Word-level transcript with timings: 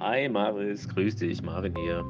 Hi 0.00 0.28
Maris, 0.28 0.88
grüß 0.88 1.16
dich, 1.16 1.42
Marvin 1.42 1.74
hier. 1.76 2.04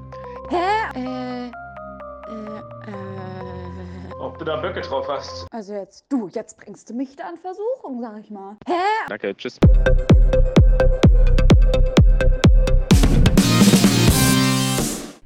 Hä? 0.51 0.98
Äh, 0.98 1.46
äh, 1.48 2.59
äh. 2.90 4.12
Ob 4.19 4.38
du 4.38 4.45
da 4.45 4.56
Böcke 4.56 4.80
drauf 4.80 5.06
hast? 5.08 5.46
Also 5.53 5.74
jetzt, 5.74 6.04
du, 6.08 6.29
jetzt 6.29 6.56
bringst 6.58 6.90
du 6.90 6.95
mich 6.95 7.14
da 7.16 7.29
in 7.30 7.37
Versuchung, 7.38 8.00
sag 8.00 8.19
ich 8.21 8.30
mal. 8.30 8.56
Hä? 8.66 8.72
Danke, 9.08 9.37
tschüss. 9.37 9.58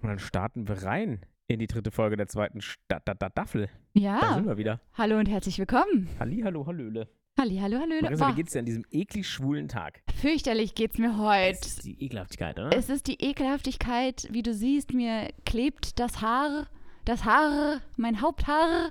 Und 0.03 0.09
dann 0.09 0.19
starten 0.19 0.69
wir 0.69 0.83
rein 0.83 1.21
in 1.47 1.59
die 1.59 1.67
dritte 1.67 1.91
Folge 1.91 2.17
der 2.17 2.27
zweiten 2.29 2.61
Staffel. 2.61 3.67
Da 3.67 4.01
Ja, 4.01 4.35
sind 4.35 4.47
wir 4.47 4.57
wieder. 4.57 4.81
hallo 4.95 5.19
und 5.19 5.27
herzlich 5.27 5.59
willkommen. 5.59 6.09
Halli, 6.19 6.41
hallo, 6.45 6.67
hallöle. 6.67 7.09
Halli, 7.39 7.57
hallo, 7.59 7.79
hallöle. 7.79 8.03
Marissa, 8.03 8.27
wie 8.27 8.31
Boah, 8.33 8.37
geht's 8.37 8.53
dir 8.53 8.59
an 8.59 8.67
diesem 8.67 8.85
eklig 8.91 9.27
schwulen 9.29 9.69
Tag? 9.69 10.03
fürchterlich 10.21 10.75
geht's 10.75 10.99
mir 10.99 11.17
heute. 11.17 11.59
ist 11.67 11.85
die 11.85 12.03
Ekelhaftigkeit, 12.03 12.59
oder? 12.59 12.77
Es 12.77 12.91
ist 12.91 13.07
die 13.07 13.15
Ekelhaftigkeit, 13.23 14.29
wie 14.31 14.43
du 14.43 14.53
siehst, 14.53 14.93
mir 14.93 15.31
klebt 15.47 15.99
das 15.99 16.21
Haar, 16.21 16.67
das 17.07 17.25
Haar, 17.25 17.81
mein 17.97 18.21
Haupthaar, 18.21 18.91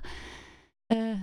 äh, 0.88 1.14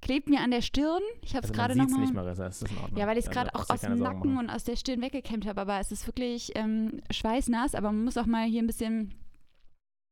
klebt 0.00 0.30
mir 0.30 0.40
an 0.40 0.50
der 0.52 0.62
Stirn. 0.62 1.02
Ich 1.20 1.34
habe 1.36 1.44
es 1.44 1.50
also 1.50 1.52
gerade 1.52 1.76
nochmal. 1.76 2.00
nicht, 2.00 2.14
Marissa, 2.14 2.46
ist 2.46 2.62
das 2.62 2.70
in 2.70 2.78
Ordnung? 2.78 2.98
Ja, 2.98 3.06
weil 3.06 3.18
ich 3.18 3.24
es 3.26 3.28
Also, 3.28 3.40
gerade 3.40 3.54
auch 3.54 3.68
aus 3.68 3.80
dem 3.82 3.98
Nacken 3.98 4.38
und 4.38 4.48
aus 4.48 4.64
der 4.64 4.76
Stirn 4.76 5.02
weggekämmt 5.02 5.46
habe, 5.46 5.60
aber 5.60 5.80
es 5.80 5.92
ist 5.92 6.06
wirklich 6.06 6.52
ähm, 6.54 7.02
schweißnass, 7.10 7.74
aber 7.74 7.92
man 7.92 8.04
muss 8.04 8.16
auch 8.16 8.26
mal 8.26 8.46
hier 8.46 8.62
ein 8.62 8.66
bisschen 8.66 9.12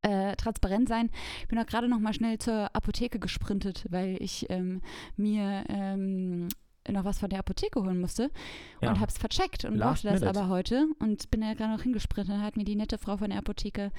äh, 0.02 0.36
transparent 0.36 0.88
sein. 0.88 1.10
Ich 1.42 1.48
bin 1.48 1.58
auch 1.58 1.66
gerade 1.66 1.88
noch 1.88 1.98
mal 2.00 2.14
schnell 2.14 2.38
zur 2.38 2.74
Apotheke 2.74 3.18
gesprintet, 3.18 3.86
weil 3.90 4.16
ich 4.20 4.46
ähm, 4.50 4.80
mir 5.16 5.64
ähm, 5.68 6.48
noch 6.88 7.04
was 7.04 7.18
von 7.18 7.28
der 7.28 7.40
Apotheke 7.40 7.80
holen 7.82 8.00
musste 8.00 8.30
Ja. 8.80 8.90
und 8.90 9.00
habe 9.00 9.10
es 9.10 9.18
vercheckt 9.18 9.64
und 9.64 9.74
Last 9.74 10.02
brauchte 10.04 10.08
das 10.14 10.20
minute. 10.20 10.38
aber 10.40 10.48
heute 10.48 10.86
und 11.00 11.30
bin 11.30 11.40
da 11.40 11.52
gerade 11.54 11.72
noch 11.72 11.82
hingesprintet. 11.82 12.32
Dann 12.34 12.42
hat 12.42 12.56
mir 12.56 12.64
die 12.64 12.76
nette 12.76 12.96
Frau 12.98 13.16
von 13.16 13.28
der 13.30 13.38
Apotheke 13.40 13.90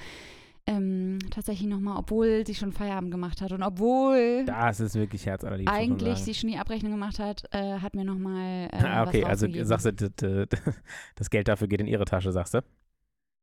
ähm, 0.66 1.18
tatsächlich 1.30 1.68
nochmal, 1.68 1.96
obwohl 1.98 2.46
sie 2.46 2.54
schon 2.54 2.72
Feierabend 2.72 3.10
gemacht 3.10 3.40
hat 3.40 3.50
und 3.52 3.62
obwohl 3.62 4.44
Das 4.46 4.78
ist 4.80 4.94
wirklich 4.94 5.24
herzallerliebst. 5.26 5.72
eigentlich 5.74 6.18
sie 6.18 6.34
schon 6.34 6.50
die 6.50 6.58
Abrechnung 6.58 6.92
gemacht 6.92 7.18
hat, 7.18 7.44
äh, 7.52 7.78
hat 7.78 7.94
mir 7.94 8.04
nochmal 8.04 8.68
äh, 8.72 8.76
Ah, 8.76 9.04
okay, 9.06 9.24
also 9.24 9.46
sagst 9.64 9.86
du, 9.86 10.46
das 11.16 11.30
Geld 11.30 11.48
dafür 11.48 11.66
geht 11.68 11.80
in 11.80 11.86
ihre 11.86 12.04
Tasche, 12.04 12.30
sagst 12.32 12.54
du? 12.54 12.60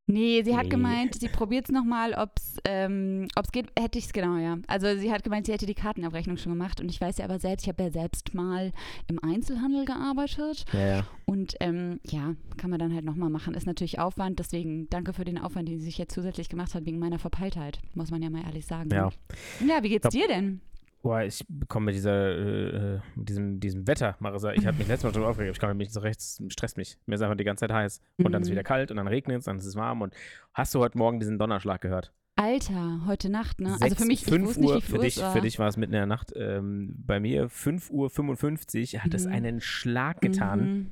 Nee, 0.09 0.41
sie 0.43 0.55
hat 0.55 0.63
Nee. 0.63 0.69
gemeint, 0.69 1.15
sie 1.19 1.27
probiert 1.27 1.65
es 1.65 1.71
nochmal, 1.71 2.13
ob 2.13 2.31
es 2.37 2.55
ähm, 2.63 3.27
ob's 3.35 3.51
geht. 3.51 3.67
Hätte 3.77 3.99
ich 3.99 4.05
es 4.05 4.13
genau, 4.13 4.37
ja. 4.37 4.57
Also 4.67 4.97
sie 4.97 5.11
hat 5.11 5.23
gemeint, 5.25 5.45
sie 5.45 5.51
hätte 5.51 5.65
die 5.65 5.73
Kartenabrechnung 5.73 6.37
schon 6.37 6.53
gemacht. 6.53 6.79
Und 6.79 6.89
ich 6.89 7.01
weiß 7.01 7.17
ja 7.17 7.25
aber 7.25 7.39
selbst, 7.39 7.63
ich 7.63 7.69
habe 7.69 7.83
ja 7.83 7.91
selbst 7.91 8.33
mal 8.33 8.71
im 9.07 9.21
Einzelhandel 9.21 9.83
gearbeitet. 9.83 10.63
Ja, 10.71 10.87
ja. 10.87 11.07
Und 11.25 11.55
ähm, 11.59 11.99
ja, 12.05 12.35
kann 12.55 12.69
man 12.69 12.79
dann 12.79 12.93
halt 12.93 13.03
nochmal 13.03 13.29
machen. 13.29 13.53
Ist 13.53 13.67
natürlich 13.67 13.99
Aufwand. 13.99 14.39
Deswegen 14.39 14.89
danke 14.89 15.11
für 15.11 15.25
den 15.25 15.37
Aufwand, 15.37 15.67
den 15.67 15.77
sie 15.79 15.85
sich 15.85 15.97
jetzt 15.97 16.13
zusätzlich 16.15 16.47
gemacht 16.47 16.73
hat, 16.73 16.85
wegen 16.85 16.99
meiner 16.99 17.19
Verpeiltheit. 17.19 17.79
Muss 17.93 18.09
man 18.09 18.21
ja 18.21 18.29
mal 18.29 18.43
ehrlich 18.45 18.65
sagen. 18.65 18.89
Ja. 18.91 19.09
Ja, 19.67 19.83
wie 19.83 19.89
geht's 19.89 20.07
dir 20.09 20.27
denn? 20.29 20.61
Boah, 21.03 21.21
ich 21.21 21.45
komme 21.67 21.85
mit 21.87 21.95
dieser, 21.95 22.11
äh, 22.35 22.95
äh, 22.95 22.99
mit 23.15 23.29
diesem, 23.29 23.59
diesem 23.59 23.87
Wetter, 23.87 24.15
Marissa. 24.19 24.51
Ich 24.53 24.65
hatte 24.65 24.77
mich 24.77 24.87
letztes 24.87 25.03
Mal 25.05 25.13
schon 25.13 25.23
aufgeregt, 25.29 25.55
ich 25.55 25.59
komme 25.59 25.73
mich 25.73 25.87
nicht 25.87 25.93
so 25.93 25.99
recht, 26.01 26.19
es 26.19 26.41
stresst 26.49 26.75
mich. 26.77 26.97
Mir 27.05 27.15
ist 27.15 27.21
einfach 27.21 27.37
die 27.37 27.43
ganze 27.43 27.61
Zeit 27.61 27.71
heiß. 27.71 28.01
Und 28.17 28.31
dann 28.31 28.41
ist 28.41 28.47
es 28.47 28.49
Mhm. 28.49 28.53
wieder 28.53 28.63
kalt 28.63 28.91
und 28.91 28.97
dann 28.97 29.07
regnet 29.07 29.37
es, 29.39 29.45
dann 29.45 29.57
ist 29.57 29.65
es 29.65 29.75
warm. 29.75 30.01
Und 30.01 30.13
hast 30.53 30.73
du 30.75 30.79
heute 30.79 30.97
Morgen 30.97 31.19
diesen 31.19 31.37
Donnerschlag 31.37 31.81
gehört? 31.81 32.13
Alter, 32.35 33.01
heute 33.07 33.29
Nacht, 33.29 33.61
ne? 33.61 33.69
also 33.73 33.79
Sechs- 33.87 33.95
für 34.01 34.05
mich, 34.07 34.21
ich 34.23 34.27
fünf 34.29 34.47
wusste 34.47 34.61
nicht, 34.61 34.69
Uhr, 34.69 34.77
wie 34.77 34.81
viel 34.81 34.95
für 34.95 35.01
dich, 35.01 35.17
es 35.17 35.23
war. 35.23 35.33
für 35.33 35.41
dich 35.41 35.59
war 35.59 35.67
es 35.67 35.77
mitten 35.77 35.93
in 35.93 35.97
der 35.99 36.05
Nacht. 36.07 36.33
Ähm, 36.35 36.93
bei 36.97 37.19
mir 37.19 37.49
5 37.49 37.89
Uhr 37.89 38.09
55 38.09 39.03
hat 39.03 39.13
es 39.13 39.25
Mhm. 39.25 39.31
einen 39.33 39.61
Schlag 39.61 40.21
getan. 40.21 40.59
Mhm. 40.59 40.91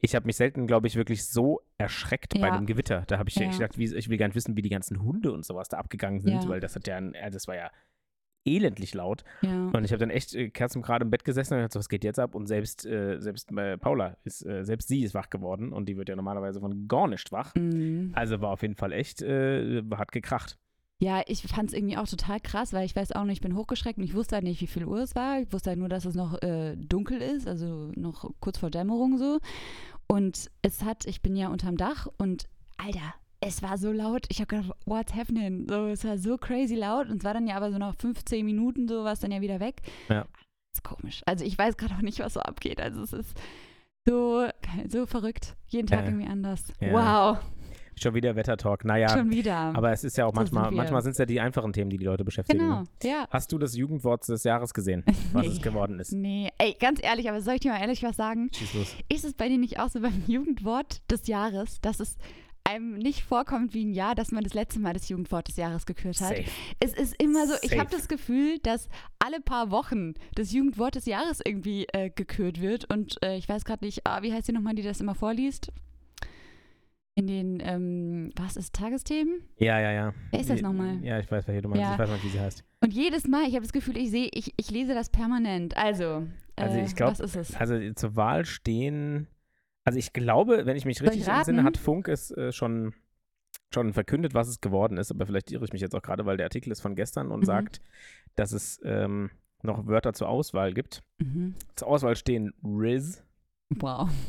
Ich 0.00 0.14
habe 0.14 0.26
mich 0.26 0.36
selten, 0.36 0.66
glaube 0.66 0.86
ich, 0.86 0.96
wirklich 0.96 1.26
so 1.26 1.60
erschreckt 1.78 2.34
bei 2.34 2.46
Ja. 2.48 2.52
einem 2.54 2.66
Gewitter. 2.66 3.04
Da 3.08 3.18
habe 3.18 3.28
ich 3.28 3.34
Ja. 3.36 3.42
ich 3.50 3.58
gedacht, 3.58 3.76
wie, 3.78 3.94
ich 3.94 4.08
will 4.08 4.16
gar 4.18 4.26
nicht 4.26 4.36
wissen, 4.36 4.56
wie 4.56 4.62
die 4.62 4.68
ganzen 4.70 5.02
Hunde 5.02 5.32
und 5.32 5.44
sowas 5.44 5.68
da 5.68 5.78
abgegangen 5.78 6.20
sind, 6.20 6.44
Ja. 6.44 6.48
weil 6.48 6.60
das 6.60 6.74
hat 6.76 6.86
ja, 6.86 6.96
ein, 6.96 7.14
das 7.32 7.48
war 7.48 7.56
ja 7.56 7.70
elendlich 8.46 8.94
laut. 8.94 9.24
Ja. 9.42 9.68
Und 9.68 9.84
ich 9.84 9.92
habe 9.92 9.98
dann 9.98 10.10
echt 10.10 10.34
äh, 10.34 10.50
kerzengerade 10.50 11.04
im 11.04 11.10
Bett 11.10 11.24
gesessen 11.24 11.54
und 11.54 11.58
gedacht, 11.58 11.72
so, 11.72 11.78
was 11.78 11.88
geht 11.88 12.04
jetzt 12.04 12.18
ab? 12.18 12.34
Und 12.34 12.46
selbst, 12.46 12.86
äh, 12.86 13.18
selbst 13.20 13.52
äh, 13.52 13.76
Paula 13.78 14.16
ist, 14.24 14.44
äh, 14.46 14.64
selbst 14.64 14.88
sie 14.88 15.02
ist 15.02 15.14
wach 15.14 15.30
geworden 15.30 15.72
und 15.72 15.88
die 15.88 15.96
wird 15.96 16.08
ja 16.08 16.16
normalerweise 16.16 16.60
von 16.60 16.88
gar 16.88 17.08
nicht 17.08 17.32
wach. 17.32 17.54
Mhm. 17.54 18.12
Also 18.14 18.40
war 18.40 18.50
auf 18.50 18.62
jeden 18.62 18.76
Fall 18.76 18.92
echt, 18.92 19.22
äh, 19.22 19.82
hat 19.96 20.12
gekracht. 20.12 20.58
Ja, 20.98 21.22
ich 21.26 21.42
fand 21.42 21.68
es 21.68 21.74
irgendwie 21.76 21.98
auch 21.98 22.08
total 22.08 22.40
krass, 22.40 22.72
weil 22.72 22.86
ich 22.86 22.96
weiß 22.96 23.12
auch 23.12 23.24
nicht, 23.24 23.38
ich 23.38 23.40
bin 23.42 23.54
hochgeschreckt 23.54 23.98
und 23.98 24.04
ich 24.04 24.14
wusste 24.14 24.36
halt 24.36 24.44
nicht, 24.44 24.62
wie 24.62 24.66
viel 24.66 24.86
Uhr 24.86 25.00
es 25.00 25.14
war. 25.14 25.40
Ich 25.40 25.52
wusste 25.52 25.70
halt 25.70 25.78
nur, 25.78 25.90
dass 25.90 26.06
es 26.06 26.14
noch 26.14 26.40
äh, 26.42 26.74
dunkel 26.76 27.20
ist, 27.20 27.46
also 27.46 27.90
noch 27.94 28.30
kurz 28.40 28.58
vor 28.58 28.70
Dämmerung 28.70 29.18
so. 29.18 29.38
Und 30.06 30.50
es 30.62 30.82
hat, 30.82 31.04
ich 31.04 31.20
bin 31.20 31.36
ja 31.36 31.48
unterm 31.48 31.76
Dach 31.76 32.08
und 32.16 32.48
Alter, 32.78 33.14
es 33.40 33.62
war 33.62 33.78
so 33.78 33.92
laut. 33.92 34.26
Ich 34.30 34.40
habe 34.40 34.46
gedacht, 34.46 34.70
what's 34.86 35.14
happening? 35.14 35.66
So, 35.68 35.86
es 35.86 36.04
war 36.04 36.18
so 36.18 36.36
crazy 36.38 36.74
laut 36.74 37.08
und 37.08 37.18
es 37.18 37.24
war 37.24 37.34
dann 37.34 37.46
ja 37.46 37.56
aber 37.56 37.70
so 37.72 37.78
nach 37.78 37.94
15 37.96 38.44
Minuten 38.44 38.88
so, 38.88 39.04
war 39.04 39.12
es 39.12 39.20
dann 39.20 39.30
ja 39.32 39.40
wieder 39.40 39.60
weg. 39.60 39.82
Ja. 40.08 40.22
Das 40.72 40.80
ist 40.80 40.84
komisch. 40.84 41.22
Also 41.26 41.44
ich 41.44 41.56
weiß 41.58 41.76
gerade 41.76 41.94
auch 41.94 42.02
nicht, 42.02 42.18
was 42.20 42.34
so 42.34 42.40
abgeht. 42.40 42.80
Also 42.80 43.02
es 43.02 43.12
ist 43.12 43.34
so, 44.06 44.46
so 44.88 45.06
verrückt. 45.06 45.56
Jeden 45.68 45.86
Tag 45.86 46.04
Äh, 46.04 46.08
irgendwie 46.08 46.26
anders. 46.28 46.64
ja. 46.80 46.92
Wow, 46.92 47.38
Schon 47.98 48.12
wieder 48.12 48.36
Wettertalk. 48.36 48.84
Naja, 48.84 49.08
schon 49.08 49.30
wieder. 49.30 49.56
aber 49.56 49.90
es 49.90 50.04
ist 50.04 50.18
ja 50.18 50.26
auch 50.26 50.34
So 50.34 50.34
manchmal, 50.38 50.66
sind 50.66 50.76
manchmal 50.76 51.00
sind 51.02 51.12
es 51.12 51.18
ja 51.18 51.24
die 51.24 51.40
einfachen 51.40 51.72
Themen, 51.72 51.88
die 51.88 51.96
die 51.96 52.04
Leute 52.04 52.24
beschäftigen. 52.26 52.58
genau, 52.58 52.80
ne? 52.82 52.86
ja. 53.02 53.26
Hast 53.30 53.50
du 53.52 53.58
das 53.58 53.74
Jugendwort 53.74 54.28
des 54.28 54.44
Jahres 54.44 54.74
gesehen, 54.74 55.02
was 55.32 55.46
Nee. 55.46 55.52
es 55.52 55.62
geworden 55.62 55.98
ist? 55.98 56.12
Nee, 56.12 56.50
ey, 56.58 56.76
ganz 56.78 57.02
ehrlich, 57.02 57.26
aber 57.30 57.40
soll 57.40 57.54
ich 57.54 57.60
dir 57.60 57.72
mal 57.72 57.80
ehrlich 57.80 58.02
was 58.02 58.16
sagen? 58.16 58.50
Schieß 58.54 58.74
los. 58.74 58.94
Ist 59.08 59.24
es 59.24 59.32
bei 59.32 59.48
dir 59.48 59.56
nicht 59.56 59.80
auch 59.80 59.88
so 59.88 60.00
beim 60.02 60.22
Jugendwort 60.26 61.00
des 61.10 61.26
Jahres, 61.26 61.80
dass 61.80 61.98
es 62.00 62.18
einem 62.66 62.98
nicht 62.98 63.22
vorkommt 63.22 63.74
wie 63.74 63.84
ein 63.84 63.92
Jahr, 63.92 64.14
dass 64.14 64.32
man 64.32 64.44
das 64.44 64.54
letzte 64.54 64.80
Mal 64.80 64.92
das 64.92 65.08
Jugendwort 65.08 65.48
des 65.48 65.56
Jahres 65.56 65.86
gekürt 65.86 66.20
hat? 66.20 66.36
Safe. 66.36 66.44
Es 66.80 66.92
ist 66.94 67.20
immer 67.22 67.46
so, 67.46 67.54
ich 67.62 67.78
habe 67.78 67.90
das 67.90 68.08
Gefühl, 68.08 68.58
dass 68.58 68.88
alle 69.18 69.40
paar 69.40 69.70
Wochen 69.70 70.14
das 70.34 70.52
Jugendwort 70.52 70.94
des 70.96 71.06
Jahres 71.06 71.40
irgendwie 71.44 71.86
äh, 71.92 72.10
gekürt 72.10 72.60
wird 72.60 72.92
und 72.92 73.22
äh, 73.22 73.36
ich 73.36 73.48
weiß 73.48 73.64
gerade 73.64 73.84
nicht, 73.84 74.06
ah, 74.06 74.22
wie 74.22 74.32
heißt 74.32 74.48
die 74.48 74.52
nochmal, 74.52 74.74
die 74.74 74.82
das 74.82 75.00
immer 75.00 75.14
vorliest? 75.14 75.72
In 77.18 77.26
den, 77.28 77.62
ähm, 77.64 78.30
was 78.36 78.56
ist 78.56 78.74
Tagesthemen? 78.74 79.40
Ja, 79.58 79.80
ja, 79.80 79.90
ja. 79.90 80.14
Wer 80.32 80.40
ist 80.40 80.50
das 80.50 80.60
nochmal? 80.60 81.02
Ja, 81.02 81.18
ich 81.18 81.30
weiß, 81.30 81.48
welche 81.48 81.62
du 81.62 81.70
meinst. 81.70 81.82
Ja. 81.82 81.92
Ich 81.94 81.98
weiß 81.98 82.10
nicht, 82.10 82.24
wie 82.24 82.28
sie 82.28 82.40
heißt. 82.40 82.62
Und 82.82 82.92
jedes 82.92 83.26
Mal, 83.26 83.44
ich 83.48 83.54
habe 83.54 83.62
das 83.62 83.72
Gefühl, 83.72 83.96
ich 83.96 84.10
sehe, 84.10 84.28
ich, 84.32 84.52
ich 84.58 84.70
lese 84.70 84.92
das 84.92 85.08
permanent. 85.08 85.74
Also, 85.78 86.26
Also 86.56 86.76
äh, 86.76 86.84
ich 86.84 86.94
glaub, 86.94 87.12
was 87.12 87.20
ist 87.20 87.36
es? 87.36 87.54
Also 87.56 87.78
zur 87.94 88.16
Wahl 88.16 88.44
stehen, 88.44 89.28
also 89.86 89.98
ich 89.98 90.12
glaube, 90.12 90.66
wenn 90.66 90.76
ich 90.76 90.84
mich 90.84 91.00
richtig 91.00 91.26
entsinne, 91.26 91.64
hat 91.64 91.78
Funk 91.78 92.08
es 92.08 92.30
äh, 92.32 92.52
schon, 92.52 92.92
schon 93.72 93.92
verkündet, 93.94 94.34
was 94.34 94.48
es 94.48 94.60
geworden 94.60 94.98
ist. 94.98 95.10
Aber 95.10 95.24
vielleicht 95.26 95.50
irre 95.52 95.64
ich 95.64 95.72
mich 95.72 95.80
jetzt 95.80 95.94
auch 95.94 96.02
gerade, 96.02 96.26
weil 96.26 96.36
der 96.36 96.46
Artikel 96.46 96.70
ist 96.72 96.80
von 96.80 96.94
gestern 96.96 97.30
und 97.30 97.40
Mhm. 97.40 97.44
sagt, 97.46 97.80
dass 98.34 98.52
es 98.52 98.80
ähm, 98.84 99.30
noch 99.62 99.86
Wörter 99.86 100.12
zur 100.12 100.28
Auswahl 100.28 100.74
gibt. 100.74 101.02
Mhm. 101.18 101.54
Zur 101.76 101.88
Auswahl 101.88 102.16
stehen 102.16 102.52
Riz. 102.62 103.22
Wow. 103.70 104.10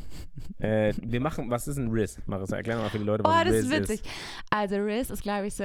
Äh, 0.59 0.93
wir 1.03 1.19
machen, 1.19 1.49
was 1.51 1.67
ist 1.67 1.77
ein 1.77 1.89
Riz? 1.91 2.19
Marissa, 2.25 2.57
erklär 2.57 2.77
mal 2.77 2.89
für 2.89 2.97
die 2.99 3.03
Leute, 3.03 3.23
Oh, 3.25 3.29
was 3.29 3.43
das 3.43 3.53
Riz 3.53 3.63
ist 3.65 3.71
witzig. 3.71 4.01
Also 4.49 4.75
Riz 4.77 5.09
ist, 5.11 5.21
glaube 5.21 5.47
ich, 5.47 5.53
so, 5.53 5.63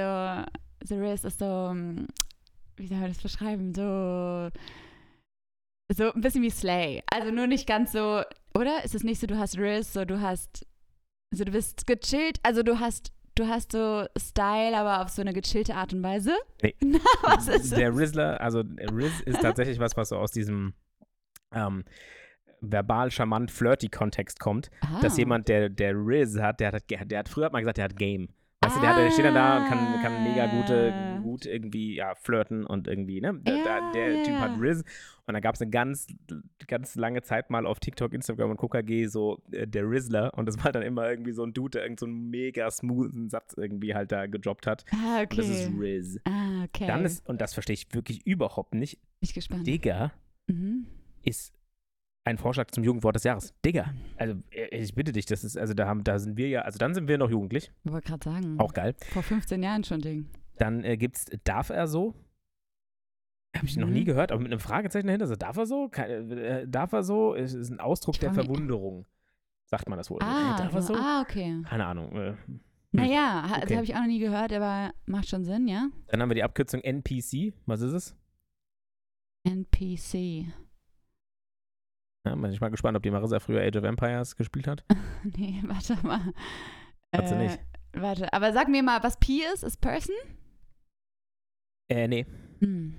so 0.83 0.95
Riz 0.99 1.23
ist 1.23 1.39
so, 1.39 1.45
ähm, 1.71 2.07
wie 2.75 2.85
soll 2.87 2.99
man 2.99 3.07
das 3.09 3.17
beschreiben? 3.19 3.73
So, 3.73 4.49
so 5.95 6.11
ein 6.13 6.21
bisschen 6.21 6.43
wie 6.43 6.49
Slay. 6.51 7.01
Also 7.11 7.31
nur 7.31 7.47
nicht 7.47 7.65
ganz 7.67 7.91
so, 7.91 8.21
oder? 8.57 8.83
Ist 8.83 8.95
es 8.95 9.03
nicht 9.03 9.19
so, 9.19 9.27
du 9.27 9.37
hast 9.37 9.57
Riz, 9.57 9.93
so 9.93 10.05
du 10.05 10.21
hast, 10.21 10.65
so 11.31 11.43
du 11.43 11.51
bist 11.51 11.87
gechillt, 11.87 12.39
also 12.43 12.63
du 12.63 12.79
hast, 12.79 13.11
du 13.35 13.47
hast 13.47 13.71
so 13.71 14.05
Style, 14.17 14.75
aber 14.77 15.01
auf 15.01 15.09
so 15.09 15.21
eine 15.21 15.33
gechillte 15.33 15.75
Art 15.75 15.93
und 15.93 16.03
Weise? 16.03 16.33
Nee. 16.61 16.75
Na, 16.81 16.99
was 17.23 17.47
ist 17.47 17.75
Der? 17.75 17.95
Rizzler, 17.95 18.39
also 18.41 18.59
Riz 18.91 19.21
ist 19.25 19.41
tatsächlich 19.41 19.79
was, 19.79 19.97
was 19.97 20.09
so 20.09 20.17
aus 20.17 20.31
diesem 20.31 20.73
ähm, 21.53 21.83
verbal 22.61 23.11
charmant 23.11 23.51
flirty 23.51 23.89
Kontext 23.89 24.39
kommt. 24.39 24.69
dass 25.01 25.15
Ah. 25.15 25.17
jemand, 25.17 25.47
der, 25.49 25.69
der 25.69 25.93
Riz 25.95 26.37
hat, 26.39 26.59
der 26.59 26.71
hat, 26.71 26.83
der 26.89 27.19
hat 27.19 27.29
früher 27.29 27.45
hat 27.45 27.53
man 27.53 27.61
gesagt, 27.61 27.77
der 27.77 27.85
hat 27.85 27.95
Game. 27.97 28.29
Weißt 28.73 28.77
du, 28.77 28.81
der, 28.81 28.89
hat, 28.89 28.97
der 28.97 29.11
steht 29.11 29.25
dann 29.25 29.35
da 29.35 29.57
und 29.59 29.65
kann, 29.69 30.01
kann 30.01 30.23
mega 30.23 30.47
gute, 30.47 30.91
Ah. 30.93 31.19
gut 31.19 31.45
irgendwie 31.45 31.95
ja, 31.95 32.15
flirten 32.15 32.65
und 32.65 32.87
irgendwie, 32.87 33.21
ne? 33.21 33.33
Der, 33.41 33.57
Ja, 33.57 33.63
der, 33.63 33.91
der 33.93 34.15
ja, 34.17 34.23
Typ 34.23 34.35
hat 34.35 34.59
Riz 34.59 34.83
und 35.25 35.33
da 35.35 35.39
gab 35.39 35.55
es 35.55 35.61
eine 35.61 35.69
ganz, 35.71 36.07
ganz 36.67 36.95
lange 36.95 37.21
Zeit 37.21 37.49
mal 37.49 37.65
auf 37.65 37.79
TikTok, 37.79 38.13
Instagram 38.13 38.51
und 38.51 38.57
KKG 38.57 39.05
so 39.05 39.41
äh, 39.51 39.67
der 39.67 39.89
Rizzler 39.89 40.33
und 40.35 40.47
das 40.47 40.63
war 40.63 40.71
dann 40.71 40.81
immer 40.83 41.09
irgendwie 41.09 41.31
so 41.33 41.43
ein 41.43 41.53
Dude, 41.53 41.71
der 41.77 41.83
irgend 41.83 41.99
so 41.99 42.05
einen 42.07 42.29
mega 42.29 42.69
smoothen 42.71 43.29
Satz 43.29 43.53
irgendwie 43.55 43.93
halt 43.95 44.11
da 44.11 44.25
gedroppt 44.25 44.65
hat. 44.67 44.85
Ah, 44.91 45.21
Und 45.21 45.37
das 45.37 45.47
ist 45.49 45.67
okay. 45.67 45.77
Riz. 45.79 46.19
Ah, 46.25 46.63
okay. 46.65 46.87
Dann 46.87 47.05
ist, 47.05 47.27
und 47.29 47.41
das 47.41 47.53
verstehe 47.53 47.75
ich 47.75 47.93
wirklich 47.93 48.25
überhaupt 48.25 48.73
nicht, 48.73 48.99
Bin 48.99 49.09
ich 49.21 49.33
gespannt. 49.33 49.67
Digger 49.67 50.11
Mhm. 50.47 50.87
ist 51.21 51.53
ein 52.25 52.37
Vorschlag 52.37 52.71
zum 52.71 52.83
Jugendwort 52.83 53.15
des 53.15 53.23
Jahres. 53.23 53.53
Digga. 53.65 53.93
Also, 54.17 54.35
äh, 54.51 54.77
ich 54.77 54.93
bitte 54.95 55.11
dich, 55.11 55.25
das 55.25 55.43
ist, 55.43 55.57
also 55.57 55.73
da 55.73 55.87
haben, 55.87 56.03
da 56.03 56.19
sind 56.19 56.37
wir 56.37 56.47
ja, 56.47 56.61
also 56.61 56.77
dann 56.79 56.93
sind 56.93 57.07
wir 57.07 57.17
noch 57.17 57.29
jugendlich. 57.29 57.71
Ich 57.83 57.91
wollte 57.91 58.07
gerade 58.07 58.23
sagen. 58.23 58.59
Auch 58.59 58.73
geil. 58.73 58.95
Vor 59.11 59.23
15 59.23 59.61
Jahren 59.61 59.83
schon 59.83 59.99
Ding. 60.01 60.29
Dann 60.57 60.83
äh, 60.83 60.97
gibt's 60.97 61.25
Darf 61.43 61.69
er 61.69 61.87
so? 61.87 62.13
Habe 63.55 63.67
ich 63.67 63.77
noch 63.77 63.87
Mhm. 63.87 63.93
nie 63.93 64.03
gehört, 64.03 64.31
aber 64.31 64.41
mit 64.41 64.51
einem 64.51 64.59
Fragezeichen 64.61 65.07
dahinter. 65.07 65.25
Also, 65.25 65.35
darf 65.35 65.57
er 65.57 65.65
so? 65.65 65.89
Keine, 65.89 66.13
äh, 66.41 66.67
darf 66.67 66.91
er 66.93 67.03
so? 67.03 67.35
Es 67.35 67.53
ist 67.53 67.69
ein 67.69 67.79
Ausdruck 67.79 68.19
der 68.19 68.33
Verwunderung. 68.33 69.05
sagt 69.65 69.89
man 69.89 69.97
das 69.97 70.09
wohl. 70.11 70.19
Ah, 70.21 70.55
Einfach 70.61 70.81
so? 70.83 70.93
ah, 70.95 71.21
okay. 71.21 71.61
Keine 71.67 71.85
Ahnung. 71.85 72.11
Äh, 72.15 72.33
Naja, 72.91 73.43
ha- 73.49 73.55
das 73.55 73.63
Okay. 73.63 73.75
habe 73.75 73.85
ich 73.85 73.95
auch 73.95 73.99
noch 74.01 74.07
nie 74.07 74.19
gehört, 74.19 74.53
aber 74.53 74.93
macht 75.07 75.27
schon 75.29 75.43
Sinn, 75.45 75.67
ja? 75.67 75.89
Dann 76.07 76.21
haben 76.21 76.29
wir 76.29 76.35
die 76.35 76.43
Abkürzung 76.43 76.81
NPC. 76.81 77.53
Was 77.65 77.81
ist 77.81 77.93
es? 77.93 78.15
NPC. 79.45 80.45
Ja, 82.25 82.35
bin 82.35 82.51
ich 82.51 82.61
mal 82.61 82.69
gespannt, 82.69 82.95
ob 82.95 83.03
die 83.03 83.11
Marissa 83.11 83.39
früher 83.39 83.61
Age 83.61 83.75
of 83.77 83.83
Empires 83.83 84.35
gespielt 84.35 84.67
hat. 84.67 84.85
nee, 85.23 85.61
warte 85.65 85.95
mal. 86.05 86.33
Hat 87.13 87.27
sie 87.27 87.35
Äh, 87.35 87.43
nicht. 87.43 87.59
Warte, 87.93 88.31
aber 88.33 88.53
sag 88.53 88.69
mir 88.69 88.81
mal, 88.81 89.03
was 89.03 89.19
P 89.19 89.41
ist? 89.53 89.63
Ist 89.63 89.81
Person? 89.81 90.15
Äh, 91.89 92.07
nee. 92.07 92.25
Hm. 92.59 92.97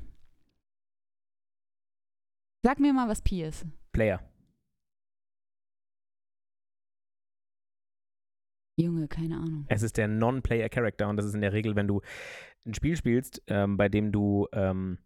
Sag 2.62 2.78
mir 2.80 2.92
mal, 2.92 3.08
was 3.08 3.22
P 3.22 3.42
ist. 3.44 3.66
Player. 3.92 4.20
Junge, 8.76 9.08
keine 9.08 9.36
Ahnung. 9.36 9.64
Es 9.68 9.82
ist 9.82 9.96
der 9.96 10.08
Non-Player-Character 10.08 11.08
und 11.08 11.16
das 11.16 11.26
ist 11.26 11.34
in 11.34 11.40
der 11.40 11.52
Regel, 11.52 11.76
wenn 11.76 11.86
du 11.86 12.00
ein 12.66 12.74
Spiel 12.74 12.96
spielst, 12.96 13.42
ähm, 13.46 13.76
bei 13.76 13.88
dem 13.88 14.10
du 14.12 14.48
ähm, 14.52 14.98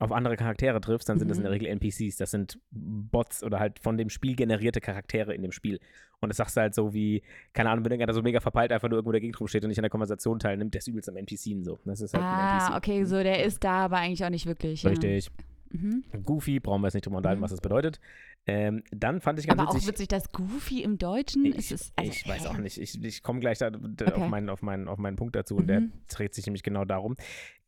auf 0.00 0.10
andere 0.12 0.36
Charaktere 0.36 0.80
triffst, 0.80 1.08
dann 1.08 1.18
sind 1.18 1.28
das 1.28 1.38
in 1.38 1.44
der 1.44 1.50
Mhm. 1.52 1.58
Regel 1.60 1.68
NPCs. 1.68 2.16
Das 2.16 2.30
sind 2.32 2.58
Bots 2.72 3.42
oder 3.44 3.60
halt 3.60 3.78
von 3.78 3.96
dem 3.96 4.10
Spiel 4.10 4.34
generierte 4.34 4.80
Charaktere 4.80 5.34
in 5.34 5.42
dem 5.42 5.52
Spiel. 5.52 5.78
Und 6.20 6.30
das 6.30 6.36
sagst 6.38 6.56
du 6.56 6.62
halt 6.62 6.74
so 6.74 6.92
wie, 6.94 7.22
keine 7.52 7.70
Ahnung, 7.70 7.84
wenn 7.84 7.92
irgendeiner 7.92 8.14
so 8.14 8.22
mega 8.22 8.40
verpeilt 8.40 8.72
einfach 8.72 8.88
nur 8.88 8.98
irgendwo 8.98 9.12
dagegen 9.12 9.34
rumsteht 9.34 9.62
und 9.62 9.68
nicht 9.68 9.78
an 9.78 9.82
der 9.84 9.90
Konversation 9.90 10.38
teilnimmt, 10.38 10.74
der 10.74 10.78
ist 10.80 10.88
übelst 10.88 11.08
am 11.08 11.16
NPC 11.16 11.62
so. 11.64 11.78
Das 11.84 12.00
ist 12.00 12.14
halt 12.14 12.24
ein 12.24 12.28
Ah, 12.30 12.76
okay, 12.76 13.04
so 13.04 13.22
der 13.22 13.44
ist 13.44 13.62
da, 13.62 13.84
aber 13.84 13.98
eigentlich 13.98 14.24
auch 14.24 14.30
nicht 14.30 14.46
wirklich. 14.46 14.82
Ja. 14.82 14.90
Richtig. 14.90 15.30
Mhm. 15.70 16.02
Goofy, 16.24 16.60
brauchen 16.60 16.82
wir 16.82 16.86
jetzt 16.88 16.94
nicht 16.94 17.06
drüber 17.06 17.18
unterhalten, 17.18 17.40
Mhm. 17.40 17.44
was 17.44 17.50
das 17.50 17.60
bedeutet. 17.60 18.00
Ähm, 18.46 18.82
dann 18.90 19.20
fand 19.20 19.38
ich 19.38 19.46
ganz 19.46 19.60
Aber 19.60 19.70
auch 19.70 19.74
witzig. 19.74 19.88
witzig, 19.88 20.08
das 20.08 20.30
Goofy 20.32 20.82
im 20.82 20.98
Deutschen 20.98 21.44
Ich, 21.46 21.56
ist 21.56 21.72
es. 21.72 21.92
Also, 21.96 22.10
ich 22.10 22.28
weiß 22.28 22.46
auch 22.46 22.58
nicht. 22.58 22.78
Ich, 22.78 23.02
ich 23.02 23.22
komme 23.22 23.40
gleich 23.40 23.58
da, 23.58 23.70
da 23.70 23.78
Okay. 24.06 24.12
auf, 24.22 24.28
meinen, 24.28 24.48
auf, 24.50 24.62
meinen, 24.62 24.88
auf 24.88 24.98
meinen 24.98 25.16
Punkt 25.16 25.34
dazu 25.36 25.56
und 25.56 25.66
der 25.66 25.80
Mhm. 25.80 25.92
dreht 26.08 26.34
sich 26.34 26.46
nämlich 26.46 26.62
genau 26.62 26.84
darum. 26.84 27.16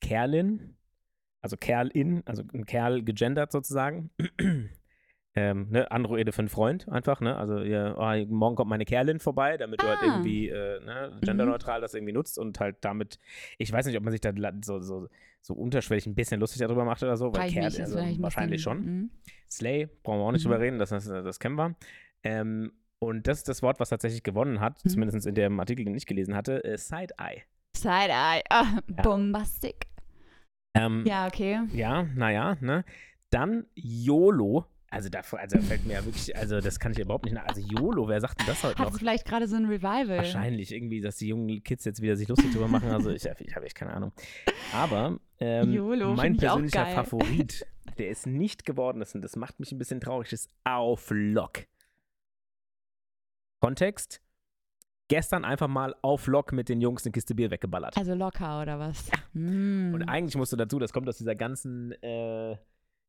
Kerlin, 0.00 0.76
also 1.46 1.56
Kerlin, 1.56 2.22
also 2.26 2.42
ein 2.52 2.66
Kerl 2.66 3.02
gegendert 3.02 3.50
sozusagen. 3.52 4.10
ähm, 5.34 5.68
ne, 5.70 5.90
Androide 5.90 6.32
für 6.32 6.38
einen 6.40 6.48
Freund 6.48 6.88
einfach, 6.88 7.20
ne? 7.20 7.36
Also 7.36 7.58
ja, 7.60 7.94
oh, 7.96 8.26
morgen 8.28 8.56
kommt 8.56 8.70
meine 8.70 8.84
Kerlin 8.86 9.20
vorbei, 9.20 9.56
damit 9.56 9.82
du 9.82 9.86
halt 9.86 9.98
Ah. 10.00 10.06
irgendwie 10.06 10.48
äh, 10.48 10.80
ne, 10.84 11.18
genderneutral 11.22 11.80
das 11.80 11.94
irgendwie 11.94 12.14
nutzt 12.14 12.38
und 12.38 12.58
halt 12.58 12.76
damit, 12.80 13.18
ich 13.58 13.70
weiß 13.70 13.84
nicht, 13.86 13.96
ob 13.96 14.02
man 14.02 14.12
sich 14.12 14.20
da 14.22 14.32
so, 14.62 14.80
so, 14.80 15.08
so 15.42 15.54
unterschwellig 15.54 16.06
ein 16.06 16.14
bisschen 16.14 16.40
lustig 16.40 16.60
darüber 16.60 16.84
macht 16.84 17.02
oder 17.02 17.16
so, 17.18 17.34
weil 17.34 17.50
Kerl, 17.50 17.64
also 17.66 17.98
ein 17.98 18.22
wahrscheinlich 18.22 18.62
schon. 18.62 18.78
Mhm. 18.84 19.10
Slay, 19.50 19.88
brauchen 20.02 20.20
wir 20.20 20.24
auch 20.24 20.32
nicht 20.32 20.44
Mhm. 20.44 20.50
drüber 20.50 20.60
reden, 20.60 20.78
das, 20.78 20.88
das, 20.90 21.04
das 21.04 21.38
kennen 21.38 21.56
wir. 21.56 21.76
Ähm, 22.22 22.72
und 22.98 23.26
das 23.28 23.38
ist 23.38 23.48
das 23.48 23.62
Wort, 23.62 23.78
was 23.78 23.90
tatsächlich 23.90 24.22
gewonnen 24.22 24.60
hat, 24.60 24.82
Mhm. 24.84 24.88
zumindest 24.88 25.26
in 25.26 25.34
dem 25.34 25.60
Artikel, 25.60 25.84
den 25.84 25.94
ich 25.96 26.06
gelesen 26.06 26.34
hatte, 26.34 26.64
äh, 26.64 26.78
Side-Eye. 26.78 27.42
Side-Eye. 27.76 28.42
Ah, 28.48 28.64
Ja. 28.88 29.02
Bombastic. 29.02 29.86
Ähm, 30.76 31.04
Ja, 31.06 31.26
okay. 31.26 31.60
ja, 31.72 32.04
naja, 32.14 32.56
ne? 32.60 32.84
Dann 33.30 33.66
YOLO. 33.74 34.66
Also 34.88 35.08
da, 35.08 35.20
also 35.32 35.58
fällt 35.58 35.84
mir 35.84 35.94
ja 35.94 36.04
wirklich, 36.04 36.34
also 36.36 36.60
das 36.60 36.78
kann 36.78 36.92
ich 36.92 36.98
überhaupt 37.00 37.24
nicht 37.24 37.34
nach. 37.34 37.44
Also 37.46 37.60
YOLO, 37.60 38.06
wer 38.08 38.20
sagt 38.20 38.40
denn 38.40 38.46
das 38.46 38.62
heute 38.62 38.78
Hat 38.78 38.86
noch? 38.86 38.92
es 38.94 38.98
vielleicht 39.00 39.26
gerade 39.26 39.48
so 39.48 39.56
ein 39.56 39.66
Revival? 39.66 40.16
Wahrscheinlich 40.18 40.72
irgendwie, 40.72 41.00
dass 41.00 41.16
die 41.16 41.26
jungen 41.28 41.62
Kids 41.64 41.84
jetzt 41.84 42.00
wieder 42.00 42.16
sich 42.16 42.28
lustig 42.28 42.52
drüber 42.52 42.68
machen. 42.68 42.90
Also 42.90 43.10
ich, 43.10 43.24
ich 43.26 43.56
habe 43.56 43.66
echt 43.66 43.74
keine 43.74 43.92
Ahnung. 43.92 44.12
Aber 44.72 45.18
ähm, 45.40 45.72
YOLO 45.72 46.14
mein 46.14 46.36
persönlicher. 46.36 46.86
Favorit, 46.86 47.66
der 47.98 48.08
ist 48.10 48.26
nicht 48.26 48.64
geworden 48.64 49.02
ist 49.02 49.14
und 49.14 49.22
das 49.22 49.34
macht 49.36 49.58
mich 49.60 49.72
ein 49.72 49.78
bisschen 49.78 50.00
traurig, 50.00 50.32
ist 50.32 50.50
Auf 50.64 51.08
Lock. 51.10 51.66
Kontext. 53.60 54.22
Gestern 55.08 55.44
einfach 55.44 55.68
mal 55.68 55.94
auf 56.02 56.26
Lock 56.26 56.52
mit 56.52 56.68
den 56.68 56.80
Jungs 56.80 57.04
eine 57.04 57.12
Kiste 57.12 57.34
Bier 57.34 57.50
weggeballert. 57.50 57.96
Also 57.96 58.14
locker 58.14 58.60
oder 58.62 58.78
was? 58.80 59.10
Mm. 59.34 59.94
Und 59.94 60.02
eigentlich 60.08 60.36
musst 60.36 60.52
du 60.52 60.56
dazu, 60.56 60.78
das 60.80 60.92
kommt 60.92 61.08
aus 61.08 61.16
dieser 61.18 61.34
ganzen 61.36 61.92
äh, 62.02 62.56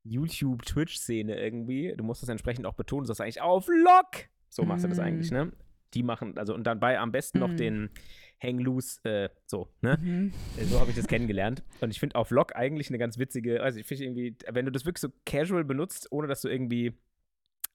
YouTube-Twitch-Szene 0.03 1.39
irgendwie. 1.39 1.94
Du 1.97 2.03
musst 2.03 2.21
das 2.21 2.29
entsprechend 2.29 2.65
auch 2.65 2.73
betonen, 2.75 3.03
du 3.03 3.07
sagst 3.07 3.21
eigentlich 3.21 3.41
auf 3.41 3.67
Lock. 3.67 4.27
So 4.49 4.63
machst 4.63 4.83
du 4.85 4.89
das 4.89 4.97
Mm. 4.97 5.01
eigentlich, 5.01 5.31
ne? 5.31 5.51
Die 5.94 6.03
machen, 6.03 6.38
also 6.38 6.53
und 6.53 6.65
dabei 6.65 6.99
am 6.99 7.11
besten 7.11 7.39
noch 7.39 7.51
Mm. 7.51 7.57
den 7.57 7.89
Hang 8.41 8.59
Loose, 8.59 8.99
äh, 9.03 9.29
so, 9.45 9.67
ne? 9.81 9.97
Mhm. 9.99 10.33
Äh, 10.59 10.65
So 10.65 10.79
habe 10.79 10.91
ich 10.91 10.95
das 10.95 11.07
kennengelernt. 11.07 11.63
Und 11.81 11.89
ich 11.89 11.99
finde 11.99 12.15
auf 12.15 12.29
Lock 12.29 12.55
eigentlich 12.55 12.89
eine 12.89 12.99
ganz 12.99 13.17
witzige, 13.17 13.63
also 13.63 13.79
ich 13.79 13.85
finde 13.88 14.03
irgendwie, 14.03 14.38
wenn 14.51 14.65
du 14.65 14.71
das 14.71 14.85
wirklich 14.85 15.01
so 15.01 15.09
casual 15.25 15.63
benutzt, 15.63 16.07
ohne 16.11 16.27
dass 16.27 16.41
du 16.41 16.47
irgendwie 16.49 16.94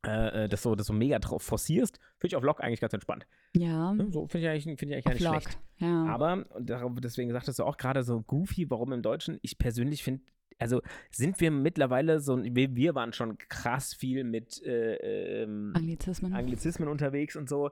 äh, 0.06 0.44
äh, 0.44 0.48
das, 0.48 0.62
so, 0.62 0.74
das 0.74 0.86
so 0.86 0.92
mega 0.92 1.18
drauf 1.18 1.42
forcierst, 1.42 1.98
finde 2.18 2.26
ich 2.26 2.36
auf 2.36 2.42
Lock 2.42 2.60
eigentlich 2.62 2.80
ganz 2.80 2.92
entspannt. 2.92 3.26
Ja, 3.54 3.92
Ne? 3.92 4.10
So 4.10 4.26
finde 4.26 4.46
ich 4.46 4.50
eigentlich, 4.50 4.78
find 4.78 4.90
ich 4.90 4.94
eigentlich 4.94 5.04
gar 5.04 5.12
auf 5.12 5.20
nicht 5.20 5.24
Lock. 5.24 5.42
schlecht. 5.42 5.58
Ja. 5.78 6.06
Aber, 6.06 6.44
und 6.54 7.04
deswegen 7.04 7.30
sagtest 7.32 7.58
du 7.58 7.64
auch 7.64 7.76
gerade 7.76 8.02
so 8.02 8.22
goofy, 8.22 8.68
warum 8.70 8.92
im 8.92 9.02
Deutschen? 9.02 9.38
Ich 9.42 9.58
persönlich 9.58 10.02
finde, 10.02 10.22
also 10.58 10.80
sind 11.10 11.40
wir 11.40 11.50
mittlerweile 11.50 12.20
so, 12.20 12.42
wir, 12.42 12.74
wir 12.74 12.94
waren 12.94 13.12
schon 13.12 13.38
krass 13.38 13.94
viel 13.94 14.24
mit 14.24 14.62
äh, 14.62 15.42
ähm, 15.42 15.72
Anglizismen. 15.74 16.32
Anglizismen 16.34 16.88
unterwegs 16.88 17.36
und 17.36 17.48
so, 17.48 17.70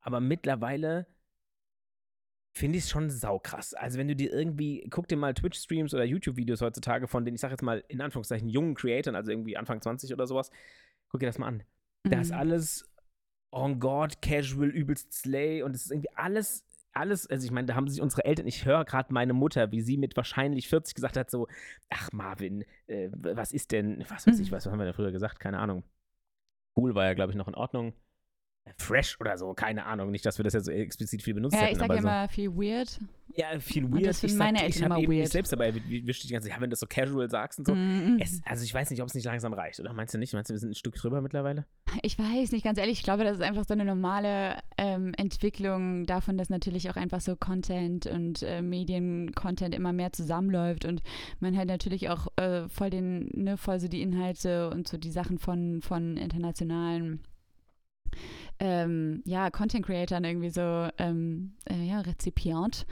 aber 0.00 0.20
mittlerweile 0.20 1.06
finde 2.56 2.78
ich 2.78 2.84
es 2.84 2.90
schon 2.90 3.10
saukrass. 3.10 3.74
Also 3.74 3.98
wenn 3.98 4.08
du 4.08 4.14
dir 4.16 4.32
irgendwie, 4.32 4.86
guck 4.90 5.08
dir 5.08 5.16
mal 5.16 5.34
Twitch-Streams 5.34 5.92
oder 5.92 6.04
YouTube-Videos 6.04 6.60
heutzutage 6.60 7.08
von 7.08 7.24
den, 7.24 7.34
ich 7.34 7.40
sag 7.40 7.50
jetzt 7.50 7.62
mal 7.62 7.82
in 7.88 8.00
Anführungszeichen, 8.00 8.48
jungen 8.48 8.74
Creatoren, 8.74 9.16
also 9.16 9.32
irgendwie 9.32 9.56
Anfang 9.56 9.80
20 9.82 10.12
oder 10.12 10.26
sowas, 10.26 10.50
guck 11.08 11.20
dir 11.20 11.26
das 11.26 11.38
mal 11.38 11.48
an. 11.48 11.62
Da 12.04 12.20
ist 12.20 12.30
Mhm. 12.30 12.36
alles 12.38 12.90
on 13.50 13.80
God, 13.80 14.22
casual, 14.22 14.68
übelst 14.68 15.12
Slay 15.12 15.62
und 15.62 15.74
es 15.74 15.86
ist 15.86 15.90
irgendwie 15.90 16.10
alles, 16.14 16.64
alles, 16.92 17.28
also 17.28 17.44
ich 17.44 17.50
meine, 17.50 17.66
da 17.66 17.74
haben 17.74 17.88
sich 17.88 18.00
unsere 18.00 18.24
Eltern, 18.24 18.46
ich 18.46 18.64
höre 18.64 18.84
gerade 18.84 19.12
meine 19.12 19.32
Mutter, 19.32 19.72
wie 19.72 19.80
sie 19.80 19.96
mit 19.96 20.16
wahrscheinlich 20.16 20.68
40 20.68 20.94
gesagt 20.94 21.16
hat, 21.16 21.30
so, 21.30 21.48
ach 21.88 22.12
Marvin, 22.12 22.64
äh, 22.86 23.08
was 23.12 23.52
ist 23.52 23.72
denn, 23.72 24.04
was 24.08 24.26
weiß 24.28 24.38
ich, 24.38 24.50
Mhm. 24.50 24.54
was 24.54 24.66
haben 24.66 24.78
wir 24.78 24.86
da 24.86 24.92
früher 24.92 25.10
gesagt, 25.12 25.40
keine 25.40 25.58
Ahnung. 25.58 25.82
Cool 26.76 26.94
war 26.94 27.04
ja, 27.04 27.14
glaube 27.14 27.32
ich, 27.32 27.36
noch 27.36 27.48
in 27.48 27.54
Ordnung. 27.54 27.94
Fresh 28.78 29.20
oder 29.20 29.36
so, 29.36 29.52
keine 29.54 29.84
Ahnung, 29.84 30.10
nicht, 30.10 30.24
dass 30.24 30.38
wir 30.38 30.42
das 30.42 30.54
jetzt 30.54 30.66
so 30.66 30.72
explizit 30.72 31.22
viel 31.22 31.34
benutzt 31.34 31.54
Ja, 31.54 31.64
ich 31.64 31.68
hätten, 31.70 31.78
sag 31.80 31.84
aber 31.84 31.94
ja 31.96 32.02
so. 32.02 32.08
immer 32.08 32.28
viel 32.28 32.50
weird. 32.56 32.98
Ja, 33.36 33.58
viel 33.58 33.84
Und 33.84 33.94
weird. 33.94 34.06
das 34.06 34.20
finden 34.20 34.34
ich 34.34 34.38
meine 34.38 34.58
ich 34.58 34.64
Eltern 34.76 34.84
immer 34.84 34.96
weird. 34.96 35.08
nicht 35.08 35.32
selbst 35.32 35.52
dabei, 35.52 35.74
wie, 35.74 36.06
wie 36.06 36.12
die 36.12 36.28
ganze 36.28 36.48
ja, 36.48 36.54
wenn 36.56 36.62
du 36.62 36.68
das 36.70 36.80
so 36.80 36.86
casual 36.86 37.28
sagst 37.28 37.58
und 37.58 37.66
so. 37.66 37.74
Mhm. 37.74 38.18
Es, 38.20 38.40
also 38.44 38.64
ich 38.64 38.72
weiß 38.72 38.90
nicht, 38.90 39.02
ob 39.02 39.08
es 39.08 39.14
nicht 39.14 39.24
langsam 39.24 39.52
reicht, 39.52 39.80
oder 39.80 39.92
meinst 39.92 40.14
du 40.14 40.18
nicht? 40.18 40.32
Meinst 40.32 40.50
du, 40.50 40.54
wir 40.54 40.58
sind 40.60 40.70
ein 40.70 40.74
Stück 40.74 40.94
drüber 40.94 41.20
mittlerweile? 41.20 41.66
Ich 42.02 42.18
weiß 42.18 42.52
nicht, 42.52 42.64
ganz 42.64 42.78
ehrlich, 42.78 42.98
ich 42.98 43.04
glaube, 43.04 43.24
das 43.24 43.36
ist 43.36 43.42
einfach 43.42 43.64
so 43.66 43.74
eine 43.74 43.84
normale 43.84 44.56
ähm, 44.78 45.12
Entwicklung 45.16 46.06
davon, 46.06 46.38
dass 46.38 46.48
natürlich 46.48 46.88
auch 46.90 46.96
einfach 46.96 47.20
so 47.20 47.36
Content 47.36 48.06
und 48.06 48.42
äh, 48.42 48.62
Medien-Content 48.62 49.74
immer 49.74 49.92
mehr 49.92 50.12
zusammenläuft 50.12 50.84
und 50.84 51.02
man 51.40 51.56
halt 51.56 51.68
natürlich 51.68 52.08
auch 52.08 52.28
äh, 52.36 52.68
voll 52.68 52.90
den, 52.90 53.30
ne, 53.34 53.56
voll 53.56 53.78
so 53.78 53.88
die 53.88 54.02
Inhalte 54.02 54.70
und 54.70 54.88
so 54.88 54.96
die 54.96 55.10
Sachen 55.10 55.38
von, 55.38 55.82
von 55.82 56.16
internationalen 56.16 57.20
ähm, 58.60 59.22
ja, 59.24 59.50
Content-Creatern 59.50 60.24
irgendwie 60.24 60.50
so 60.50 60.88
ähm, 60.98 61.54
äh, 61.68 61.82
ja, 61.82 62.00
rezipiert. 62.00 62.86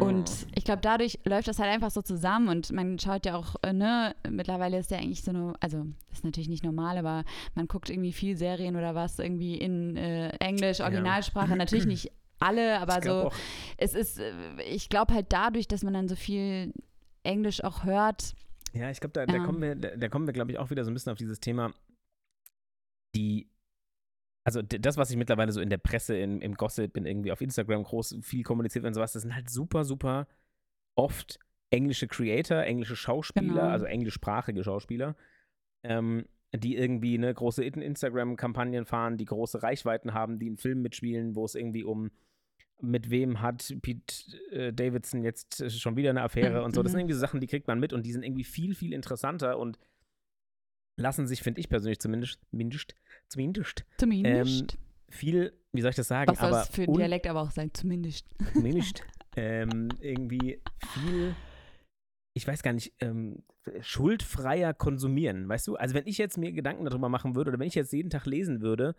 Und 0.00 0.46
ich 0.54 0.64
glaube, 0.64 0.80
dadurch 0.82 1.18
läuft 1.24 1.48
das 1.48 1.58
halt 1.58 1.70
einfach 1.70 1.90
so 1.90 2.02
zusammen 2.02 2.48
und 2.48 2.72
man 2.72 2.98
schaut 2.98 3.24
ja 3.26 3.36
auch, 3.36 3.54
äh, 3.62 3.72
ne, 3.72 4.14
mittlerweile 4.28 4.78
ist 4.78 4.90
ja 4.90 4.98
eigentlich 4.98 5.22
so 5.22 5.30
eine, 5.30 5.54
also 5.60 5.84
das 6.08 6.18
ist 6.18 6.24
natürlich 6.24 6.48
nicht 6.48 6.64
normal, 6.64 6.98
aber 6.98 7.24
man 7.54 7.68
guckt 7.68 7.90
irgendwie 7.90 8.12
viel 8.12 8.36
Serien 8.36 8.76
oder 8.76 8.94
was 8.94 9.18
irgendwie 9.18 9.56
in 9.56 9.96
äh, 9.96 10.30
Englisch, 10.40 10.80
Originalsprache, 10.80 11.56
natürlich 11.56 11.86
nicht 11.86 12.10
alle, 12.40 12.80
aber 12.80 13.00
so, 13.02 13.28
auch, 13.28 13.34
es 13.78 13.94
ist, 13.94 14.18
äh, 14.18 14.32
ich 14.68 14.88
glaube 14.88 15.14
halt 15.14 15.26
dadurch, 15.30 15.68
dass 15.68 15.82
man 15.84 15.94
dann 15.94 16.08
so 16.08 16.16
viel 16.16 16.72
Englisch 17.22 17.62
auch 17.64 17.84
hört, 17.84 18.34
Ja, 18.74 18.90
ich 18.90 18.98
glaube, 19.00 19.12
da, 19.12 19.24
da 19.26 19.36
Ja. 19.36 19.44
kommen 19.44 19.62
wir, 19.62 19.76
da, 19.76 19.96
da 19.96 20.08
kommen 20.08 20.26
wir, 20.26 20.32
glaube 20.32 20.50
ich, 20.50 20.58
auch 20.58 20.68
wieder 20.70 20.84
so 20.84 20.90
ein 20.90 20.94
bisschen 20.94 21.12
auf 21.12 21.18
dieses 21.18 21.38
Thema, 21.40 21.72
die, 23.14 23.48
also 24.44 24.60
das, 24.62 24.96
was 24.96 25.10
ich 25.10 25.16
mittlerweile 25.16 25.52
so 25.52 25.60
in 25.60 25.70
der 25.70 25.78
Presse, 25.78 26.16
in, 26.16 26.40
im 26.42 26.54
Gossip, 26.54 26.96
in 26.96 27.06
irgendwie 27.06 27.32
auf 27.32 27.40
Instagram 27.40 27.82
groß 27.82 28.18
viel 28.22 28.42
kommuniziert 28.42 28.84
und 28.84 28.94
sowas, 28.94 29.12
das 29.12 29.22
sind 29.22 29.34
halt 29.34 29.48
super, 29.50 29.84
super 29.84 30.28
oft 30.94 31.38
englische 31.70 32.06
Creator, 32.06 32.62
englische 32.62 32.94
Schauspieler, 32.96 33.54
Genau. 33.54 33.68
also 33.68 33.86
englischsprachige 33.86 34.62
Schauspieler, 34.62 35.16
ähm, 35.82 36.26
die 36.54 36.76
irgendwie 36.76 37.14
eine 37.18 37.32
große 37.34 37.64
In- 37.64 37.82
Instagram-Kampagnen 37.82 38.84
fahren, 38.86 39.16
die 39.16 39.24
große 39.24 39.62
Reichweiten 39.62 40.14
haben, 40.14 40.38
die 40.38 40.46
in 40.46 40.56
Filmen 40.56 40.82
mitspielen, 40.82 41.34
wo 41.34 41.44
es 41.44 41.54
irgendwie 41.56 41.82
um 41.82 42.10
mit 42.80 43.08
wem 43.10 43.40
hat 43.40 43.74
Pete 43.82 44.36
äh, 44.50 44.72
Davidson 44.72 45.22
jetzt 45.24 45.68
schon 45.70 45.96
wieder 45.96 46.10
eine 46.10 46.22
Affäre 46.22 46.58
Mhm, 46.58 46.64
und 46.66 46.74
so. 46.74 46.82
Das 46.82 46.92
sind 46.92 46.98
mhm. 46.98 47.02
irgendwie 47.02 47.14
so 47.14 47.20
Sachen, 47.20 47.40
die 47.40 47.46
kriegt 47.46 47.66
man 47.66 47.80
mit 47.80 47.92
und 47.92 48.04
die 48.04 48.12
sind 48.12 48.22
irgendwie 48.24 48.44
viel, 48.44 48.74
viel 48.74 48.92
interessanter 48.92 49.58
und 49.58 49.78
lassen 50.96 51.26
sich, 51.26 51.42
finde 51.42 51.60
ich 51.60 51.68
persönlich 51.68 51.98
zumindest, 51.98 52.40
mindest, 52.52 52.94
zumindest 53.28 53.84
zumindest. 53.98 54.78
viel, 55.08 55.52
wie 55.72 55.80
soll 55.80 55.90
ich 55.90 55.96
das 55.96 56.08
sagen, 56.08 56.30
was 56.30 56.38
soll 56.38 56.52
es 56.52 56.68
für 56.68 56.82
ein 56.82 56.94
Dialekt 56.94 57.26
aber 57.26 57.42
auch 57.42 57.50
sein, 57.50 57.70
zumindest. 57.72 58.26
zumindest 58.52 59.02
ähm, 59.36 59.88
irgendwie 60.00 60.60
viel, 60.92 61.34
ich 62.34 62.46
weiß 62.46 62.62
gar 62.62 62.72
nicht, 62.72 62.92
ähm, 63.00 63.42
schuldfreier 63.80 64.74
konsumieren, 64.74 65.48
weißt 65.48 65.66
du? 65.66 65.76
Also 65.76 65.94
wenn 65.94 66.06
ich 66.06 66.18
jetzt 66.18 66.38
mir 66.38 66.52
Gedanken 66.52 66.84
darüber 66.84 67.08
machen 67.08 67.34
würde 67.34 67.50
oder 67.50 67.58
wenn 67.58 67.68
ich 67.68 67.74
jetzt 67.74 67.92
jeden 67.92 68.10
Tag 68.10 68.26
lesen 68.26 68.60
würde, 68.60 68.94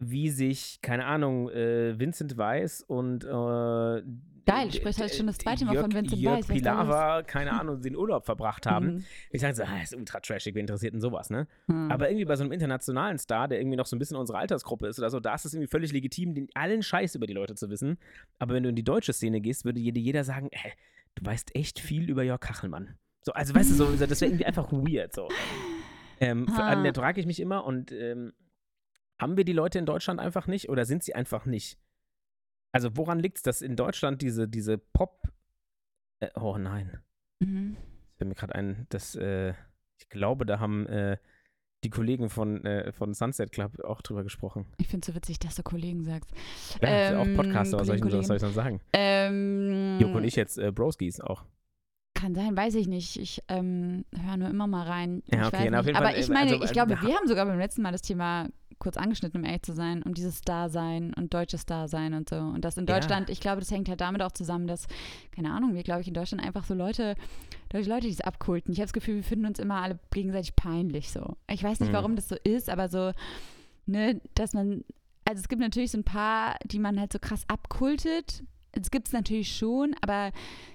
wie 0.00 0.30
sich, 0.30 0.80
keine 0.82 1.04
Ahnung, 1.06 1.48
äh, 1.50 1.98
Vincent 1.98 2.36
Weiss 2.36 2.82
und 2.82 3.24
äh, 3.24 4.02
Geil, 4.46 4.72
sprichst 4.72 4.98
heute 5.00 5.10
d- 5.10 5.16
schon 5.18 5.26
das 5.26 5.38
zweite 5.38 5.64
Mal 5.66 5.74
Jörg, 5.74 5.84
von 5.84 5.92
Vincent 5.94 6.20
Jörg 6.20 6.38
Weiss? 6.38 6.46
Pilawa, 6.48 7.22
keine 7.22 7.52
Ahnung, 7.52 7.80
den 7.82 7.94
Urlaub 7.94 8.24
verbracht 8.24 8.66
haben. 8.66 8.86
Mhm. 8.94 9.04
Ich 9.30 9.42
sage 9.42 9.54
so, 9.54 9.62
ah, 9.62 9.80
ist 9.82 9.94
ultra 9.94 10.18
trashig, 10.20 10.54
wer 10.54 10.60
interessiert 10.60 10.94
denn 10.94 11.00
sowas, 11.00 11.30
ne? 11.30 11.46
Hm. 11.66 11.90
Aber 11.92 12.08
irgendwie 12.10 12.24
bei 12.24 12.34
so 12.36 12.42
einem 12.42 12.52
internationalen 12.52 13.18
Star, 13.18 13.46
der 13.46 13.60
irgendwie 13.60 13.76
noch 13.76 13.86
so 13.86 13.94
ein 13.94 13.98
bisschen 13.98 14.16
unsere 14.16 14.38
Altersgruppe 14.38 14.86
ist 14.88 14.98
oder 14.98 15.10
so, 15.10 15.20
da 15.20 15.34
ist 15.34 15.44
es 15.44 15.52
irgendwie 15.54 15.70
völlig 15.70 15.92
legitim, 15.92 16.34
den 16.34 16.48
allen 16.54 16.82
Scheiß 16.82 17.14
über 17.14 17.26
die 17.26 17.34
Leute 17.34 17.54
zu 17.54 17.68
wissen. 17.70 17.98
Aber 18.38 18.54
wenn 18.54 18.62
du 18.62 18.70
in 18.70 18.76
die 18.76 18.82
deutsche 18.82 19.12
Szene 19.12 19.40
gehst, 19.40 19.64
würde 19.66 19.78
jeder, 19.78 20.00
jeder 20.00 20.24
sagen, 20.24 20.48
äh, 20.50 20.70
du 21.14 21.26
weißt 21.26 21.54
echt 21.54 21.78
viel 21.78 22.08
über 22.10 22.22
Jörg 22.24 22.40
Kachelmann. 22.40 22.96
So, 23.22 23.32
also 23.32 23.54
weißt 23.54 23.70
du, 23.70 23.74
so, 23.74 23.84
das 24.06 24.20
wäre 24.22 24.30
irgendwie 24.30 24.46
einfach 24.46 24.72
weird. 24.72 25.14
So. 25.14 25.28
Ähm, 26.20 26.46
Ah. 26.50 26.70
an 26.70 26.82
der 26.84 26.94
frage 26.94 27.20
ich 27.20 27.26
mich 27.26 27.38
immer, 27.40 27.64
und 27.64 27.92
ähm, 27.92 28.32
haben 29.20 29.36
wir 29.36 29.44
die 29.44 29.52
Leute 29.52 29.78
in 29.78 29.86
Deutschland 29.86 30.20
einfach 30.20 30.46
nicht 30.46 30.68
oder 30.68 30.84
sind 30.84 31.02
sie 31.02 31.14
einfach 31.14 31.46
nicht? 31.46 31.78
Also 32.72 32.96
woran 32.96 33.18
liegt 33.18 33.38
es, 33.38 33.42
dass 33.42 33.62
in 33.62 33.76
Deutschland 33.76 34.22
diese, 34.22 34.48
diese 34.48 34.78
Pop... 34.78 35.28
Äh, 36.20 36.30
oh 36.34 36.56
nein. 36.58 37.00
Mhm. 37.40 37.76
Ich 38.18 38.26
mir 38.26 38.34
gerade 38.34 38.54
ein, 38.54 38.86
dass 38.90 39.14
äh, 39.14 39.54
ich 39.98 40.08
glaube, 40.08 40.46
da 40.46 40.60
haben 40.60 40.86
äh, 40.86 41.16
die 41.84 41.90
Kollegen 41.90 42.28
von, 42.28 42.64
äh, 42.64 42.92
von 42.92 43.14
Sunset 43.14 43.52
Club 43.52 43.80
auch 43.84 44.02
drüber 44.02 44.22
gesprochen. 44.22 44.66
Ich 44.78 44.88
finde 44.88 45.04
es 45.04 45.06
so 45.06 45.14
witzig, 45.14 45.38
dass 45.38 45.54
du 45.54 45.62
Kollegen 45.62 46.04
sagst. 46.04 46.30
Ja, 46.82 46.88
Ähm, 46.88 47.16
auch 47.16 47.36
Podcaster, 47.42 47.78
was 47.78 47.86
soll 47.86 47.96
ich, 47.96 48.02
was 48.04 48.26
soll 48.26 48.36
ich 48.36 48.42
noch 48.42 48.52
sagen? 48.52 48.80
Ähm, 48.92 49.98
Joko 49.98 50.18
und 50.18 50.24
ich 50.24 50.36
jetzt 50.36 50.58
äh, 50.58 50.70
Broskis 50.70 51.20
auch. 51.20 51.44
Kann 52.14 52.34
sein, 52.34 52.56
weiß 52.56 52.74
ich 52.74 52.86
nicht. 52.86 53.18
Ich 53.18 53.42
ähm, 53.48 54.04
höre 54.14 54.36
nur 54.36 54.50
immer 54.50 54.66
mal 54.66 54.86
rein. 54.86 55.22
Ja, 55.26 55.42
ich 55.42 55.46
okay, 55.46 55.56
weiß 55.64 55.70
na, 55.70 55.80
auf 55.80 55.86
nicht. 55.86 55.96
Aber 55.96 56.06
Fall, 56.06 56.18
ich 56.18 56.28
äh, 56.28 56.32
meine, 56.32 56.52
also, 56.52 56.64
ich 56.64 56.72
glaube, 56.72 56.90
wir 56.90 57.16
haben 57.16 57.26
sogar 57.26 57.46
beim 57.46 57.58
letzten 57.58 57.82
Mal 57.82 57.92
das 57.92 58.02
Thema 58.02 58.48
kurz 58.80 58.96
angeschnitten, 58.96 59.40
um 59.40 59.44
ehrlich 59.46 59.62
zu 59.62 59.72
sein, 59.72 60.02
und 60.02 60.18
dieses 60.18 60.40
Dasein 60.40 61.14
und 61.14 61.32
deutsches 61.32 61.66
Dasein 61.66 62.14
und 62.14 62.28
so. 62.28 62.36
Und 62.36 62.64
das 62.64 62.76
in 62.76 62.86
Ja. 62.86 62.94
Deutschland, 62.98 63.30
ich 63.30 63.38
glaube, 63.40 63.60
das 63.60 63.70
hängt 63.70 63.88
halt 63.88 64.00
damit 64.00 64.22
auch 64.22 64.32
zusammen, 64.32 64.66
dass, 64.66 64.88
keine 65.30 65.52
Ahnung, 65.52 65.74
wir, 65.74 65.82
glaube 65.84 66.00
ich, 66.00 66.08
in 66.08 66.14
Deutschland 66.14 66.42
einfach 66.44 66.64
so 66.64 66.74
Leute, 66.74 67.14
Leute, 67.72 67.88
Leute 67.88 68.06
die 68.08 68.12
es 68.12 68.20
abkulten. 68.20 68.72
Ich 68.72 68.78
habe 68.80 68.86
das 68.86 68.92
Gefühl, 68.92 69.16
wir 69.16 69.22
finden 69.24 69.46
uns 69.46 69.58
immer 69.60 69.76
alle 69.82 69.98
gegenseitig 70.12 70.56
peinlich 70.56 71.10
so. 71.12 71.36
Ich 71.48 71.62
weiß 71.62 71.78
nicht, 71.80 71.90
Mhm. 71.90 71.94
warum 71.96 72.16
das 72.16 72.28
so 72.28 72.36
ist, 72.42 72.68
aber 72.68 72.88
so, 72.88 73.12
ne, 73.86 74.20
dass 74.34 74.52
man, 74.54 74.82
also 75.24 75.40
es 75.40 75.48
gibt 75.48 75.60
natürlich 75.60 75.92
so 75.92 75.98
ein 75.98 76.04
paar, 76.04 76.56
die 76.64 76.78
man 76.80 76.98
halt 76.98 77.12
so 77.12 77.18
krass 77.20 77.44
abkultet. 77.48 78.42
Es 78.72 78.90
gibt 78.90 79.08
es 79.08 79.12
natürlich 79.12 79.54
schon, 79.54 79.94
aber 80.00 80.30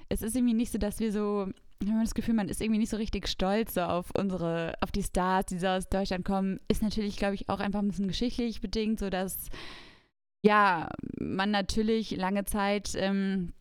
es 0.10 0.22
ist 0.22 0.36
irgendwie 0.36 0.54
nicht 0.54 0.72
so, 0.72 0.78
dass 0.78 1.00
wir 1.00 1.12
so, 1.12 1.48
ich 1.86 1.92
habe 1.92 2.04
das 2.04 2.14
Gefühl, 2.14 2.34
man 2.34 2.50
ist 2.50 2.62
irgendwie 2.62 2.80
nicht 2.80 2.90
so 2.90 2.98
richtig 2.98 3.28
stolz 3.28 3.76
so 3.76 3.82
auf 3.82 4.08
unsere, 4.18 4.74
auf 4.82 4.92
die 4.92 5.04
Stars, 5.04 5.46
die 5.48 5.60
so 5.60 5.68
aus 5.68 5.88
Deutschland 5.88 6.26
kommen. 6.26 6.60
Ist 6.68 6.82
natürlich, 6.82 7.18
glaube 7.18 7.36
ich, 7.36 7.50
auch 7.50 7.60
einfach 7.60 7.80
ein 7.80 7.88
bisschen 7.88 8.08
geschichtlich 8.08 8.62
bedingt, 8.62 9.00
so 9.00 9.10
dass 9.10 9.50
ja, 10.44 10.90
man 11.20 11.52
natürlich 11.52 12.12
lange 12.12 12.46
Zeit 12.46 12.94
ähm, 12.96 13.54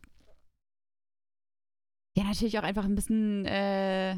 ja 2.17 2.23
natürlich 2.23 2.57
auch 2.59 2.63
einfach 2.63 2.85
ein 2.85 2.95
bisschen 2.95 3.45
äh, 3.45 4.17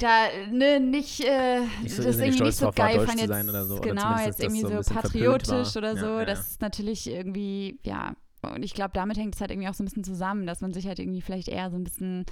da 0.00 0.28
ne, 0.50 0.80
nicht, 0.80 1.20
äh, 1.20 1.60
Nicht 1.82 1.96
so 1.96 2.02
das 2.02 2.16
irgendwie 2.16 2.32
stolz 2.32 2.48
nicht 2.48 2.56
so 2.58 2.66
drauf 2.66 2.74
geil 2.74 3.00
fand 3.00 3.20
jetzt 3.20 3.28
sein 3.28 3.48
oder 3.48 3.64
so, 3.64 3.76
oder 3.76 3.88
genau 3.88 4.02
zumindest, 4.02 4.26
jetzt 4.26 4.42
das 4.42 4.54
irgendwie 4.54 4.82
so 4.84 4.94
patriotisch 4.94 5.76
oder 5.76 5.94
Ja, 5.94 6.00
so. 6.00 6.06
ja, 6.06 6.24
das 6.24 6.38
ja. 6.38 6.44
ist 6.44 6.60
natürlich 6.60 7.06
irgendwie 7.06 7.78
ja 7.82 8.14
und 8.42 8.64
ich 8.64 8.74
glaube, 8.74 8.90
damit 8.94 9.16
hängt 9.16 9.34
es 9.34 9.40
halt 9.40 9.50
irgendwie 9.50 9.68
auch 9.68 9.74
so 9.74 9.82
ein 9.82 9.86
bisschen 9.86 10.04
zusammen, 10.04 10.46
dass 10.46 10.60
man 10.60 10.72
sich 10.72 10.86
halt 10.86 10.98
irgendwie 10.98 11.20
vielleicht 11.20 11.48
eher 11.48 11.70
so 11.70 11.76
ein 11.76 11.84
bisschen 11.84 12.24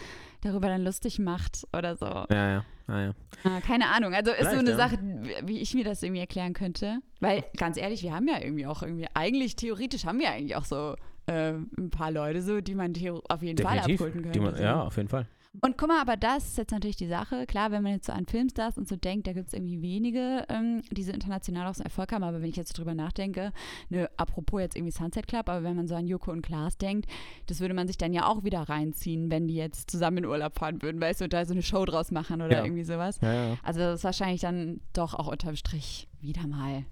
darüber 0.43 0.69
dann 0.69 0.85
lustig 0.85 1.19
macht 1.19 1.67
oder 1.77 1.97
so. 1.97 2.07
Ja, 2.07 2.27
ja, 2.31 2.65
ja, 2.89 3.01
ja. 3.07 3.13
Ah, 3.45 3.61
keine 3.61 3.89
Ahnung. 3.89 4.15
Also 4.15 4.31
ist 4.31 4.39
so 4.39 4.45
Vielleicht, 4.51 4.59
eine 4.61 4.71
ja. 4.71 4.77
Sache, 4.77 4.99
wie 5.45 5.59
ich 5.59 5.75
mir 5.75 5.85
das 5.85 6.03
irgendwie 6.03 6.21
erklären 6.21 6.53
könnte. 6.53 6.99
Weil, 7.21 7.45
ganz 7.57 7.77
ehrlich, 7.77 8.03
wir 8.03 8.15
haben 8.15 8.29
ja 8.29 8.41
irgendwie 8.41 8.67
auch 8.67 8.83
irgendwie, 8.83 9.07
eigentlich 9.15 9.57
theoretisch 9.57 10.05
haben 10.05 10.21
wir 10.21 10.31
eigentlich 10.31 10.55
auch 10.55 10.65
so 10.65 10.95
äh, 11.27 11.53
ein 11.53 11.91
paar 11.91 12.13
Leute 12.13 12.41
so, 12.43 12.61
die 12.61 12.75
man 12.75 12.93
auf 13.29 13.43
jeden 13.43 13.59
Fall 13.59 13.77
Definitiv. 13.77 14.01
abkulten 14.01 14.23
könnte. 14.23 14.39
Die 14.39 14.45
man, 14.45 14.55
so. 14.55 14.63
ja, 14.63 14.83
auf 14.83 14.97
jeden 14.97 15.09
Fall. 15.09 15.27
Und 15.61 15.79
guck 15.79 15.89
mal, 15.89 16.01
aber 16.01 16.17
das 16.17 16.45
ist 16.47 16.59
jetzt 16.59 16.71
natürlich 16.73 16.97
die 16.97 17.07
Sache. 17.09 17.47
Klar, 17.47 17.71
wenn 17.71 17.83
man 17.83 17.93
jetzt 17.93 18.07
so 18.07 18.13
an 18.13 18.27
Filmstars 18.27 18.77
und 18.79 18.89
so 18.89 18.97
denkt, 18.97 19.27
da 19.27 19.33
gibt 19.33 19.49
es 19.49 19.55
irgendwie 19.55 19.81
wenige, 19.83 20.45
ähm, 20.49 20.83
die 20.91 21.03
so 21.03 21.13
international 21.13 21.67
auch 21.67 21.75
so 21.75 21.83
Erfolg 21.83 22.13
haben. 22.13 22.23
Aber 22.25 22.41
wenn 22.43 22.49
ich 22.51 22.57
jetzt 22.57 22.77
drüber 22.79 22.95
nachdenke, 22.95 23.53
ne, 23.89 24.09
apropos 24.17 24.61
jetzt 24.61 24.77
irgendwie 24.77 24.93
Sunset 24.93 25.27
Club, 25.27 25.49
aber 25.49 25.63
wenn 25.65 25.77
man 25.77 25.89
so 25.89 25.95
an 25.95 26.07
Joko 26.07 26.31
und 26.31 26.43
Klaas 26.43 26.77
denkt, 26.79 27.07
das 27.47 27.61
würde 27.61 27.75
man 27.75 27.87
sich 27.87 27.97
dann 27.99 28.13
ja 28.13 28.27
auch 28.27 28.45
wieder 28.45 28.61
reinziehen, 28.63 29.31
wenn 29.31 29.47
die 29.49 29.55
jetzt 29.55 29.91
zusammen 29.91 30.19
in 30.19 30.27
Urlaub 30.27 30.59
fahren 30.59 30.83
würden, 30.83 31.01
weißt 31.01 31.21
du, 31.21 31.25
und 31.25 31.33
da 31.33 31.45
so 31.45 31.53
eine 31.53 31.63
Show 31.63 31.85
draus 31.85 32.11
machen 32.11 32.43
oder 32.43 32.59
Ja. 32.59 32.65
irgendwie 32.65 32.85
sowas. 32.85 33.19
Ja, 33.23 33.33
ja. 33.51 33.57
Also 33.63 33.81
das 33.81 34.01
ist 34.01 34.05
wahrscheinlich 34.05 34.41
dann 34.43 34.81
doch 34.93 35.15
auch 35.15 35.29
unterm 35.29 35.57
Strich 35.57 36.09
wieder 36.21 36.47
mal 36.47 36.85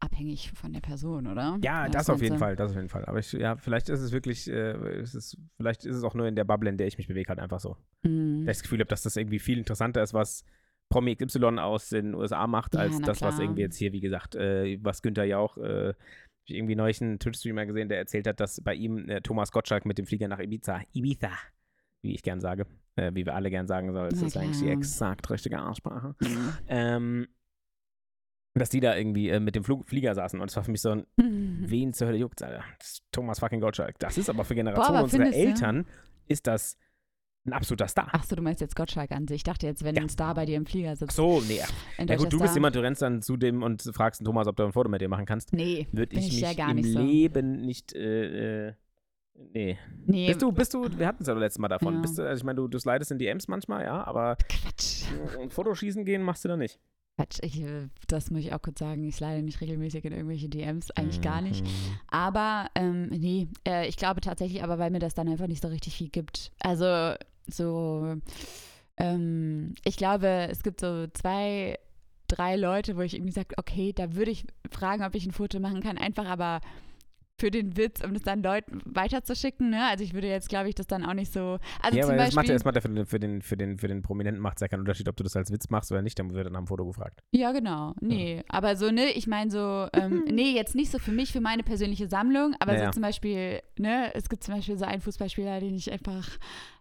abhängig 0.00 0.52
von 0.54 0.72
der 0.72 0.80
Person, 0.80 1.26
oder? 1.26 1.58
Ja, 1.62 1.84
Was 1.86 1.92
das 1.92 2.10
auf 2.10 2.22
jeden? 2.22 2.38
Fall, 2.38 2.56
das 2.56 2.70
auf 2.70 2.76
jeden 2.76 2.88
Fall. 2.88 3.04
Aber 3.06 3.18
ich, 3.18 3.32
ja, 3.32 3.56
vielleicht 3.56 3.88
ist 3.88 4.00
es 4.00 4.12
wirklich, 4.12 4.48
äh, 4.48 4.72
es 5.00 5.14
ist, 5.14 5.38
vielleicht 5.56 5.84
ist 5.84 5.96
es 5.96 6.04
auch 6.04 6.14
nur 6.14 6.26
in 6.26 6.36
der 6.36 6.44
Bubble, 6.44 6.68
in 6.70 6.76
der 6.76 6.86
ich 6.86 6.98
mich 6.98 7.08
bewege, 7.08 7.28
halt 7.28 7.40
einfach 7.40 7.60
so. 7.60 7.76
Mhm. 8.02 8.44
Dass 8.46 8.56
ich 8.56 8.58
das 8.58 8.62
Gefühl 8.62 8.80
habe, 8.80 8.88
dass 8.88 9.02
das 9.02 9.16
irgendwie 9.16 9.38
viel 9.38 9.58
interessanter 9.58 10.02
ist, 10.02 10.14
was 10.14 10.44
Promi 10.88 11.16
XY 11.16 11.58
aus 11.58 11.88
den 11.88 12.14
USA 12.14 12.46
macht, 12.46 12.74
Ja, 12.74 12.80
als 12.82 12.98
na 13.00 13.06
das, 13.06 13.20
was 13.22 13.34
klar. 13.36 13.40
irgendwie 13.46 13.62
jetzt 13.62 13.76
hier, 13.76 13.92
wie 13.92 14.00
gesagt, 14.00 14.34
äh, 14.36 14.78
was 14.82 15.02
Günther 15.02 15.24
Jauch, 15.24 15.56
äh, 15.58 15.88
hab 15.88 15.96
ich 16.44 16.54
irgendwie 16.54 16.76
neulich 16.76 17.02
einen 17.02 17.18
Twitch-Streamer 17.18 17.66
gesehen, 17.66 17.88
der 17.88 17.98
erzählt 17.98 18.26
hat, 18.28 18.38
dass 18.38 18.60
bei 18.60 18.74
ihm 18.74 19.08
äh, 19.08 19.20
Thomas 19.20 19.50
Gottschalk 19.50 19.84
mit 19.84 19.98
dem 19.98 20.06
Flieger 20.06 20.28
nach 20.28 20.38
Ibiza, 20.38 20.80
Ibiza, 20.92 21.30
wie 22.02 22.14
ich 22.14 22.22
gern 22.22 22.40
sage, 22.40 22.66
äh, 22.94 23.10
wie 23.14 23.26
wir 23.26 23.34
alle 23.34 23.50
gern 23.50 23.66
sagen 23.66 23.92
sollen, 23.92 24.10
das 24.10 24.22
ist 24.22 24.36
eigentlich 24.36 24.60
die 24.60 24.68
exakt 24.68 25.28
richtige 25.30 25.60
Aussprache, 25.60 26.14
Mhm. 26.20 26.52
ähm, 26.68 27.26
dass 28.60 28.70
die 28.70 28.80
da 28.80 28.96
irgendwie 28.96 29.28
äh, 29.28 29.40
mit 29.40 29.54
dem 29.54 29.64
Flug 29.64 29.88
Flieger 29.88 30.14
saßen 30.14 30.40
und 30.40 30.50
es 30.50 30.56
war 30.56 30.64
für 30.64 30.70
mich 30.70 30.80
so 30.80 30.90
ein, 30.90 31.06
wen 31.16 31.92
zur 31.92 32.08
Hölle 32.08 32.18
juckt, 32.18 32.42
Alter? 32.42 32.64
Das 32.78 32.88
ist 32.92 33.02
Thomas 33.12 33.38
fucking 33.38 33.60
Gottschalk. 33.60 33.98
Das 33.98 34.18
ist 34.18 34.30
aber 34.30 34.44
für 34.44 34.54
Generationen 34.54 34.96
aber 34.96 35.04
unserer 35.04 35.22
findest 35.24 35.38
du? 35.42 35.48
Eltern 35.48 35.86
ist 36.26 36.46
das 36.46 36.76
ein 37.44 37.52
absoluter 37.52 37.86
Star. 37.86 38.08
Ach 38.10 38.24
so, 38.24 38.34
du 38.34 38.42
meinst 38.42 38.60
jetzt 38.60 38.74
Gottschalk 38.74 39.12
an 39.12 39.28
sich. 39.28 39.36
Ich 39.36 39.44
dachte 39.44 39.66
jetzt, 39.66 39.84
wenn 39.84 39.94
Ja. 39.94 40.02
ein 40.02 40.08
Star 40.08 40.34
bei 40.34 40.46
dir 40.46 40.56
im 40.56 40.66
Flieger 40.66 40.96
sitzt. 40.96 41.14
so, 41.14 41.40
nee. 41.46 41.60
ein 41.60 41.68
Ja 41.98 42.04
deutscher 42.06 42.24
gut, 42.24 42.32
du 42.32 42.40
bist 42.40 42.54
jemand, 42.54 42.74
du 42.74 42.80
rennst 42.80 43.02
dann 43.02 43.22
zu 43.22 43.36
dem 43.36 43.62
und 43.62 43.82
fragst 43.82 44.20
den 44.20 44.24
Thomas, 44.24 44.48
ob 44.48 44.56
du 44.56 44.64
ein 44.64 44.72
Foto 44.72 44.88
mit 44.88 45.00
dir 45.00 45.08
machen 45.08 45.26
kannst. 45.26 45.52
Nee, 45.52 45.86
Würde 45.92 46.08
bin 46.10 46.18
ich 46.18 46.26
ich 46.26 46.32
mich 46.32 46.40
ja 46.42 46.54
gar 46.54 46.70
im 46.70 46.76
nicht 46.76 46.92
so. 46.92 46.98
Leben 46.98 47.60
nicht, 47.60 47.92
äh, 47.94 48.68
äh, 48.68 48.74
nee. 49.52 49.78
nee. 50.06 50.26
Bist 50.26 50.42
du, 50.42 50.50
bist 50.50 50.74
du, 50.74 50.88
wir 50.98 51.06
hatten 51.06 51.22
es 51.22 51.28
ja 51.28 51.34
das 51.34 51.40
letzte 51.40 51.60
Mal 51.60 51.68
davon. 51.68 51.94
Ja. 51.94 52.00
Bist 52.00 52.18
du, 52.18 52.26
also 52.26 52.40
ich 52.40 52.44
meine, 52.44 52.56
du, 52.56 52.66
du 52.66 52.78
slidest 52.80 53.12
in 53.12 53.18
DMs 53.18 53.46
manchmal, 53.46 53.84
ja, 53.84 54.02
aber 54.04 54.36
Quatsch. 54.48 55.04
ein 55.40 55.50
Fotoschießen 55.50 56.04
gehen 56.04 56.22
machst 56.22 56.44
du 56.44 56.48
da 56.48 56.56
nicht. 56.56 56.80
Quatsch. 57.16 57.38
Ich, 57.42 57.60
äh, 57.60 57.88
das 58.08 58.30
muss 58.30 58.42
ich 58.42 58.52
auch 58.52 58.62
kurz 58.62 58.78
sagen. 58.78 59.02
Ich 59.04 59.16
slide 59.16 59.42
nicht 59.42 59.60
regelmäßig 59.60 60.04
in 60.04 60.12
irgendwelche 60.12 60.48
DMs. 60.48 60.90
Eigentlich 60.92 61.22
gar 61.22 61.40
nicht. 61.40 61.64
Mhm. 61.64 61.70
Aber, 62.08 62.68
ähm, 62.74 63.08
nee, 63.08 63.48
äh, 63.66 63.88
ich 63.88 63.96
glaube 63.96 64.20
tatsächlich, 64.20 64.62
aber 64.62 64.78
weil 64.78 64.90
mir 64.90 64.98
das 64.98 65.14
dann 65.14 65.28
einfach 65.28 65.46
nicht 65.46 65.62
so 65.62 65.68
richtig 65.68 65.96
viel 65.96 66.08
gibt. 66.08 66.52
Also, 66.60 67.14
so, 67.48 68.16
ähm, 68.98 69.74
ich 69.84 69.96
glaube, 69.96 70.48
es 70.50 70.62
gibt 70.62 70.80
so 70.80 71.06
zwei, 71.08 71.78
drei 72.28 72.56
Leute, 72.56 72.96
wo 72.96 73.00
ich 73.00 73.14
irgendwie 73.14 73.32
sage, 73.32 73.54
okay, 73.56 73.92
da 73.92 74.14
würde 74.14 74.30
ich 74.30 74.46
fragen, 74.70 75.04
ob 75.04 75.14
ich 75.14 75.26
ein 75.26 75.32
Foto 75.32 75.58
machen 75.58 75.82
kann. 75.82 75.96
Einfach 75.96 76.26
aber 76.26 76.60
für 77.38 77.50
den 77.50 77.76
Witz, 77.76 78.02
um 78.02 78.14
das 78.14 78.22
dann 78.22 78.42
Leuten 78.42 78.80
weiterzuschicken. 78.86 79.70
Ne? 79.70 79.84
Also 79.86 80.02
ich 80.04 80.14
würde 80.14 80.26
jetzt, 80.28 80.48
glaube 80.48 80.68
ich, 80.68 80.74
das 80.74 80.86
dann 80.86 81.04
auch 81.04 81.12
nicht 81.14 81.32
so. 81.32 81.58
Also 81.82 81.98
ja, 81.98 82.04
zum 82.04 82.12
aber 82.14 82.24
das 82.24 82.34
macht, 82.34 82.48
ja- 82.48 82.54
Beispiel. 82.54 82.54
das 82.54 82.64
macht 82.64 82.74
ja 82.76 82.80
für 82.80 82.88
den, 82.88 83.06
für, 83.06 83.18
den, 83.18 83.42
für, 83.42 83.56
den, 83.56 83.78
für 83.78 83.88
den 83.88 84.02
Prominenten 84.02 84.40
macht 84.42 84.56
es 84.56 84.60
ja 84.62 84.68
keinen 84.68 84.80
Unterschied, 84.80 85.08
ob 85.08 85.16
du 85.16 85.22
das 85.24 85.36
als 85.36 85.50
Witz 85.52 85.68
machst 85.68 85.92
oder 85.92 86.02
nicht, 86.02 86.18
dann 86.18 86.32
wird 86.32 86.46
dann 86.46 86.56
am 86.56 86.66
Foto 86.66 86.86
gefragt. 86.86 87.20
Ja, 87.32 87.52
genau. 87.52 87.94
Nee, 88.00 88.42
aber 88.48 88.76
so, 88.76 88.90
ne, 88.90 89.10
ich 89.10 89.26
meine 89.26 89.50
so, 89.50 89.86
ähm, 89.92 90.24
nee, 90.30 90.52
jetzt 90.52 90.74
nicht 90.74 90.90
so 90.90 90.98
für 90.98 91.12
mich, 91.12 91.32
für 91.32 91.40
meine 91.40 91.62
persönliche 91.62 92.08
Sammlung, 92.08 92.54
aber 92.58 92.74
Ja. 92.76 92.86
so 92.86 92.92
zum 92.92 93.02
Beispiel, 93.02 93.60
ne, 93.78 94.14
es 94.14 94.28
gibt 94.28 94.42
zum 94.42 94.54
Beispiel 94.54 94.78
so 94.78 94.84
einen 94.86 95.02
Fußballspieler, 95.02 95.60
den 95.60 95.74
ich 95.74 95.92
einfach 95.92 96.26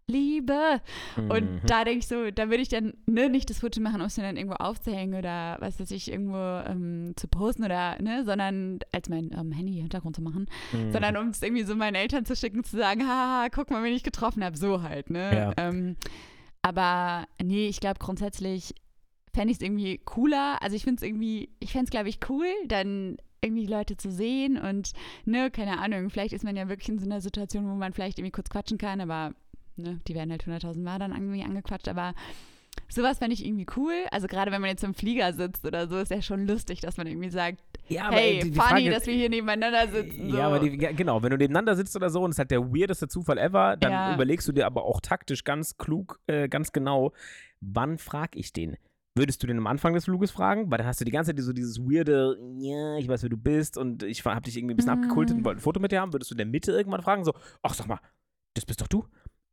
liebe. 0.07 0.81
Und 1.17 1.31
Mhm. 1.51 1.61
da 1.65 1.83
denke 1.83 1.99
ich 1.99 2.07
so, 2.07 2.29
da 2.31 2.49
würde 2.49 2.61
ich 2.61 2.69
dann 2.69 2.93
ne, 3.07 3.29
nicht 3.29 3.49
das 3.49 3.59
Foto 3.59 3.81
machen, 3.81 4.01
um 4.01 4.07
es 4.07 4.15
dann 4.15 4.37
irgendwo 4.37 4.55
aufzuhängen 4.57 5.15
oder 5.17 5.57
was 5.59 5.79
weiß 5.79 5.91
ich, 5.91 6.11
irgendwo 6.11 6.37
ähm, 6.37 7.13
zu 7.15 7.27
posten 7.27 7.63
oder, 7.63 8.01
ne, 8.01 8.23
sondern 8.23 8.79
als 8.91 9.09
mein 9.09 9.31
ähm, 9.37 9.51
Handy-Hintergrund 9.51 10.15
zu 10.15 10.21
machen, 10.21 10.45
Mhm. 10.73 10.91
sondern 10.91 11.17
um 11.17 11.29
es 11.29 11.41
irgendwie 11.41 11.63
so 11.63 11.75
meinen 11.75 11.95
Eltern 11.95 12.25
zu 12.25 12.35
schicken, 12.35 12.63
zu 12.63 12.77
sagen, 12.77 13.07
haha, 13.07 13.47
guck 13.49 13.71
mal, 13.71 13.83
wen 13.83 13.93
ich 13.93 14.03
getroffen 14.03 14.43
habe, 14.43 14.57
so 14.57 14.81
halt, 14.83 15.09
ne. 15.09 15.35
Ja. 15.35 15.53
Ähm, 15.57 15.95
aber 16.61 17.27
nee, 17.43 17.67
ich 17.67 17.79
glaube 17.79 17.99
grundsätzlich 17.99 18.73
fände 19.33 19.51
ich 19.51 19.57
es 19.57 19.61
irgendwie 19.63 19.97
cooler. 19.99 20.61
Also 20.61 20.75
ich 20.75 20.83
finde 20.83 20.97
es 20.97 21.03
irgendwie, 21.03 21.49
ich 21.59 21.71
fände 21.73 21.85
es, 21.85 21.89
glaube 21.91 22.09
ich, 22.09 22.19
cool, 22.29 22.47
dann 22.67 23.17
irgendwie 23.41 23.67
Leute 23.67 23.95
zu 23.97 24.09
sehen 24.09 24.57
und, 24.57 24.93
ne, 25.25 25.51
keine 25.51 25.77
Ahnung, 25.79 26.09
vielleicht 26.09 26.33
ist 26.33 26.43
man 26.43 26.55
ja 26.55 26.67
wirklich 26.67 26.89
in 26.89 26.97
so 26.97 27.05
einer 27.05 27.21
Situation, 27.21 27.69
wo 27.69 27.75
man 27.75 27.93
vielleicht 27.93 28.17
irgendwie 28.17 28.31
kurz 28.31 28.49
quatschen 28.49 28.79
kann, 28.79 29.01
aber, 29.01 29.35
ne, 29.77 29.99
die 30.07 30.15
werden 30.15 30.31
halt 30.31 30.43
100.000 30.45 30.81
Mal 30.83 30.99
dann 30.99 31.11
irgendwie 31.11 31.43
angequatscht, 31.43 31.87
aber 31.87 32.13
sowas 32.89 33.19
fände 33.19 33.33
ich 33.33 33.45
irgendwie 33.45 33.65
cool. 33.77 33.93
Also 34.11 34.27
gerade 34.27 34.51
wenn 34.51 34.61
man 34.61 34.69
jetzt 34.69 34.83
im 34.83 34.93
Flieger 34.93 35.33
sitzt 35.33 35.65
oder 35.65 35.87
so, 35.87 35.97
ist 35.97 36.11
ja 36.11 36.21
schon 36.21 36.45
lustig, 36.45 36.81
dass 36.81 36.97
man 36.97 37.07
irgendwie 37.07 37.29
sagt, 37.29 37.59
ja, 37.87 38.09
hey, 38.11 38.39
die- 38.43 38.51
die 38.51 38.57
funny, 38.59 38.69
Frage- 38.69 38.89
dass 38.89 39.05
wir 39.07 39.13
hier 39.13 39.29
nebeneinander 39.29 39.87
sitzen. 39.87 40.29
So. 40.31 40.37
Ja, 40.37 40.47
aber 40.47 40.59
die, 40.59 40.79
ja, 40.81 40.91
genau, 40.91 41.21
wenn 41.23 41.29
du 41.29 41.37
nebeneinander 41.37 41.75
sitzt 41.75 41.95
oder 41.95 42.09
so 42.09 42.21
und 42.21 42.31
es 42.31 42.39
halt 42.39 42.51
der 42.51 42.61
weirdeste 42.73 43.07
Zufall 43.07 43.37
ever, 43.37 43.77
dann 43.77 43.91
Ja. 43.91 44.13
überlegst 44.15 44.47
du 44.47 44.51
dir 44.51 44.65
aber 44.65 44.83
auch 44.85 44.99
taktisch 45.01 45.43
ganz 45.43 45.77
klug, 45.77 46.19
äh, 46.27 46.47
ganz 46.49 46.71
genau, 46.71 47.11
wann 47.61 47.97
frag 47.97 48.35
ich 48.35 48.53
den? 48.53 48.77
würdest 49.17 49.41
du 49.41 49.47
den 49.47 49.57
am 49.59 49.67
Anfang 49.67 49.93
des 49.93 50.03
Fluges 50.03 50.29
fragen? 50.31 50.69
Weil 50.69 50.79
dann 50.79 50.87
hast 50.87 50.99
du 50.99 51.05
die 51.05 51.11
ganze 51.11 51.33
Zeit 51.33 51.41
so 51.41 51.53
dieses 51.53 51.79
weirde, 51.79 52.37
ja, 52.59 52.97
ich 52.97 53.07
weiß, 53.07 53.23
wer 53.23 53.29
du 53.29 53.37
bist 53.37 53.77
und 53.77 54.03
ich 54.03 54.25
habe 54.25 54.41
dich 54.41 54.57
irgendwie 54.57 54.73
ein 54.73 54.75
bisschen 54.75 54.91
Mm. 54.93 55.03
abgekultet 55.03 55.37
und 55.37 55.45
wollte 55.45 55.59
ein 55.59 55.61
Foto 55.61 55.79
mit 55.79 55.93
dir 55.93 56.01
haben. 56.01 56.11
Würdest 56.11 56.31
du 56.31 56.33
in 56.33 56.39
der 56.39 56.45
Mitte 56.45 56.73
irgendwann 56.73 57.01
fragen, 57.01 57.23
so, 57.23 57.31
ach, 57.61 57.73
sag 57.73 57.87
mal, 57.87 58.01
das 58.55 58.65
bist 58.65 58.81
doch 58.81 58.87
du? 58.89 59.05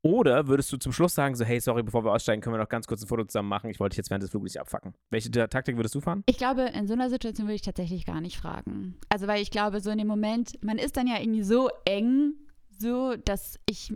Oder 0.05 0.49
würdest 0.49 0.73
du 0.73 0.77
zum 0.79 0.93
Schluss 0.93 1.15
sagen, 1.15 1.37
so, 1.37 1.45
hey, 1.45 1.61
sorry, 1.61 1.85
bevor 1.85 2.05
wir 2.05 2.11
aussteigen, 2.13 2.43
können 2.43 2.55
wir 2.55 2.59
noch 2.61 2.69
ganz 2.69 2.89
kurz 2.89 3.03
ein 3.03 3.07
Foto 3.09 3.25
zusammen 3.25 3.49
machen? 3.49 3.71
Ich 3.71 3.79
wollte 3.79 3.95
dich 3.95 3.99
jetzt 3.99 4.11
während 4.11 4.23
des 4.25 4.31
Fluges 4.31 4.53
nicht 4.55 4.61
abfacken. 4.61 4.95
Welche 5.11 5.31
Ta- 5.31 5.47
Taktik 5.47 5.77
würdest 5.77 5.95
du 5.95 6.01
fahren? 6.01 6.25
Ich 6.27 6.39
glaube, 6.39 6.63
in 6.63 6.89
so 6.89 6.95
einer 6.95 7.09
Situation 7.09 7.47
würde 7.47 7.55
ich 7.55 7.63
tatsächlich 7.63 8.05
gar 8.05 8.21
nicht 8.21 8.37
fragen. 8.37 8.97
Also, 9.09 9.29
weil 9.29 9.41
ich 9.41 9.53
glaube, 9.53 9.81
so 9.81 9.91
in 9.91 9.99
dem 9.99 10.09
Moment, 10.09 10.63
man 10.65 10.79
ist 10.79 10.97
dann 10.97 11.07
ja 11.07 11.21
irgendwie 11.21 11.45
so 11.45 11.69
eng, 11.85 12.33
so, 12.79 13.15
dass 13.25 13.61
ich. 13.69 13.95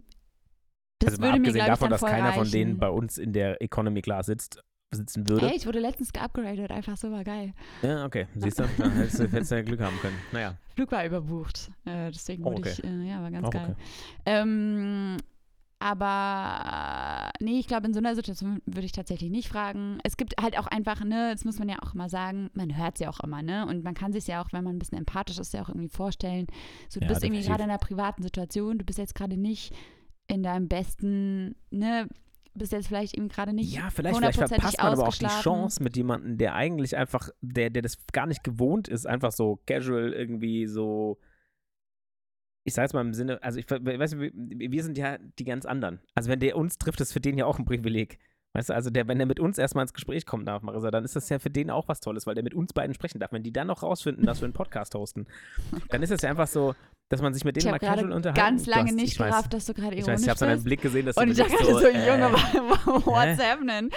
Das 1.01 1.15
also 1.15 1.23
würde 1.25 1.41
mir, 1.41 1.49
abgesehen 1.49 1.65
glaube 1.65 1.73
ich, 1.73 1.79
davon, 1.79 1.91
dann 1.91 2.01
dass 2.01 2.09
keiner 2.11 2.29
reichen. 2.29 2.39
von 2.45 2.51
denen 2.53 2.79
bei 2.79 2.89
uns 2.89 3.19
in 3.19 3.33
der 3.33 3.61
Economy 3.61 4.01
Class 4.01 4.27
sitzt, 4.27 4.63
sitzen 4.93 5.29
würde. 5.29 5.49
Ey, 5.51 5.57
ich 5.57 5.67
wurde 5.67 5.81
letztens 5.81 6.13
geupgradet, 6.13 6.71
einfach 6.71 6.97
so 6.97 7.11
war 7.11 7.25
geil. 7.25 7.53
Ja, 7.83 8.05
okay. 8.07 8.29
Siehst 8.37 8.61
du, 8.61 8.65
dann 8.79 8.93
hättest 8.93 9.19
du, 9.19 9.25
hättest 9.25 9.51
du 9.51 9.57
ja 9.57 9.63
Glück 9.63 9.81
haben 9.81 9.99
können. 10.01 10.17
Naja. 10.33 10.57
Flug 10.77 10.93
war 10.93 11.05
überbucht. 11.05 11.71
Äh, 11.85 12.13
deswegen 12.13 12.45
Oh, 12.45 12.53
wurde 12.53 12.59
okay. 12.61 12.75
ich, 12.79 12.85
äh, 12.85 13.09
ja, 13.11 13.21
war 13.21 13.31
ganz 13.33 13.47
Auch 13.47 13.51
geil. 13.51 13.71
okay. 13.73 13.81
Ähm, 14.25 15.17
aber 15.79 17.31
nee, 17.41 17.59
ich 17.59 17.67
glaube, 17.69 17.87
in 17.87 17.93
so 17.93 17.99
einer 17.99 18.15
Situation 18.15 18.61
würde 18.67 18.87
ich 18.87 18.93
tatsächlich 18.93 19.31
nicht 19.31 19.49
fragen. 19.49 19.99
Es 20.05 20.17
gibt 20.17 20.35
halt 20.41 20.59
auch 20.59 20.67
einfach, 20.67 21.05
ne, 21.05 21.31
das 21.33 21.45
muss 21.45 21.59
man 21.59 21.69
ja 21.69 21.77
auch 21.83 21.95
immer 21.95 22.09
sagen, 22.09 22.51
man 22.55 22.77
hört 22.77 22.95
es 22.95 23.01
ja 23.01 23.11
auch 23.11 23.21
immer, 23.21 23.43
ne? 23.43 23.67
Und 23.67 23.85
man 23.85 23.95
kann 23.95 24.13
sich 24.13 24.27
ja 24.27 24.43
auch, 24.43 24.53
wenn 24.53 24.65
man 24.65 24.77
ein 24.77 24.79
bisschen 24.79 24.99
empathisch 24.99 25.39
ist, 25.39 25.53
ja 25.53 25.63
auch 25.63 25.69
irgendwie 25.69 25.89
vorstellen. 25.89 26.47
So, 26.89 27.01
du 27.01 27.05
Ja, 27.05 27.09
bist 27.09 27.23
irgendwie 27.23 27.43
definitiv. 27.43 27.49
gerade 27.51 27.65
in 27.65 27.71
einer 27.71 27.79
privaten 27.79 28.23
Situation, 28.23 28.79
du 28.79 28.85
bist 28.85 28.99
jetzt 28.99 29.15
gerade 29.15 29.37
nicht 29.37 29.75
in 30.29 30.43
deinem 30.43 30.67
besten, 30.69 31.55
ne, 31.71 32.09
bist 32.55 32.73
jetzt 32.73 32.89
vielleicht 32.89 33.15
irgendwie 33.15 33.35
gerade 33.35 33.53
nicht 33.53 33.71
Ja, 33.73 33.91
vielleicht, 33.91 34.17
vielleicht 34.17 34.39
verpasst 34.39 34.79
man 34.79 34.93
aber 34.95 35.09
auch 35.09 35.15
die. 35.15 35.27
Chance 35.27 35.83
mit 35.83 35.95
jemandem, 35.97 36.39
der 36.39 36.55
eigentlich 36.55 36.97
einfach, 36.97 37.29
der, 37.43 37.69
der 37.69 37.83
das 37.83 37.99
gar 38.13 38.27
nicht 38.27 38.43
gewohnt 38.43 38.89
ist, 38.89 39.07
einfach 39.07 39.31
so 39.33 39.61
casual 39.67 40.13
irgendwie 40.15 40.67
so. 40.67 41.19
Ich 42.67 42.75
sage 42.75 42.87
jetzt 42.87 42.95
mal 42.95 43.01
im 43.01 43.15
Sinne, 43.15 43.43
also 43.43 43.59
ich 43.61 43.71
we- 43.71 43.99
weißt 43.99 44.15
du, 44.15 44.19
wir- 44.19 44.83
sind 44.83 44.99
ja 44.99 45.19
die 45.39 45.45
ganz 45.45 45.65
anderen. 45.67 46.01
Also 46.17 46.29
wenn 46.31 46.41
der 46.41 46.57
uns 46.57 46.79
trifft, 46.79 47.01
ist 47.01 47.13
für 47.13 47.21
den 47.21 47.39
ja 47.39 47.47
auch 47.47 47.59
ein 47.61 47.65
Privileg. 47.65 48.19
Weißt 48.55 48.71
du, 48.71 48.75
also 48.75 48.91
der, 48.91 49.07
wenn 49.07 49.19
der 49.19 49.27
mit 49.27 49.39
uns 49.39 49.57
erstmal 49.59 49.83
ins 49.83 49.93
Gespräch 49.95 50.27
kommen 50.27 50.45
darf, 50.47 50.63
Marissa, 50.63 50.91
dann 50.91 51.05
ist 51.05 51.15
das 51.15 51.29
ja 51.29 51.39
für 51.39 51.51
den 51.51 51.71
auch 51.71 51.89
was 51.89 52.01
Tolles, 52.01 52.27
weil 52.27 52.35
der 52.35 52.43
mit 52.43 52.55
uns 52.55 52.73
beiden 52.73 52.95
sprechen 52.95 53.21
darf. 53.21 53.31
Wenn 53.33 53.43
die 53.43 53.53
dann 53.53 53.67
noch 53.69 53.83
rausfinden, 53.83 54.25
dass 54.27 54.41
wir 54.41 54.47
einen 54.47 54.55
Podcast 54.55 54.95
hosten, 54.95 55.27
dann 55.91 56.03
ist 56.03 56.11
es 56.11 56.23
ja 56.23 56.31
einfach 56.31 56.47
so, 56.49 56.75
dass 57.09 57.23
man 57.23 57.33
sich 57.35 57.45
mit 57.45 57.57
Ich 57.57 57.63
denen 57.63 57.73
mal 57.73 57.79
casual 57.79 58.11
unterhalten 58.13 58.35
ganz 58.41 58.65
Du 58.65 58.71
lange 58.71 58.89
hast- 58.89 58.95
nicht 58.97 59.13
ich 59.13 59.19
gerafft, 59.19 59.55
dass 59.55 59.67
du 59.67 59.75
gerade 59.75 59.95
Ich 59.95 60.01
ironisch 60.01 60.15
weiß, 60.23 60.23
ich 60.23 60.29
habe 60.29 60.45
es 60.47 60.55
bist. 60.57 60.65
Blick 60.65 60.83
gesehen, 60.83 61.07
dass 61.07 61.15
du 61.15 61.23
Und 61.23 61.31
ich 61.31 61.37
dachte 61.37 61.65
so, 61.65 61.79
so, 61.79 61.87
äh, 61.87 62.09
Junge, 62.09 62.33
what's 63.07 63.43
happening? 63.43 63.91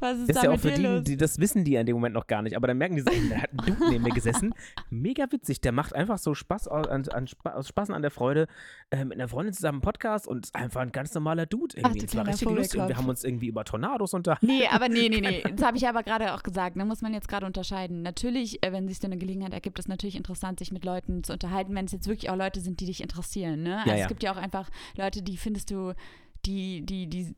Was 0.00 0.18
ist 0.18 0.28
Das 0.30 0.36
ist 0.38 0.42
ja 0.42 0.50
auch 0.50 0.58
für 0.58 0.72
die, 0.72 1.04
die, 1.04 1.16
das 1.16 1.38
wissen 1.38 1.62
die 1.64 1.76
in 1.76 1.86
dem 1.86 1.94
Moment 1.94 2.14
noch 2.14 2.26
gar 2.26 2.42
nicht. 2.42 2.56
Aber 2.56 2.66
dann 2.66 2.78
merken 2.78 2.96
die 2.96 3.02
so, 3.02 3.10
da 3.30 3.36
hat 3.42 3.52
ein 3.52 3.56
Dude 3.58 3.90
neben 3.90 4.02
mir 4.04 4.10
gesessen. 4.12 4.52
Mega 4.90 5.26
witzig. 5.30 5.60
Der 5.60 5.70
macht 5.72 5.94
einfach 5.94 6.18
so 6.18 6.34
Spaß 6.34 6.66
aus, 6.68 6.88
an, 6.88 7.06
an, 7.08 7.28
aus 7.44 7.68
Spaß 7.68 7.90
an 7.90 8.02
der 8.02 8.10
Freude 8.10 8.48
äh, 8.90 9.04
mit 9.04 9.18
einer 9.18 9.28
Freundin 9.28 9.54
zusammen 9.54 9.76
einen 9.76 9.82
Podcast 9.82 10.26
und 10.26 10.46
ist 10.46 10.54
einfach 10.56 10.80
ein 10.80 10.90
ganz 10.90 11.14
normaler 11.14 11.46
Dude 11.46 11.76
irgendwie. 11.76 12.00
du 12.00 12.04
es 12.06 12.16
war 12.16 12.26
richtig 12.26 12.50
lustig. 12.50 12.80
Und 12.80 12.88
wir 12.88 12.96
haben 12.96 13.08
uns 13.08 13.22
irgendwie 13.22 13.46
über 13.46 13.64
Tornados 13.64 14.12
unterhalten. 14.12 14.46
Nee, 14.46 14.66
aber 14.70 14.88
nee, 14.88 15.08
nee, 15.08 15.20
nee. 15.20 15.42
Das 15.56 15.64
habe 15.64 15.76
ich 15.76 15.86
aber 15.86 16.02
gerade 16.02 16.34
auch 16.34 16.42
gesagt. 16.42 16.76
Da 16.76 16.84
muss 16.84 17.00
man 17.00 17.14
jetzt 17.14 17.28
gerade 17.28 17.46
unterscheiden. 17.46 18.02
Natürlich, 18.02 18.62
äh, 18.64 18.72
wenn 18.72 18.88
sich 18.88 18.98
so 18.98 19.06
eine 19.06 19.16
Gelegenheit 19.18 19.52
ergibt, 19.52 19.78
ist 19.78 19.88
natürlich 19.88 20.16
interessant, 20.16 20.58
sich 20.58 20.72
mit 20.72 20.84
Leuten 20.84 21.22
zu 21.22 21.32
unterhalten, 21.32 21.72
wenn 21.76 21.84
es 21.84 21.92
jetzt 21.92 22.08
wirklich 22.08 22.28
auch 22.28 22.36
Leute 22.36 22.55
sind, 22.60 22.80
die 22.80 22.86
dich 22.86 23.00
interessieren. 23.00 23.62
Ne? 23.62 23.78
Also 23.78 23.88
Ja, 23.88 23.94
es 23.94 24.00
ja. 24.02 24.06
gibt 24.08 24.22
ja 24.22 24.32
auch 24.32 24.36
einfach 24.36 24.68
Leute, 24.96 25.22
die 25.22 25.36
findest 25.36 25.70
du, 25.70 25.92
die, 26.44 26.82
die, 26.86 27.08
die, 27.08 27.34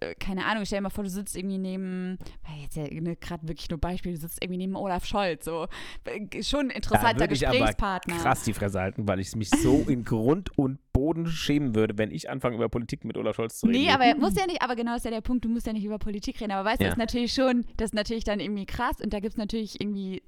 äh, 0.00 0.14
keine 0.16 0.44
Ahnung, 0.46 0.64
stell 0.64 0.78
dir 0.78 0.82
mal 0.82 0.90
vor, 0.90 1.04
du 1.04 1.10
sitzt 1.10 1.36
irgendwie 1.36 1.58
neben, 1.58 2.18
weil 2.44 2.60
jetzt 2.62 2.74
ja 2.76 2.82
ne, 3.00 3.14
gerade 3.14 3.46
wirklich 3.46 3.70
nur 3.70 3.78
Beispiel, 3.78 4.12
du 4.14 4.18
sitzt 4.18 4.42
irgendwie 4.42 4.58
neben 4.58 4.74
Olaf 4.74 5.04
Scholz, 5.04 5.44
so 5.44 5.68
Äh, 6.04 6.42
schon 6.42 6.70
interessanter 6.70 7.16
aber 7.16 7.28
Gesprächspartner. 7.28 8.16
Krass 8.16 8.42
die 8.42 8.52
Fresse 8.54 8.80
halten, 8.80 9.06
weil 9.06 9.20
ich 9.20 9.36
mich 9.36 9.50
so 9.50 9.84
in 9.86 10.02
Grund 10.04 10.56
und 10.58 10.80
Boden 10.92 11.26
schämen 11.28 11.76
würde, 11.76 11.98
wenn 11.98 12.10
ich 12.10 12.28
anfange, 12.30 12.56
über 12.56 12.68
Politik 12.68 13.04
mit 13.04 13.16
Olaf 13.16 13.36
Scholz 13.36 13.60
zu 13.60 13.66
reden. 13.66 13.78
Nee, 13.80 13.90
aber 13.90 14.16
muss 14.16 14.34
ja 14.34 14.46
nicht, 14.46 14.60
aber 14.60 14.74
genau 14.74 14.92
das 14.92 15.00
ist 15.02 15.04
ja 15.04 15.10
der 15.12 15.20
Punkt, 15.20 15.44
du 15.44 15.48
musst 15.48 15.66
ja 15.68 15.72
nicht 15.72 15.84
über 15.84 15.98
Politik 16.00 16.40
reden. 16.40 16.50
Aber 16.50 16.68
weißt 16.68 16.80
du, 16.80 16.84
Ja. 16.84 16.90
das 16.90 16.96
ist 16.96 16.98
natürlich 16.98 17.32
schon, 17.32 17.64
das 17.76 17.90
ist 17.90 17.94
natürlich 17.94 18.24
dann 18.24 18.40
irgendwie 18.40 18.66
krass 18.66 18.96
und 19.00 19.12
da 19.12 19.20
gibt 19.20 19.34
es 19.34 19.38
natürlich 19.38 19.80
irgendwie, 19.80 20.20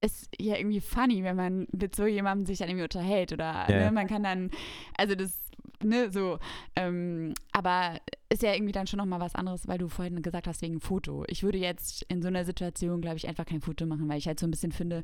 ist 0.00 0.28
ja 0.38 0.56
irgendwie 0.56 0.80
funny, 0.80 1.24
wenn 1.24 1.36
man 1.36 1.66
mit 1.72 1.96
so 1.96 2.06
jemandem 2.06 2.46
sich 2.46 2.58
dann 2.58 2.68
irgendwie 2.68 2.84
unterhält 2.84 3.32
oder 3.32 3.66
Ja. 3.68 3.84
ne, 3.84 3.92
man 3.92 4.06
kann 4.06 4.22
dann, 4.22 4.50
also 4.96 5.14
das, 5.14 5.40
ne, 5.82 6.10
so, 6.12 6.38
ähm, 6.76 7.34
aber 7.52 8.00
ist 8.28 8.42
ja 8.42 8.54
irgendwie 8.54 8.72
dann 8.72 8.86
schon 8.86 8.98
nochmal 8.98 9.20
was 9.20 9.34
anderes, 9.34 9.66
weil 9.66 9.78
du 9.78 9.88
vorhin 9.88 10.22
gesagt 10.22 10.46
hast, 10.46 10.62
wegen 10.62 10.80
Foto. 10.80 11.24
Ich 11.28 11.42
würde 11.42 11.58
jetzt 11.58 12.02
in 12.08 12.22
so 12.22 12.28
einer 12.28 12.44
Situation, 12.44 13.00
glaube 13.00 13.16
ich, 13.16 13.26
einfach 13.26 13.46
kein 13.46 13.60
Foto 13.60 13.86
machen, 13.86 14.08
weil 14.08 14.18
ich 14.18 14.26
halt 14.28 14.38
so 14.38 14.46
ein 14.46 14.50
bisschen 14.50 14.72
finde, 14.72 15.02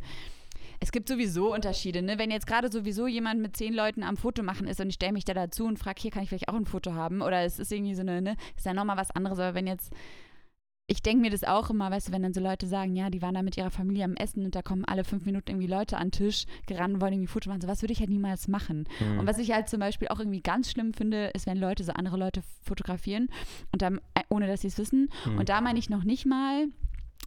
es 0.81 0.93
gibt 0.93 1.09
sowieso 1.09 1.53
Unterschiede, 1.53 2.03
ne? 2.03 2.19
Wenn 2.19 2.31
jetzt 2.31 2.47
gerade 2.47 2.71
sowieso 2.71 3.07
jemand 3.07 3.41
mit 3.41 3.57
zehn 3.57 3.75
Leuten 3.75 4.03
am 4.03 4.17
Foto 4.17 4.43
machen 4.43 4.67
ist 4.67 4.81
und 4.81 4.89
ich 4.89 4.95
stelle 4.95 5.13
mich 5.13 5.25
da 5.25 5.35
dazu 5.35 5.65
und 5.67 5.79
frage, 5.79 6.01
hier 6.01 6.11
kann 6.11 6.23
ich 6.23 6.29
vielleicht 6.29 6.49
auch 6.49 6.55
ein 6.55 6.67
Foto 6.67 6.95
haben 6.95 7.23
oder 7.23 7.43
es 7.43 7.59
ist 7.59 7.73
irgendwie 7.73 7.95
so 7.95 8.03
eine, 8.03 8.23
ne, 8.23 8.37
ist 8.57 8.67
ja 8.67 8.75
nochmal 8.75 8.97
was 8.97 9.11
anderes, 9.11 9.39
aber 9.39 9.55
wenn 9.55 9.67
jetzt, 9.67 9.93
ich 10.87 11.03
denke 11.03 11.23
mir 11.23 11.31
das 11.31 11.45
auch 11.45 11.71
immer, 11.71 11.91
weißt 11.91 12.09
du, 12.09 12.13
wenn 12.13 12.23
dann 12.23 12.35
so 12.35 12.41
Leute 12.41 12.67
sagen, 12.67 12.95
ja, 12.95 13.09
die 13.09 13.23
waren 13.23 13.35
da 13.35 13.43
mit 13.43 13.57
ihrer 13.57 13.71
Familie 13.71 14.05
am 14.05 14.17
Essen 14.17 14.45
und 14.45 14.55
da 14.55 14.61
kommen 14.61 14.85
alle 14.85 15.05
fünf 15.05 15.25
Minuten 15.25 15.51
irgendwie 15.51 15.67
Leute 15.67 15.97
an 15.97 16.09
den 16.09 16.13
Tisch, 16.13 16.45
gerannt 16.67 16.95
und 16.95 17.01
wollen 17.01 17.15
irgendwie 17.15 17.33
Foto 17.33 17.49
machen, 17.49 17.63
so 17.63 17.69
was 17.69 17.83
würde 17.83 17.93
ich 17.93 18.01
halt 18.01 18.11
niemals 18.11 18.49
machen. 18.49 18.87
Mhm. 19.01 19.21
Und 19.21 19.27
was 19.27 19.39
ich 19.39 19.53
halt 19.53 19.69
zum 19.69 19.81
Beispiel 19.81 20.09
auch 20.09 20.19
irgendwie 20.19 20.43
ganz 20.43 20.71
schlimm 20.71 20.93
finde, 20.93 21.29
ist, 21.29 21.47
wenn 21.47 21.57
Leute 21.57 21.85
so 21.85 21.93
andere 21.93 22.19
Leute 22.19 22.43
fotografieren 22.63 23.29
und 23.73 23.81
dann, 23.81 23.99
äh, 24.15 24.23
ohne 24.29 24.47
dass 24.47 24.61
sie 24.61 24.69
es 24.69 24.77
wissen. 24.77 25.09
Mhm. 25.25 25.39
Und 25.39 25.49
da 25.49 25.63
meine 25.63 25.79
ich 25.79 25.89
noch 25.89 26.05
nicht 26.05 26.27
mal, 26.27 26.67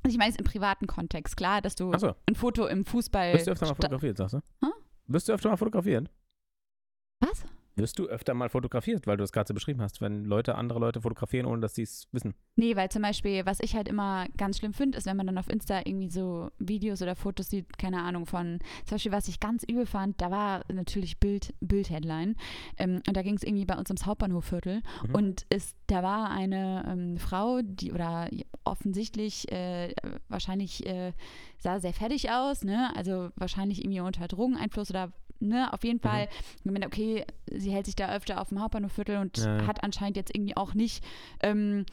also 0.03 0.13
ich 0.13 0.17
meine 0.19 0.31
es 0.31 0.37
im 0.37 0.45
privaten 0.45 0.85
Kontext, 0.85 1.35
klar, 1.35 1.61
dass 1.61 1.73
du 1.73 1.91
Achso, 1.91 2.13
ein 2.27 2.35
Foto 2.35 2.67
im 2.67 2.85
Fußball. 2.85 3.33
wirst 3.33 3.47
du 3.47 3.51
öfter 3.51 3.65
mal 3.65 3.75
fotografiert, 3.75 4.17
sagst 4.17 4.35
du? 4.35 4.39
Hä? 4.63 4.71
Wirst 5.07 5.29
du 5.29 5.33
öfter 5.33 5.49
mal 5.49 5.57
fotografiert? 5.57 6.11
Was? 7.21 7.43
Wirst 7.77 7.99
du 7.99 8.07
öfter 8.07 8.33
mal 8.33 8.49
fotografiert, 8.49 9.07
weil 9.07 9.17
du 9.17 9.23
es 9.23 9.31
gerade 9.31 9.47
so 9.47 9.53
beschrieben 9.53 9.81
hast, 9.81 10.01
wenn 10.01 10.25
Leute 10.25 10.55
andere 10.55 10.79
Leute 10.79 11.01
fotografieren, 11.01 11.45
ohne 11.45 11.61
dass 11.61 11.75
sie 11.75 11.83
es 11.83 12.07
wissen. 12.11 12.33
Nee, 12.55 12.75
weil 12.75 12.89
zum 12.89 13.03
Beispiel, 13.03 13.45
was 13.45 13.59
ich 13.59 13.75
halt 13.75 13.87
immer 13.87 14.25
ganz 14.35 14.57
schlimm 14.57 14.73
finde, 14.73 14.97
ist, 14.97 15.05
wenn 15.05 15.15
man 15.15 15.27
dann 15.27 15.37
auf 15.37 15.49
Insta 15.49 15.81
irgendwie 15.85 16.09
so 16.09 16.49
Videos 16.57 17.01
oder 17.01 17.15
Fotos 17.15 17.49
sieht, 17.49 17.77
keine 17.77 18.01
Ahnung, 18.01 18.25
von, 18.25 18.59
zum 18.85 18.95
Beispiel, 18.95 19.11
was 19.11 19.27
ich 19.27 19.39
ganz 19.39 19.63
übel 19.63 19.85
fand, 19.85 20.19
da 20.21 20.31
war 20.31 20.63
natürlich 20.71 21.19
Bild, 21.19 21.53
Bild-Headline. 21.61 22.35
Ähm, 22.77 23.01
und 23.07 23.15
da 23.15 23.21
ging 23.21 23.35
es 23.35 23.43
irgendwie 23.43 23.65
bei 23.65 23.75
uns 23.75 23.89
ums 23.89 24.05
Hauptbahnhofviertel. 24.05 24.81
Mhm. 25.07 25.15
Und 25.15 25.45
es, 25.49 25.75
da 25.85 26.01
war 26.01 26.31
eine 26.31 26.83
ähm, 26.87 27.17
Frau, 27.17 27.61
die, 27.63 27.91
oder 27.91 28.27
offensichtlich, 28.63 29.51
äh, 29.51 29.93
wahrscheinlich 30.29 30.85
äh, 30.85 31.13
sah 31.59 31.79
sehr 31.79 31.93
fertig 31.93 32.31
aus, 32.31 32.63
ne? 32.63 32.91
Also 32.95 33.29
wahrscheinlich 33.35 33.83
irgendwie 33.83 33.99
unter 33.99 34.27
Drogeneinfluss 34.27 34.89
oder 34.89 35.11
Ne, 35.39 35.71
auf 35.71 35.83
jeden 35.83 35.97
Mhm. 35.97 36.01
Fall, 36.09 36.29
meine, 36.63 36.87
okay, 36.87 37.25
sie 37.51 37.71
hält 37.71 37.85
sich 37.85 37.95
da 37.95 38.13
öfter 38.15 38.41
auf 38.41 38.49
dem 38.49 38.61
Hauptbahnhofviertel 38.61 39.17
und 39.17 39.37
ja. 39.37 39.67
hat 39.67 39.83
anscheinend 39.83 40.17
jetzt 40.17 40.35
irgendwie 40.35 40.57
auch 40.57 40.73
nicht 40.73 41.03
ähm, 41.41 41.85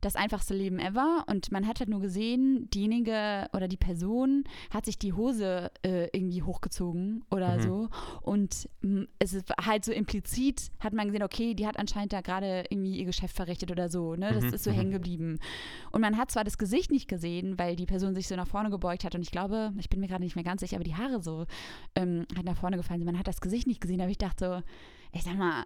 das 0.00 0.16
einfachste 0.16 0.54
Leben 0.54 0.78
ever. 0.78 1.24
Und 1.26 1.52
man 1.52 1.66
hat 1.66 1.80
halt 1.80 1.88
nur 1.90 2.00
gesehen, 2.00 2.68
diejenige 2.70 3.48
oder 3.52 3.68
die 3.68 3.76
Person 3.76 4.44
hat 4.70 4.84
sich 4.86 4.98
die 4.98 5.12
Hose 5.12 5.70
äh, 5.82 6.08
irgendwie 6.12 6.42
hochgezogen 6.42 7.24
oder 7.30 7.56
Mhm. 7.56 7.62
so. 7.62 7.88
Und 8.22 8.68
mh, 8.82 9.06
es 9.18 9.32
ist 9.34 9.50
halt 9.64 9.84
so 9.84 9.92
implizit, 9.92 10.70
hat 10.80 10.92
man 10.92 11.06
gesehen, 11.08 11.22
okay, 11.22 11.54
die 11.54 11.66
hat 11.66 11.78
anscheinend 11.78 12.12
da 12.12 12.20
gerade 12.20 12.64
irgendwie 12.70 12.98
ihr 12.98 13.04
Geschäft 13.04 13.36
verrichtet 13.36 13.70
oder 13.70 13.88
so. 13.88 14.14
Ne? 14.16 14.32
Das 14.32 14.44
Mhm, 14.44 14.54
ist 14.54 14.64
so 14.64 14.70
mhm. 14.70 14.74
hängen 14.74 14.90
geblieben. 14.92 15.38
Und 15.92 16.00
man 16.00 16.16
hat 16.16 16.30
zwar 16.30 16.44
das 16.44 16.58
Gesicht 16.58 16.90
nicht 16.90 17.08
gesehen, 17.08 17.58
weil 17.58 17.76
die 17.76 17.86
Person 17.86 18.14
sich 18.14 18.28
so 18.28 18.36
nach 18.36 18.46
vorne 18.48 18.70
gebeugt 18.70 19.04
hat. 19.04 19.14
Und 19.14 19.22
ich 19.22 19.30
glaube, 19.30 19.72
ich 19.78 19.88
bin 19.90 20.00
mir 20.00 20.08
gerade 20.08 20.24
nicht 20.24 20.34
mehr 20.36 20.44
ganz 20.44 20.60
sicher, 20.60 20.76
aber 20.76 20.84
die 20.84 20.94
Haare 20.96 21.20
so 21.20 21.46
ähm, 21.94 22.26
halt 22.34 22.46
nach 22.46 22.56
vorne 22.56 22.76
gefallen 22.76 23.00
sind. 23.00 23.06
Man 23.06 23.18
hat 23.18 23.28
das 23.28 23.40
Gesicht 23.40 23.66
nicht 23.66 23.80
gesehen, 23.80 24.00
aber 24.00 24.10
ich 24.10 24.18
dachte 24.18 24.62
so, 24.62 24.62
ich 25.12 25.24
sag 25.24 25.36
mal, 25.36 25.64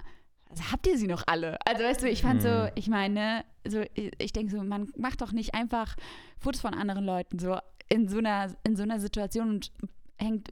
also 0.50 0.62
habt 0.72 0.86
ihr 0.86 0.96
sie 0.98 1.06
noch 1.06 1.24
alle? 1.26 1.58
Also 1.66 1.82
weißt 1.84 2.02
du, 2.02 2.08
ich 2.08 2.22
fand 2.22 2.42
so, 2.42 2.48
Mhm. 2.48 2.68
ich 2.74 2.88
meine, 2.88 3.44
so, 3.66 3.82
ich, 3.94 4.12
ich 4.18 4.32
denke 4.32 4.52
so, 4.52 4.62
man 4.62 4.88
macht 4.96 5.20
doch 5.20 5.32
nicht 5.32 5.54
einfach 5.54 5.96
Fotos 6.38 6.60
von 6.60 6.74
anderen 6.74 7.04
Leuten 7.04 7.38
so 7.38 7.56
in 7.88 8.08
so 8.08 8.18
einer, 8.18 8.54
in 8.64 8.76
so 8.76 8.82
einer 8.82 8.98
Situation 9.00 9.48
und 9.50 9.72
hängt, 10.16 10.50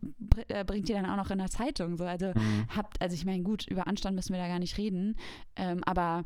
äh, 0.49 0.65
bringt 0.65 0.89
die 0.89 0.93
dann 0.93 1.07
auch 1.07 1.17
noch 1.17 1.31
in 1.31 1.39
der 1.39 1.49
Zeitung. 1.51 1.97
So. 1.97 2.05
Also 2.05 2.33
Mhm. 2.35 2.67
habt, 2.77 3.01
also 3.01 3.15
ich 3.15 3.25
meine, 3.25 3.43
gut, 3.43 3.67
über 3.69 3.87
Anstand 3.87 4.17
müssen 4.17 4.33
wir 4.35 4.41
da 4.41 4.49
gar 4.49 4.59
nicht 4.59 4.77
reden, 4.77 5.17
ähm, 5.57 5.83
aber 5.85 6.25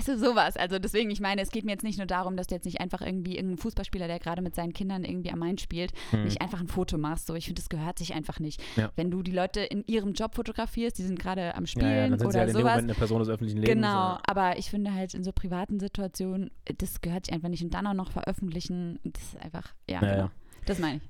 du, 0.00 0.18
sowas. 0.18 0.56
Also 0.56 0.78
deswegen, 0.78 1.10
ich 1.10 1.20
meine, 1.20 1.42
es 1.42 1.50
geht 1.50 1.64
mir 1.64 1.72
jetzt 1.72 1.84
nicht 1.84 1.98
nur 1.98 2.06
darum, 2.06 2.36
dass 2.36 2.46
du 2.46 2.54
jetzt 2.54 2.64
nicht 2.64 2.80
einfach 2.80 3.00
irgendwie 3.02 3.36
irgendein 3.36 3.58
Fußballspieler, 3.58 4.06
der 4.08 4.18
gerade 4.18 4.42
mit 4.42 4.54
seinen 4.54 4.72
Kindern 4.72 5.04
irgendwie 5.04 5.30
am 5.30 5.38
Main 5.38 5.58
spielt, 5.58 5.92
Mhm. 6.12 6.24
nicht 6.24 6.40
einfach 6.40 6.60
ein 6.60 6.68
Foto 6.68 6.98
machst. 6.98 7.26
So, 7.26 7.34
ich 7.34 7.44
finde, 7.46 7.60
das 7.60 7.68
gehört 7.68 7.98
sich 7.98 8.14
einfach 8.14 8.40
nicht. 8.40 8.62
Ja. 8.76 8.90
Wenn 8.96 9.10
du 9.10 9.22
die 9.22 9.30
Leute 9.32 9.60
in 9.60 9.84
ihrem 9.86 10.12
Job 10.14 10.34
fotografierst, 10.34 10.98
die 10.98 11.02
sind 11.02 11.18
gerade 11.18 11.54
am 11.54 11.66
Spielen 11.66 11.86
Ja, 11.88 11.94
ja, 11.96 12.08
dann 12.08 12.18
sind 12.18 12.32
sie 12.32 12.38
oder 12.38 12.38
halt 12.40 12.48
in 12.50 12.54
dem 12.56 12.60
sowas. 12.62 12.72
Moment 12.74 12.90
eine 12.90 12.98
Person 12.98 13.18
des 13.20 13.28
öffentlichen 13.28 13.58
Lebens. 13.58 13.74
Genau, 13.74 14.14
äh, 14.14 14.18
aber 14.26 14.58
ich 14.58 14.70
finde 14.70 14.92
halt 14.94 15.14
in 15.14 15.24
so 15.24 15.32
privaten 15.32 15.78
Situationen, 15.78 16.50
das 16.78 17.00
gehört 17.00 17.26
sich 17.26 17.34
einfach 17.34 17.48
nicht. 17.48 17.62
Und 17.62 17.74
dann 17.74 17.86
auch 17.86 17.94
noch 17.94 18.10
veröffentlichen, 18.10 18.98
das 19.04 19.22
ist 19.22 19.36
einfach, 19.40 19.72
ja, 19.88 19.94
Ja, 19.96 20.00
genau. 20.00 20.16
ja. 20.24 20.30
Das 20.66 20.78
meine 20.78 20.96
ich. 20.98 21.02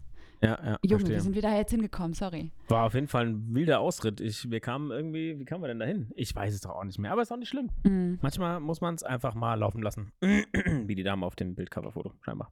Ja, 0.42 0.58
ja, 0.64 0.76
Junge, 0.82 0.98
verstehe. 1.00 1.16
wie 1.16 1.20
sind 1.20 1.34
wir 1.36 1.42
da 1.42 1.56
jetzt 1.56 1.70
hingekommen? 1.70 2.14
Sorry. 2.14 2.50
War 2.68 2.86
auf 2.86 2.94
jeden 2.94 3.06
Fall 3.08 3.26
ein 3.28 3.54
wilder 3.54 3.78
Ausritt. 3.80 4.20
Ich, 4.20 4.50
wir 4.50 4.58
kamen 4.60 4.90
irgendwie, 4.90 5.38
wie 5.38 5.44
kamen 5.44 5.62
wir 5.62 5.68
denn 5.68 5.78
dahin? 5.78 6.10
Ich 6.16 6.34
weiß 6.34 6.52
es 6.52 6.62
doch 6.62 6.70
auch 6.70 6.84
nicht 6.84 6.98
mehr, 6.98 7.12
aber 7.12 7.22
ist 7.22 7.30
auch 7.32 7.36
nicht 7.36 7.48
schlimm. 7.48 7.70
Mhm. 7.84 8.18
Manchmal 8.22 8.58
muss 8.60 8.80
man 8.80 8.94
es 8.96 9.02
einfach 9.04 9.34
mal 9.34 9.54
laufen 9.54 9.82
lassen. 9.82 10.12
wie 10.20 10.94
die 10.94 11.04
Dame 11.04 11.24
auf 11.26 11.36
dem 11.36 11.54
Bildcoverfoto, 11.54 12.12
scheinbar. 12.22 12.50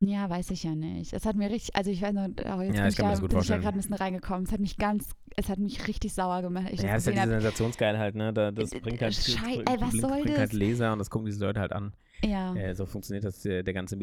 Ja, 0.00 0.28
weiß 0.28 0.50
ich 0.50 0.64
ja 0.64 0.74
nicht. 0.74 1.12
Es 1.14 1.24
hat 1.24 1.34
mir 1.34 1.48
richtig, 1.50 1.74
also 1.76 1.90
ich 1.90 2.02
weiß 2.02 2.12
noch, 2.12 2.24
oh, 2.28 2.60
jetzt 2.60 2.76
Ja, 2.76 2.82
bin 2.82 2.88
ich 2.88 2.94
da, 2.96 3.14
bin 3.26 3.38
ich 3.38 3.48
ja 3.48 3.56
gerade 3.56 3.68
ein 3.68 3.80
bisschen 3.80 3.94
reingekommen. 3.94 4.44
Es 4.44 4.52
hat 4.52 4.60
mich 4.60 4.76
ganz, 4.76 5.12
es 5.36 5.48
hat 5.48 5.58
mich 5.58 5.88
richtig 5.88 6.12
sauer 6.12 6.42
gemacht. 6.42 6.66
Ich 6.72 6.82
Ja, 6.82 6.92
das 6.94 7.06
ist 7.06 7.06
ja 7.06 7.12
diese 7.12 7.22
hab. 7.22 7.28
Sensationsgeilheit, 7.40 8.14
ne? 8.14 8.32
Da, 8.32 8.50
das 8.50 8.72
Äh, 8.72 8.80
bringt 8.80 9.00
halt, 9.00 9.14
Schei- 9.14 9.62
ey, 9.66 9.80
was 9.80 9.90
bringt, 9.90 10.00
soll 10.02 10.10
bringt 10.22 10.38
halt 10.38 10.50
das? 10.50 10.52
Leser 10.52 10.92
und 10.92 10.98
das 10.98 11.08
gucken 11.10 11.26
diese 11.26 11.44
Leute 11.44 11.60
halt 11.60 11.72
an. 11.72 11.94
Ja. 12.22 12.54
Äh, 12.54 12.74
so 12.74 12.84
funktioniert 12.86 13.24
das, 13.24 13.44
äh, 13.46 13.62
der 13.62 13.72
ganze 13.72 13.98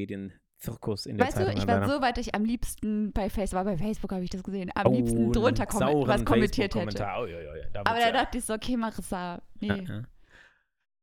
Medienzirkus 0.61 1.05
in 1.05 1.17
der 1.17 1.27
Weißt 1.27 1.37
du, 1.37 1.45
Zeitung. 1.45 1.57
ich 1.61 1.65
leider. 1.67 1.81
war 1.81 1.89
so 1.89 2.01
weit, 2.01 2.17
ich 2.17 2.35
am 2.35 2.45
liebsten 2.45 3.11
bei 3.13 3.29
Facebook, 3.29 3.57
war 3.57 3.65
bei 3.65 3.77
Facebook 3.77 4.11
habe 4.11 4.23
ich 4.23 4.29
das 4.29 4.43
gesehen, 4.43 4.71
am 4.75 4.87
Oh, 4.87 4.95
liebsten 4.95 5.31
drunter 5.31 5.63
einen 5.63 5.69
kommen, 5.69 5.87
sauren 5.87 6.07
was 6.07 6.25
kommentiert 6.25 6.75
hätte. 6.75 7.07
Oh, 7.19 7.25
ja, 7.25 7.39
ja, 7.39 7.55
ja, 7.55 7.63
da 7.73 7.79
Aber 7.81 7.99
da 7.99 8.07
ja. 8.07 8.11
dachte 8.11 8.37
ich 8.37 8.45
so, 8.45 8.53
okay, 8.53 8.77
Marissa, 8.77 9.41
nee. 9.59 9.67
Ja, 9.67 9.75
ja. 9.75 10.01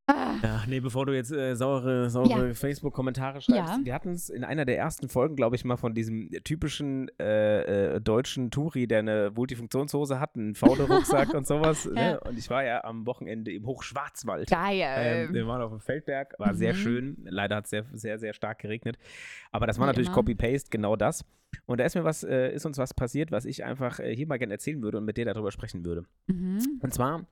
Ah, 0.09 0.35
Ja, 0.43 0.63
nee, 0.67 0.81
bevor 0.81 1.07
du 1.07 1.15
jetzt 1.15 1.31
äh, 1.33 1.55
saure, 1.55 2.09
saure 2.11 2.49
Ja. 2.49 2.55
Facebook-Kommentare 2.55 3.41
schreibst. 3.41 3.79
Ja. 3.79 3.79
Wir 3.85 3.95
hatten 3.95 4.13
es 4.13 4.31
in 4.31 4.43
einer 4.43 4.65
der 4.65 4.79
ersten 4.79 5.09
Folgen, 5.09 5.37
glaube 5.37 5.55
ich, 5.57 5.65
mal 5.65 5.77
von 5.77 5.95
diesem 5.95 6.31
typischen 6.45 7.09
äh, 7.21 7.97
äh, 7.97 8.01
deutschen 8.01 8.51
Touri, 8.51 8.87
der 8.87 9.01
eine 9.01 9.31
Multifunktionshose 9.35 10.19
hat, 10.19 10.35
einen 10.37 10.55
Faude-Rucksack 10.55 11.35
und 11.35 11.47
sowas. 11.47 11.85
Ne? 11.87 12.19
Und 12.21 12.39
ich 12.39 12.49
war 12.51 12.65
ja 12.65 12.83
am 12.85 13.07
Wochenende 13.07 13.53
im 13.53 13.67
Hochschwarzwald. 13.67 14.49
geil. 14.51 15.27
Ähm, 15.29 15.35
wir 15.35 15.47
waren 15.47 15.63
auf 15.63 15.71
dem 15.71 15.81
Feldberg, 15.81 16.35
war 16.39 16.55
sehr 16.55 16.73
Mhm. 16.73 16.79
schön. 16.79 17.17
Leider 17.29 17.57
hat 17.57 17.65
es 17.65 17.71
sehr, 17.71 17.85
sehr, 17.93 18.19
sehr 18.19 18.33
stark 18.33 18.59
geregnet. 18.61 18.97
Aber 19.53 19.67
das 19.67 19.79
war 19.79 19.87
Wie 19.87 19.89
natürlich 19.89 20.09
immer. 20.09 20.15
Copy-Paste, 20.17 20.71
genau 20.71 20.97
das. 20.97 21.25
Und 21.67 21.81
da 21.81 21.85
ist 21.85 21.95
mir 21.95 22.05
was, 22.05 22.25
äh, 22.25 22.53
ist 22.53 22.67
uns 22.67 22.79
was 22.79 22.93
passiert, 22.95 23.31
was 23.33 23.45
ich 23.45 23.65
einfach 23.65 24.01
äh, 24.01 24.15
hier 24.15 24.27
mal 24.27 24.39
gerne 24.39 24.53
erzählen 24.55 24.83
würde 24.83 24.99
und 24.99 25.05
mit 25.05 25.17
dir 25.17 25.25
darüber 25.25 25.51
sprechen 25.51 25.85
würde. 25.85 26.05
mhm. 26.27 26.79
Und 26.81 26.93
zwar 26.95 27.27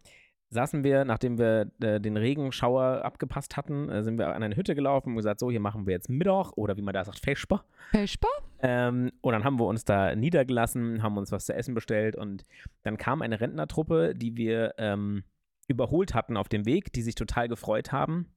saßen 0.51 0.85
wir, 0.85 1.05
nachdem 1.05 1.39
wir 1.39 1.71
äh, 1.81 2.01
den 2.01 2.17
Regenschauer 2.17 3.05
abgepasst 3.05 3.57
hatten, 3.57 3.89
äh, 3.89 4.03
sind 4.03 4.19
wir 4.19 4.35
an 4.35 4.43
eine 4.43 4.57
Hütte 4.57 4.75
gelaufen 4.75 5.11
und 5.11 5.17
gesagt, 5.17 5.41
so, 5.41 5.51
hier 5.51 5.61
machen 5.61 5.87
wir 5.87 5.93
jetzt 5.93 6.09
Mittag 6.09 6.53
oder 6.57 6.77
wie 6.77 6.83
man 6.83 6.95
da 6.95 7.05
sagt, 7.05 7.19
Vesper. 7.19 7.65
Vesper? 7.91 8.29
Ähm, 8.61 9.13
und 9.21 9.33
dann 9.33 9.45
haben 9.45 9.59
wir 9.59 9.67
uns 9.67 9.85
da 9.85 10.15
niedergelassen, 10.15 11.03
haben 11.03 11.19
uns 11.19 11.33
was 11.33 11.47
zu 11.47 11.55
essen 11.55 11.75
bestellt 11.75 12.17
und 12.17 12.45
dann 12.85 12.97
kam 12.97 13.23
eine 13.23 13.41
Rentnertruppe, 13.41 14.15
die 14.15 14.37
wir 14.37 14.75
ähm, 14.79 15.25
überholt 15.69 16.15
hatten 16.15 16.37
auf 16.37 16.49
dem 16.49 16.65
Weg, 16.65 16.93
die 16.93 17.03
sich 17.03 17.17
total 17.17 17.49
gefreut 17.49 17.93
haben. 17.93 18.33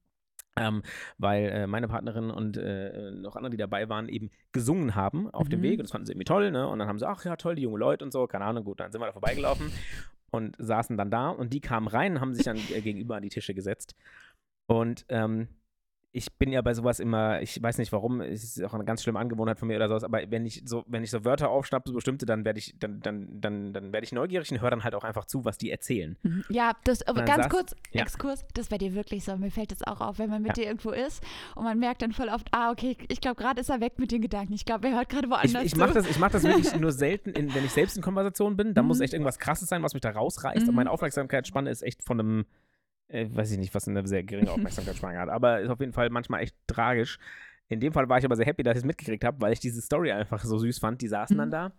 Ähm, 0.56 0.82
weil 1.16 1.44
äh, 1.44 1.66
meine 1.68 1.86
Partnerin 1.86 2.28
und 2.28 2.56
äh, 2.56 3.12
noch 3.12 3.36
andere, 3.36 3.50
die 3.50 3.56
dabei 3.56 3.88
waren, 3.88 4.08
eben 4.08 4.30
gesungen 4.50 4.96
haben 4.96 5.30
auf 5.30 5.48
dem 5.48 5.60
Mhm. 5.60 5.64
Weg 5.64 5.78
und 5.78 5.84
das 5.84 5.92
fanden 5.92 6.06
sie 6.06 6.12
irgendwie 6.12 6.24
toll, 6.24 6.50
ne? 6.50 6.66
Und 6.66 6.80
dann 6.80 6.88
haben 6.88 6.98
sie, 6.98 7.08
ach 7.08 7.24
ja, 7.24 7.36
toll, 7.36 7.54
die 7.54 7.62
junge 7.62 7.78
Leute 7.78 8.04
und 8.04 8.12
so, 8.12 8.26
keine 8.26 8.46
Ahnung, 8.46 8.64
gut, 8.64 8.80
dann 8.80 8.90
sind 8.90 9.00
wir 9.00 9.06
da 9.06 9.12
vorbeigelaufen 9.12 9.70
und 10.30 10.56
saßen 10.58 10.96
dann 10.96 11.10
da 11.10 11.28
und 11.28 11.52
die 11.52 11.60
kamen 11.60 11.88
rein, 11.88 12.20
haben 12.20 12.34
sich 12.34 12.44
dann 12.44 12.56
äh, 12.56 12.80
gegenüber 12.80 13.16
an 13.16 13.22
die 13.22 13.28
Tische 13.28 13.54
gesetzt. 13.54 13.94
Und 14.66 15.04
ähm, 15.08 15.48
ich 16.12 16.32
bin 16.38 16.50
ja 16.50 16.60
bei 16.60 16.74
sowas 16.74 16.98
immer, 16.98 17.40
ich 17.40 17.62
weiß 17.62 17.78
nicht 17.78 17.92
warum, 17.92 18.20
es 18.20 18.42
ist 18.42 18.64
auch 18.64 18.74
eine 18.74 18.84
ganz 18.84 19.02
schlimme 19.04 19.20
Angewohnheit 19.20 19.60
von 19.60 19.68
mir 19.68 19.76
oder 19.76 19.86
sowas, 19.88 20.02
aber 20.02 20.20
wenn 20.28 20.44
ich 20.44 20.62
so, 20.64 20.84
wenn 20.88 21.04
ich 21.04 21.10
so 21.12 21.24
Wörter 21.24 21.50
aufschnappe, 21.50 21.88
so 21.88 21.94
bestimmte, 21.94 22.26
dann 22.26 22.44
werde 22.44 22.58
ich, 22.58 22.74
dann, 22.80 23.00
dann, 23.00 23.40
dann, 23.40 23.72
dann 23.72 23.92
werde 23.92 24.04
ich 24.04 24.10
neugierig 24.10 24.50
und 24.50 24.60
höre 24.60 24.70
dann 24.70 24.82
halt 24.82 24.96
auch 24.96 25.04
einfach 25.04 25.24
zu, 25.26 25.44
was 25.44 25.56
die 25.56 25.70
erzählen. 25.70 26.16
Mhm. 26.24 26.44
Ja, 26.48 26.72
das, 26.82 27.06
aber 27.06 27.18
dann 27.22 27.26
ganz 27.26 27.46
saß- 27.46 27.50
kurz, 27.50 27.76
ja. 27.92 28.02
Exkurs, 28.02 28.44
das 28.54 28.68
bei 28.68 28.78
dir 28.78 28.94
wirklich 28.94 29.24
so. 29.24 29.36
Mir 29.36 29.52
fällt 29.52 29.70
das 29.70 29.82
auch 29.86 30.00
auf, 30.00 30.18
wenn 30.18 30.30
man 30.30 30.42
mit 30.42 30.48
Ja. 30.56 30.64
dir 30.64 30.66
irgendwo 30.66 30.90
ist 30.90 31.22
und 31.54 31.62
man 31.62 31.78
merkt 31.78 32.02
dann 32.02 32.10
voll 32.12 32.28
oft, 32.28 32.48
ah, 32.50 32.72
okay, 32.72 32.96
ich 33.08 33.20
glaube, 33.20 33.36
gerade 33.40 33.60
ist 33.60 33.70
er 33.70 33.80
weg 33.80 34.00
mit 34.00 34.10
den 34.10 34.20
Gedanken. 34.20 34.52
Ich 34.54 34.64
glaube, 34.64 34.88
er 34.88 34.96
hört 34.96 35.10
gerade 35.10 35.30
woanders 35.30 35.62
Ich, 35.62 35.72
ich 35.74 35.76
mache 35.76 35.92
das, 35.94 36.08
ich 36.10 36.18
mach 36.18 36.30
das 36.32 36.42
wirklich 36.42 36.74
nur 36.80 36.90
selten, 36.90 37.30
in, 37.30 37.54
wenn 37.54 37.64
ich 37.64 37.70
selbst 37.70 37.96
in 37.96 38.02
Konversation 38.02 38.56
bin. 38.56 38.74
Da 38.74 38.82
muss 38.82 38.98
Mhm. 38.98 39.04
echt 39.04 39.12
irgendwas 39.12 39.38
Krasses 39.38 39.68
sein, 39.68 39.82
was 39.84 39.94
mich 39.94 40.00
da 40.00 40.10
rausreißt. 40.10 40.62
Und 40.62 40.70
Mhm. 40.70 40.74
meine 40.74 40.90
Aufmerksamkeitsspanne 40.90 41.70
ist 41.70 41.82
echt 41.82 42.02
von 42.02 42.18
einem, 42.18 42.46
äh, 43.10 43.28
weiß 43.30 43.50
ich 43.52 43.58
nicht, 43.58 43.74
was 43.74 43.86
eine 43.88 44.06
sehr 44.06 44.22
geringe 44.22 44.50
Aufmerksamkeitsspanne 44.50 45.18
hat. 45.18 45.28
Aber 45.28 45.60
ist 45.60 45.68
auf 45.70 45.80
jeden 45.80 45.92
Fall 45.92 46.10
manchmal 46.10 46.42
echt 46.42 46.54
tragisch. 46.66 47.18
In 47.68 47.80
dem 47.80 47.92
Fall 47.92 48.08
war 48.08 48.18
ich 48.18 48.24
aber 48.24 48.36
sehr 48.36 48.46
happy, 48.46 48.62
dass 48.62 48.74
ich 48.76 48.80
es 48.82 48.84
mitgekriegt 48.86 49.24
habe, 49.24 49.40
weil 49.40 49.52
ich 49.52 49.60
diese 49.60 49.80
Story 49.80 50.10
einfach 50.12 50.42
so 50.42 50.58
süß 50.58 50.78
fand. 50.78 51.00
Die 51.02 51.08
saßen 51.08 51.36
dann 51.38 51.48
Mhm. 51.48 51.52
da. 51.52 51.72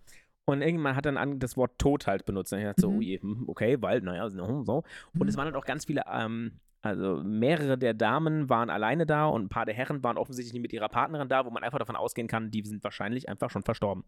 Und 0.45 0.61
irgendwann 0.61 0.95
hat 0.95 1.05
dann 1.05 1.17
an, 1.17 1.39
das 1.39 1.55
Wort 1.57 1.77
Tod 1.77 2.07
halt 2.07 2.25
benutzt. 2.25 2.51
Und 2.53 2.59
ich 2.59 2.65
dachte 2.65 2.81
so, 2.81 2.91
Mhm. 2.91 3.01
hm, 3.21 3.43
okay, 3.47 3.77
weil, 3.81 4.01
naja, 4.01 4.29
so. 4.29 4.63
so. 4.63 4.83
Und 5.17 5.27
es 5.27 5.35
Mhm. 5.35 5.37
waren 5.37 5.45
halt 5.45 5.55
auch 5.55 5.65
ganz 5.65 5.85
viele, 5.85 6.03
ähm, 6.11 6.53
also 6.81 7.21
mehrere 7.23 7.77
der 7.77 7.93
Damen 7.93 8.49
waren 8.49 8.71
alleine 8.71 9.05
da 9.05 9.27
und 9.27 9.43
ein 9.43 9.49
paar 9.49 9.65
der 9.65 9.75
Herren 9.75 10.03
waren 10.03 10.17
offensichtlich 10.17 10.53
nicht 10.53 10.63
mit 10.63 10.73
ihrer 10.73 10.89
Partnerin 10.89 11.29
da, 11.29 11.45
wo 11.45 11.51
man 11.51 11.63
einfach 11.63 11.77
davon 11.77 11.95
ausgehen 11.95 12.27
kann, 12.27 12.49
die 12.49 12.63
sind 12.63 12.83
wahrscheinlich 12.83 13.29
einfach 13.29 13.51
schon 13.51 13.61
verstorben. 13.61 14.03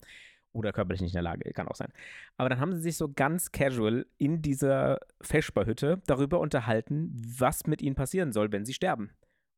Oder 0.54 0.72
körperlich 0.72 1.02
nicht 1.02 1.12
in 1.14 1.18
der 1.18 1.24
Lage, 1.24 1.52
kann 1.54 1.68
auch 1.68 1.76
sein. 1.76 1.92
Aber 2.38 2.48
dann 2.48 2.60
haben 2.60 2.74
sie 2.74 2.82
sich 2.82 2.96
so 2.96 3.12
ganz 3.12 3.52
casual 3.52 4.06
in 4.18 4.42
dieser 4.42 5.00
Feschbarhütte 5.22 6.02
darüber 6.06 6.40
unterhalten, 6.40 7.12
was 7.38 7.66
mit 7.66 7.82
ihnen 7.82 7.96
passieren 7.96 8.32
soll, 8.32 8.52
wenn 8.52 8.64
sie 8.66 8.74
sterben. 8.74 9.10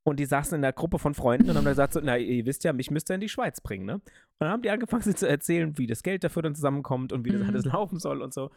Und 0.07 0.19
die 0.19 0.25
saßen 0.25 0.57
in 0.57 0.63
einer 0.63 0.71
Gruppe 0.71 0.99
von 0.99 1.13
Freunden 1.13 1.49
und 1.49 1.57
haben 1.57 1.65
dann 1.65 1.71
gesagt, 1.73 1.93
so, 1.93 1.99
na, 2.01 2.17
ihr 2.17 2.45
wisst 2.45 2.63
ja, 2.63 2.71
mich 2.73 2.91
müsst 2.91 3.09
ihr 3.09 3.15
in 3.15 3.21
die 3.21 3.27
Schweiz 3.29 3.59
bringen, 3.59 3.85
ne? 3.85 3.95
Und 3.95 4.03
dann 4.39 4.49
haben 4.49 4.61
die 4.61 4.69
angefangen, 4.69 5.01
sie 5.01 5.15
zu 5.15 5.27
erzählen, 5.27 5.77
wie 5.77 5.87
das 5.87 6.03
Geld 6.03 6.23
dafür 6.23 6.43
dann 6.43 6.53
zusammenkommt 6.55 7.11
und 7.11 7.25
wie 7.25 7.31
das 7.31 7.41
Mhm. 7.41 7.49
alles 7.49 7.65
laufen 7.65 7.99
soll 7.99 8.21
und 8.21 8.33
so. 8.33 8.51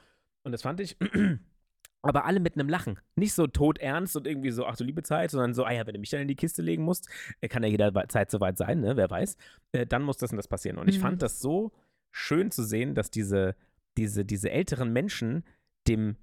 Und 0.45 0.53
das 0.53 0.63
fand 0.63 0.79
ich, 0.81 0.97
aber 2.03 2.25
alle 2.27 2.39
mit 2.41 2.55
einem 2.55 2.69
Lachen. 2.69 2.99
Nicht 3.17 3.33
so 3.33 3.47
todernst 3.47 4.15
und 4.17 4.27
irgendwie 4.27 4.51
so, 4.51 4.67
ach 4.67 4.77
du 4.77 4.85
liebe 4.85 5.03
Zeit, 5.03 5.31
sondern 5.31 5.55
so, 5.55 5.65
ah 5.65 5.73
ja, 5.73 5.87
wenn 5.87 5.95
du 5.95 6.01
mich 6.01 6.11
dann 6.11 6.21
in 6.21 6.29
die 6.29 6.37
Kiste 6.37 6.63
legen 6.63 6.83
musst, 6.85 7.09
äh, 7.41 7.49
kann 7.49 7.63
ja 7.63 7.69
jederzeit 7.71 8.31
soweit 8.31 8.59
sein, 8.59 8.81
ne? 8.81 8.97
Wer 8.97 9.11
weiß. 9.11 9.37
Äh, 9.73 9.87
dann 9.87 10.03
muss 10.03 10.19
das 10.19 10.31
und 10.31 10.37
das 10.37 10.49
passieren. 10.49 10.79
Und 10.79 10.89
ich 10.89 10.99
Mhm. 10.99 11.03
fand 11.03 11.23
das 11.23 11.41
so 11.41 11.73
schön 12.11 12.51
zu 12.51 12.63
sehen, 12.65 12.95
dass 12.95 13.11
diese, 13.11 13.55
diese, 13.97 14.25
diese 14.25 14.51
älteren 14.51 14.93
Menschen 14.93 15.45
dem 15.87 16.17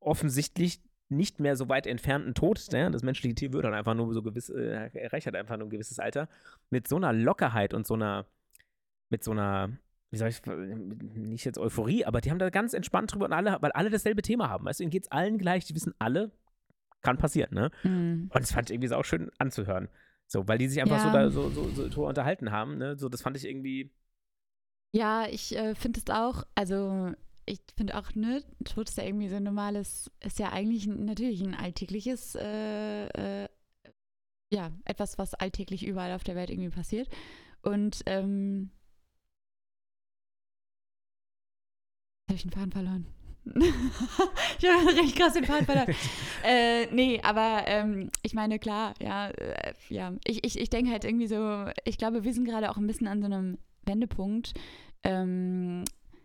offensichtlich 0.00 0.80
nicht 1.08 1.40
mehr 1.40 1.56
so 1.56 1.68
weit 1.68 1.86
entfernten 1.86 2.34
Tod, 2.34 2.60
ne? 2.72 2.90
das 2.90 3.02
menschliche 3.02 3.34
Tier 3.34 3.52
wird 3.52 3.64
dann 3.64 3.74
einfach 3.74 3.94
nur 3.94 4.12
so 4.14 4.22
gewiss, 4.22 4.48
äh, 4.48 4.90
erreicht 4.94 5.26
halt 5.26 5.36
einfach 5.36 5.56
nur 5.56 5.66
ein 5.66 5.70
gewisses 5.70 5.98
Alter, 5.98 6.28
mit 6.70 6.88
so 6.88 6.96
einer 6.96 7.12
Lockerheit 7.12 7.74
und 7.74 7.86
so 7.86 7.94
einer, 7.94 8.26
mit 9.10 9.22
so 9.22 9.30
einer, 9.32 9.70
wie 10.10 10.16
soll 10.16 10.28
ich, 10.28 10.40
nicht 10.46 11.44
jetzt 11.44 11.58
Euphorie, 11.58 12.04
aber 12.04 12.20
die 12.20 12.30
haben 12.30 12.38
da 12.38 12.50
ganz 12.50 12.74
entspannt 12.74 13.12
drüber 13.12 13.26
und 13.26 13.32
alle, 13.32 13.58
weil 13.60 13.72
alle 13.72 13.90
dasselbe 13.90 14.22
Thema 14.22 14.48
haben. 14.48 14.64
Weißt 14.64 14.80
du, 14.80 14.84
ihnen 14.84 14.90
geht 14.90 15.04
es 15.04 15.10
allen 15.12 15.38
gleich, 15.38 15.64
die 15.66 15.74
wissen 15.74 15.94
alle, 15.98 16.30
kann 17.02 17.18
passieren, 17.18 17.54
ne? 17.54 17.70
Mhm. 17.82 18.30
Und 18.32 18.42
das 18.42 18.52
fand 18.52 18.70
ich 18.70 18.74
irgendwie 18.74 18.88
so 18.88 18.96
auch 18.96 19.04
schön 19.04 19.30
anzuhören. 19.38 19.88
So, 20.26 20.48
weil 20.48 20.58
die 20.58 20.68
sich 20.68 20.80
einfach 20.80 21.00
so, 21.00 21.08
Ja. 21.08 21.12
da, 21.12 21.30
so, 21.30 21.50
so, 21.50 21.90
so 21.90 22.06
unterhalten 22.06 22.50
haben, 22.50 22.78
ne? 22.78 22.96
So, 22.96 23.08
das 23.08 23.20
fand 23.22 23.36
ich 23.36 23.46
irgendwie, 23.46 23.92
Ja, 24.94 25.26
ich 25.28 25.56
äh, 25.56 25.74
finde 25.74 26.00
es 26.00 26.14
auch, 26.14 26.44
also 26.54 27.12
ich 27.46 27.58
finde 27.76 27.98
auch, 27.98 28.14
ne, 28.14 28.44
Tod 28.64 28.88
ist 28.88 28.96
ja 28.96 29.04
irgendwie 29.04 29.28
so 29.28 29.36
ein 29.36 29.42
normales, 29.42 30.08
ist 30.20 30.38
ja 30.38 30.52
eigentlich 30.52 30.86
ein, 30.86 31.04
natürlich 31.04 31.42
ein 31.42 31.54
alltägliches, 31.56 32.36
äh, 32.36 33.06
äh, 33.08 33.48
ja, 34.52 34.70
etwas, 34.84 35.18
was 35.18 35.34
alltäglich 35.34 35.84
überall 35.84 36.12
auf 36.12 36.22
der 36.22 36.36
Welt 36.36 36.48
irgendwie 36.48 36.70
passiert. 36.70 37.08
Und, 37.62 38.02
ähm, 38.06 38.70
habe 42.28 42.36
ich 42.36 42.42
den 42.42 42.52
Faden 42.52 42.72
verloren? 42.72 43.06
ich 43.46 44.68
habe 44.68 44.96
recht 44.96 45.16
krass 45.16 45.32
den 45.32 45.44
Faden 45.44 45.66
verloren. 45.66 45.92
äh, 46.44 46.86
nee, 46.94 47.20
aber 47.20 47.64
ähm, 47.66 48.10
ich 48.22 48.32
meine, 48.32 48.60
klar, 48.60 48.94
ja, 49.02 49.28
äh, 49.30 49.74
ja. 49.88 50.14
Ich, 50.24 50.44
ich, 50.44 50.56
ich 50.56 50.70
denke 50.70 50.92
halt 50.92 51.04
irgendwie 51.04 51.26
so, 51.26 51.66
ich 51.84 51.98
glaube, 51.98 52.22
wir 52.22 52.32
sind 52.32 52.44
gerade 52.44 52.70
auch 52.70 52.76
ein 52.76 52.86
bisschen 52.86 53.08
an 53.08 53.20
so 53.20 53.26
einem 53.26 53.58
Wendepunkt, 53.86 54.54
ähm, 55.02 55.84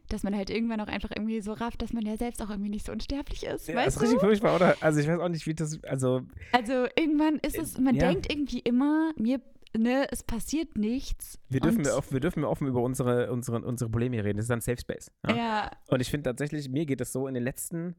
dass 0.10 0.24
man 0.24 0.36
halt 0.36 0.50
irgendwann 0.50 0.82
auch 0.82 0.88
einfach 0.88 1.12
irgendwie 1.16 1.40
so 1.42 1.54
rafft, 1.54 1.82
dass 1.82 1.94
man 1.94 2.06
ja 2.06 2.18
selbst 2.18 2.42
auch 2.42 2.50
irgendwie 2.50 2.70
nicht 2.72 2.86
so 2.86 2.92
unsterblich 2.92 3.44
ist. 3.46 3.68
ja, 3.68 3.76
weißt 3.76 3.88
das 3.88 3.96
ist 3.96 4.02
du? 4.02 4.06
richtig 4.06 4.20
furchtbar, 4.22 4.56
oder? 4.56 4.76
Also 4.82 5.00
ich 5.00 5.08
weiß 5.08 5.20
auch 5.20 5.30
nicht, 5.30 5.46
wie 5.46 5.54
das, 5.54 5.82
also 5.84 6.22
Also 6.52 6.88
irgendwann 6.98 7.38
ist 7.38 7.58
es, 7.58 7.78
man 7.78 7.96
ja. 7.96 8.08
denkt 8.08 8.32
irgendwie 8.32 8.60
immer, 8.60 9.12
mir, 9.18 9.40
ne, 9.78 10.08
es 10.12 10.24
passiert 10.24 10.78
nichts. 10.78 11.40
wir 11.50 11.60
dürfen, 11.60 11.86
wir, 11.86 11.96
offen, 11.96 12.14
wir 12.14 12.20
dürfen 12.20 12.44
offen 12.44 12.68
über 12.68 12.82
unsere, 12.82 13.32
unsere, 13.32 13.62
unsere 13.62 13.90
Probleme 13.90 14.16
hier 14.16 14.26
reden. 14.26 14.38
Das 14.38 14.46
ist 14.46 14.52
ein 14.52 14.62
Safe 14.62 14.80
Space. 14.80 15.12
Ja? 15.28 15.36
Ja, 15.36 15.72
Und 15.88 16.02
ich 16.02 16.10
finde 16.10 16.24
tatsächlich, 16.24 16.70
mir 16.70 16.86
geht 16.86 17.02
es 17.02 17.12
so 17.14 17.28
in 17.28 17.36
den 17.36 17.44
letzten, 17.44 17.96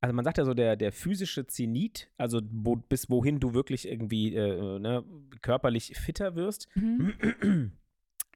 also 0.00 0.14
man 0.14 0.24
sagt 0.24 0.38
ja 0.38 0.44
so, 0.44 0.52
der, 0.54 0.76
der 0.76 0.92
physische 0.92 1.46
Zenit, 1.46 2.10
also 2.18 2.40
wo, 2.50 2.76
bis 2.76 3.08
wohin 3.08 3.38
du 3.38 3.54
wirklich 3.54 3.88
irgendwie 3.88 4.34
äh, 4.34 4.78
ne, 4.80 5.04
körperlich 5.42 5.92
fitter 5.96 6.34
wirst, 6.34 6.68
mhm. 6.74 7.72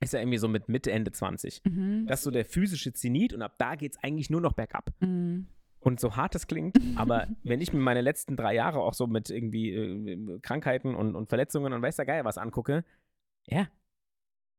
ist 0.00 0.14
ja 0.14 0.20
irgendwie 0.20 0.38
so 0.38 0.48
mit 0.48 0.68
Mitte, 0.68 0.90
Ende 0.90 1.12
20. 1.12 1.62
Mhm. 1.64 2.06
Das 2.06 2.20
ist 2.20 2.24
so 2.24 2.30
der 2.30 2.44
physische 2.44 2.92
Zenit 2.92 3.32
und 3.34 3.42
ab 3.42 3.54
da 3.58 3.74
geht 3.74 3.92
es 3.92 4.02
eigentlich 4.02 4.30
nur 4.30 4.40
noch 4.40 4.54
bergab. 4.54 4.90
Mhm. 5.00 5.46
Und 5.78 5.98
so 6.00 6.16
hart 6.16 6.34
es 6.34 6.46
klingt, 6.46 6.78
aber 6.96 7.26
wenn 7.42 7.60
ich 7.60 7.72
mir 7.72 7.80
meine 7.80 8.00
letzten 8.00 8.36
drei 8.36 8.54
Jahre 8.54 8.80
auch 8.80 8.94
so 8.94 9.06
mit 9.06 9.30
irgendwie 9.30 9.72
äh, 9.74 10.38
Krankheiten 10.40 10.94
und, 10.94 11.14
und 11.14 11.28
Verletzungen 11.28 11.72
und 11.72 11.82
weiß 11.82 11.96
der 11.96 12.06
Geier 12.06 12.24
was 12.24 12.38
angucke, 12.38 12.84
ja. 13.46 13.68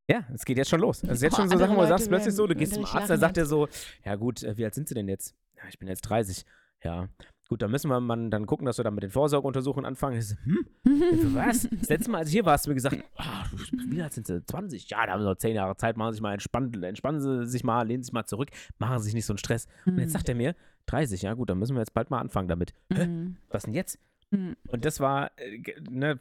Ja, 0.10 0.28
es 0.34 0.46
geht 0.46 0.58
jetzt 0.58 0.70
schon 0.70 0.82
los. 0.82 1.04
Es 1.04 1.12
ist 1.12 1.22
jetzt 1.22 1.34
Oh, 1.34 1.38
schon 1.38 1.48
so 1.48 1.54
andere 1.54 1.68
Sachen, 1.68 1.78
wo 1.78 1.82
du 1.82 1.88
sagst 1.88 2.10
plötzlich 2.10 2.36
so, 2.36 2.48
du 2.48 2.56
gehst 2.56 2.74
zum 2.74 2.86
Arzt, 2.86 2.96
da 2.96 3.00
lachen 3.14 3.20
sagt 3.20 3.38
er 3.38 3.46
so, 3.46 3.68
ja 4.04 4.16
gut, 4.16 4.44
äh, 4.44 4.58
wie 4.58 4.66
alt 4.66 4.74
sind 4.74 4.88
sie 4.88 4.96
denn 4.96 5.08
jetzt? 5.08 5.36
Ja, 5.56 5.64
ich 5.70 5.80
bin 5.80 5.88
jetzt 5.88 6.02
30. 6.02 6.46
Ja, 6.84 7.08
gut, 7.52 7.62
dann 7.62 7.70
müssen 7.70 7.90
wir 7.90 8.00
mal 8.00 8.30
dann 8.30 8.46
gucken, 8.46 8.66
dass 8.66 8.78
wir 8.80 8.84
dann 8.84 8.96
mit 8.96 9.04
den 9.04 9.12
Vorsorgeuntersuchungen 9.12 9.86
anfangen. 9.86 10.22
So, 10.22 10.36
hm, 10.46 10.66
was? 11.36 11.68
Das 11.70 11.90
letzte 11.90 12.10
Mal, 12.10 12.20
als 12.20 12.30
ich 12.30 12.34
hier 12.34 12.46
war, 12.46 12.54
hast 12.54 12.66
du 12.66 12.70
mir 12.72 12.76
gesagt, 12.76 12.98
ah, 13.18 13.44
wie 13.90 14.02
alt 14.02 14.14
sind 14.14 14.26
sie? 14.26 14.44
20? 14.44 14.90
Ja, 14.90 15.06
da 15.06 15.12
haben 15.12 15.20
sie 15.22 15.28
noch 15.28 15.36
10 15.36 15.56
Jahre 15.56 15.76
Zeit, 15.78 15.98
machen 15.98 16.12
Sie 16.12 16.16
sich 16.16 16.22
mal 16.22 16.34
entspannen, 16.34 16.82
entspannen 16.82 17.20
Sie 17.20 17.46
sich 17.46 17.64
mal, 17.64 17.86
lehnen 17.86 18.04
Sie 18.04 18.08
sich 18.08 18.14
mal 18.14 18.26
zurück, 18.26 18.50
machen 18.80 19.00
Sie 19.00 19.06
sich 19.06 19.14
nicht 19.14 19.26
so 19.26 19.34
einen 19.34 19.38
Stress. 19.38 19.68
Und 19.86 20.00
jetzt 20.00 20.14
sagt 20.14 20.30
er 20.30 20.36
mir, 20.36 20.56
30, 20.88 21.22
ja 21.22 21.34
gut, 21.34 21.50
dann 21.50 21.60
müssen 21.60 21.76
wir 21.76 21.82
jetzt 21.82 21.94
bald 21.94 22.10
mal 22.10 22.20
anfangen 22.20 22.48
damit. 22.48 22.74
Mhm. 22.90 23.36
Was 23.50 23.64
denn 23.64 23.74
jetzt? 23.74 24.00
Mhm. 24.32 24.56
Und 24.70 24.86
das 24.86 25.00
war, 25.00 25.32
äh, 25.38 25.62
ne, 25.90 26.18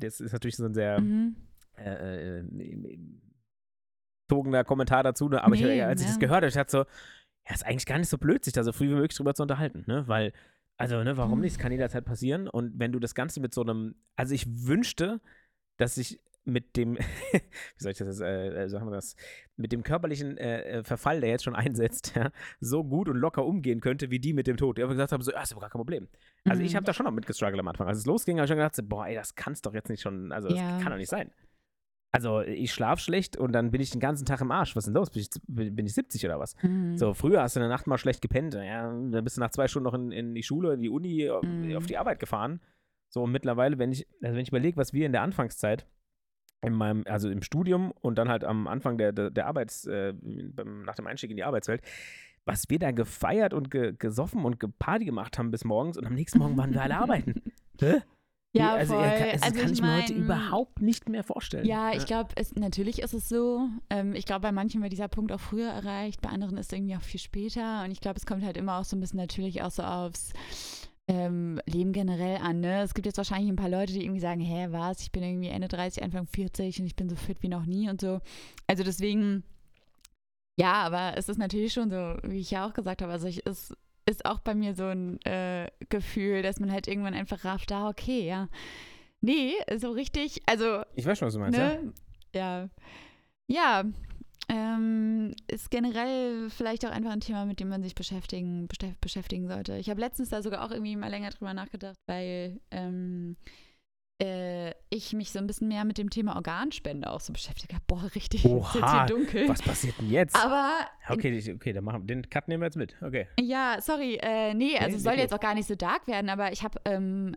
das 0.00 0.20
ist 0.20 0.32
natürlich 0.32 0.56
so 0.56 0.64
ein 0.64 0.74
sehr 0.74 1.00
Mhm. 1.00 1.36
äh, 1.76 2.38
äh, 2.40 2.44
abgezogener 4.30 4.64
Kommentar 4.64 5.02
dazu, 5.02 5.28
ne? 5.28 5.42
aber 5.42 5.56
Nee, 5.56 5.76
ich, 5.76 5.82
als 5.84 6.00
ich 6.00 6.06
ja. 6.06 6.12
das 6.12 6.20
gehört 6.20 6.36
habe, 6.38 6.48
ich 6.48 6.54
dachte 6.54 6.70
so, 6.70 6.78
ja, 7.48 7.54
ist 7.54 7.66
eigentlich 7.66 7.86
gar 7.86 7.98
nicht 7.98 8.08
so 8.08 8.18
blöd, 8.18 8.44
sich 8.44 8.52
da 8.52 8.62
so 8.62 8.72
früh 8.72 8.88
wie 8.88 8.94
möglich 8.94 9.16
drüber 9.16 9.34
zu 9.34 9.42
unterhalten, 9.42 9.84
ne? 9.86 10.06
Weil, 10.06 10.32
also, 10.80 11.02
ne, 11.04 11.16
warum 11.16 11.34
Hm. 11.34 11.40
nicht? 11.42 11.52
Es 11.52 11.58
kann 11.58 11.72
jederzeit 11.72 12.04
passieren. 12.04 12.48
Und 12.48 12.78
wenn 12.78 12.92
du 12.92 12.98
das 12.98 13.14
Ganze 13.14 13.40
mit 13.40 13.52
so 13.54 13.62
einem, 13.62 13.94
also 14.16 14.34
ich 14.34 14.46
wünschte, 14.66 15.20
dass 15.76 15.96
ich 15.98 16.20
mit 16.44 16.76
dem, 16.76 16.96
wie 17.32 17.42
soll 17.82 17.92
ich 17.92 17.98
das 17.98 18.08
jetzt, 18.08 18.20
äh, 18.22 18.64
äh, 18.64 18.68
sagen 18.68 18.86
wir 18.86 18.92
das, 18.92 19.14
mit 19.56 19.72
dem 19.72 19.82
körperlichen 19.82 20.38
äh, 20.38 20.62
äh, 20.78 20.84
Verfall, 20.84 21.20
der 21.20 21.28
jetzt 21.30 21.44
schon 21.44 21.54
einsetzt, 21.64 22.14
ja, 22.16 22.30
so 22.60 22.82
gut 22.82 23.08
und 23.08 23.16
locker 23.18 23.44
umgehen 23.44 23.80
könnte, 23.80 24.10
wie 24.10 24.18
die 24.20 24.32
mit 24.32 24.46
dem 24.46 24.56
Tod. 24.56 24.78
Die 24.78 24.82
aber 24.82 24.92
gesagt 24.94 25.12
haben, 25.12 25.22
so, 25.22 25.32
ja, 25.32 25.42
ist 25.42 25.52
aber 25.52 25.60
gar 25.60 25.70
kein 25.70 25.78
Problem. 25.80 26.08
Also 26.44 26.62
ich 26.62 26.72
Mhm. 26.72 26.76
habe 26.76 26.86
da 26.86 26.94
schon 26.94 27.04
noch 27.04 27.12
mitgestruggelt 27.12 27.60
am 27.60 27.68
Anfang. 27.68 27.86
Als 27.86 27.98
es 27.98 28.06
losging, 28.06 28.38
habe 28.38 28.46
ich 28.46 28.48
schon 28.48 28.56
gedacht, 28.56 28.74
so, 28.74 28.82
boah, 28.82 29.06
ey, 29.06 29.14
das 29.14 29.34
kann's 29.34 29.60
doch 29.60 29.74
jetzt 29.74 29.90
nicht 29.90 30.00
schon, 30.00 30.32
also 30.32 30.48
das 30.48 30.58
Ja. 30.58 30.78
kann 30.78 30.90
doch 30.92 30.98
nicht 30.98 31.10
sein. 31.10 31.30
Also 32.12 32.40
ich 32.40 32.72
schlafe 32.72 33.00
schlecht 33.00 33.36
und 33.36 33.52
dann 33.52 33.70
bin 33.70 33.80
ich 33.80 33.90
den 33.90 34.00
ganzen 34.00 34.26
Tag 34.26 34.40
im 34.40 34.50
Arsch. 34.50 34.74
Was 34.74 34.82
ist 34.82 34.86
denn 34.88 34.94
los? 34.94 35.10
Bin 35.10 35.22
ich, 35.22 35.30
bin 35.76 35.86
ich 35.86 35.94
70 35.94 36.24
oder 36.26 36.40
was? 36.40 36.56
Mhm. 36.62 36.96
So, 36.98 37.14
früher 37.14 37.40
hast 37.42 37.54
du 37.54 37.60
in 37.60 37.62
der 37.62 37.68
Nacht 37.70 37.86
mal 37.86 37.98
schlecht 37.98 38.20
gepennt. 38.20 38.54
Ja, 38.54 38.88
dann 38.88 39.22
bist 39.24 39.36
du 39.36 39.40
nach 39.40 39.50
zwei 39.50 39.68
Stunden 39.68 39.84
noch 39.84 39.94
in, 39.94 40.10
in 40.10 40.34
die 40.34 40.42
Schule, 40.42 40.74
in 40.74 40.80
die 40.82 40.88
Uni, 40.88 41.30
auf- 41.30 41.44
Mhm. 41.44 41.76
auf 41.76 41.86
die 41.86 41.98
Arbeit 41.98 42.18
gefahren. 42.18 42.60
So, 43.10 43.22
und 43.22 43.30
mittlerweile, 43.32 43.78
wenn 43.78 43.92
ich, 43.92 44.06
also 44.22 44.34
wenn 44.34 44.42
ich 44.42 44.48
überlege, 44.48 44.76
was 44.76 44.92
wir 44.92 45.06
in 45.06 45.12
der 45.12 45.22
Anfangszeit 45.22 45.86
in 46.62 46.74
meinem, 46.74 47.04
also 47.06 47.30
im 47.30 47.42
Studium 47.42 47.92
und 48.00 48.18
dann 48.18 48.28
halt 48.28 48.44
am 48.44 48.66
Anfang 48.66 48.98
der, 48.98 49.12
der, 49.12 49.30
der 49.30 49.46
Arbeits, 49.46 49.86
äh, 49.86 50.12
nach 50.84 50.94
dem 50.96 51.06
Einstieg 51.06 51.30
in 51.30 51.36
die 51.36 51.44
Arbeitswelt, 51.44 51.80
was 52.44 52.68
wir 52.68 52.78
da 52.78 52.90
gefeiert 52.90 53.54
und 53.54 53.70
ge, 53.70 53.94
gesoffen 53.96 54.44
und 54.44 54.58
geparty 54.60 55.04
gemacht 55.04 55.38
haben 55.38 55.50
bis 55.52 55.64
morgens 55.64 55.96
und 55.96 56.06
am 56.06 56.14
nächsten 56.14 56.38
Morgen 56.38 56.56
waren 56.56 56.72
wir 56.74 56.82
alle 56.82 56.96
arbeiten. 56.98 57.34
Hä? 57.80 58.00
Ja, 58.52 58.74
also, 58.74 58.94
voll. 58.94 59.04
kann, 59.04 59.12
also, 59.30 59.44
Also 59.44 59.60
kann 59.60 59.66
ich 59.66 59.72
ich 59.78 59.82
mir 59.82 59.96
heute 60.02 60.12
mein- 60.14 60.22
überhaupt 60.24 60.82
nicht 60.82 61.08
mehr 61.08 61.22
vorstellen. 61.22 61.64
Ja, 61.66 61.92
ich 61.92 62.04
glaube, 62.06 62.34
natürlich 62.56 63.00
ist 63.00 63.14
es 63.14 63.28
so. 63.28 63.68
Ähm, 63.90 64.14
ich 64.14 64.24
glaube, 64.26 64.40
bei 64.40 64.50
manchen 64.52 64.82
wird 64.82 64.92
dieser 64.92 65.06
Punkt 65.08 65.30
auch 65.30 65.38
früher 65.40 65.70
erreicht, 65.70 66.20
bei 66.20 66.30
anderen 66.30 66.56
ist 66.56 66.72
es 66.72 66.76
irgendwie 66.76 66.96
auch 66.96 67.02
viel 67.02 67.20
später. 67.20 67.84
Und 67.84 67.92
ich 67.92 68.00
glaube, 68.00 68.18
es 68.18 68.26
kommt 68.26 68.42
halt 68.44 68.56
immer 68.56 68.78
auch 68.78 68.84
so 68.84 68.96
ein 68.96 69.00
bisschen 69.00 69.18
natürlich 69.20 69.62
auch 69.62 69.70
so 69.70 69.84
aufs 69.84 70.32
ähm, 71.06 71.60
Leben 71.66 71.92
generell 71.92 72.38
an. 72.38 72.60
Ne? 72.60 72.82
Es 72.82 72.94
gibt 72.94 73.06
jetzt 73.06 73.18
wahrscheinlich 73.18 73.50
ein 73.50 73.56
paar 73.56 73.68
Leute, 73.68 73.92
die 73.92 74.02
irgendwie 74.04 74.20
sagen, 74.20 74.40
hä, 74.40 74.68
was, 74.70 75.00
ich 75.02 75.12
bin 75.12 75.22
irgendwie 75.22 75.48
Ende 75.48 75.68
30, 75.68 76.02
Anfang 76.02 76.26
40 76.26 76.80
und 76.80 76.86
ich 76.86 76.96
bin 76.96 77.08
so 77.08 77.16
fit 77.16 77.42
wie 77.42 77.48
noch 77.48 77.66
nie 77.66 77.88
und 77.88 78.00
so. 78.00 78.20
Also 78.66 78.82
deswegen, 78.84 79.42
ja, 80.56 80.72
aber 80.74 81.16
es 81.16 81.28
ist 81.28 81.38
natürlich 81.38 81.72
schon 81.72 81.90
so, 81.90 82.16
wie 82.24 82.38
ich 82.40 82.50
ja 82.50 82.66
auch 82.66 82.74
gesagt 82.74 83.02
habe, 83.02 83.12
also 83.12 83.26
ich 83.28 83.44
ist 83.46 83.76
ist 84.06 84.24
auch 84.24 84.40
bei 84.40 84.54
mir 84.54 84.74
so 84.74 84.84
ein 84.86 85.20
äh, 85.24 85.70
Gefühl, 85.88 86.42
dass 86.42 86.60
man 86.60 86.72
halt 86.72 86.88
irgendwann 86.88 87.14
einfach 87.14 87.44
rafft, 87.44 87.72
ah, 87.72 87.88
okay, 87.88 88.26
ja. 88.26 88.48
Nee, 89.20 89.52
so 89.76 89.90
richtig, 89.90 90.42
also 90.46 90.82
Ich 90.94 91.04
weiß 91.06 91.18
schon, 91.18 91.26
was 91.26 91.34
du 91.34 91.40
meinst, 91.40 91.58
ja. 91.58 91.68
ne? 91.74 91.92
Ja. 92.34 92.68
Ja. 93.46 93.84
Ähm, 94.48 95.34
ist 95.46 95.70
generell 95.70 96.50
vielleicht 96.50 96.84
auch 96.84 96.90
einfach 96.90 97.12
ein 97.12 97.20
Thema, 97.20 97.44
mit 97.44 97.60
dem 97.60 97.68
man 97.68 97.82
sich 97.84 97.94
beschäftigen, 97.94 98.66
beschäf- 98.66 98.96
beschäftigen 99.00 99.46
sollte. 99.46 99.76
Ich 99.76 99.88
habe 99.90 100.00
letztens 100.00 100.30
da 100.30 100.42
sogar 100.42 100.64
auch 100.64 100.72
irgendwie 100.72 100.96
mal 100.96 101.08
länger 101.10 101.30
drüber 101.30 101.54
nachgedacht, 101.54 101.96
weil 102.06 102.60
ähm, 102.72 103.36
äh, 104.20 104.70
ich 104.90 105.12
mich 105.12 105.32
so 105.32 105.38
ein 105.38 105.46
bisschen 105.46 105.68
mehr 105.68 105.84
mit 105.84 105.98
dem 105.98 106.10
Thema 106.10 106.36
Organspende 106.36 107.10
auch 107.10 107.20
so 107.20 107.32
beschäftigt 107.32 107.72
habe. 107.72 107.82
Boah, 107.86 108.10
richtig, 108.14 108.44
Oha, 108.44 109.06
hier 109.06 109.14
dunkel. 109.16 109.48
Was 109.48 109.62
passiert 109.62 109.98
denn 109.98 110.10
jetzt? 110.10 110.36
Aber 110.36 110.72
Okay, 111.08 111.52
okay, 111.54 111.72
dann 111.72 111.84
machen, 111.84 112.06
den 112.06 112.28
Cut 112.28 112.48
nehmen 112.48 112.60
wir 112.62 112.66
jetzt 112.66 112.76
mit. 112.76 112.94
Okay. 113.02 113.26
ja, 113.40 113.78
sorry, 113.80 114.16
äh, 114.22 114.54
nee, 114.54 114.76
also 114.76 114.90
Nee, 114.90 114.96
es 114.96 115.02
soll 115.02 115.14
jetzt 115.14 115.32
auch 115.34 115.40
gar 115.40 115.54
nicht 115.54 115.66
so 115.68 115.74
dark 115.74 116.06
werden, 116.06 116.28
aber 116.28 116.52
ich 116.52 116.62
habe 116.62 116.78
ähm, 116.84 117.34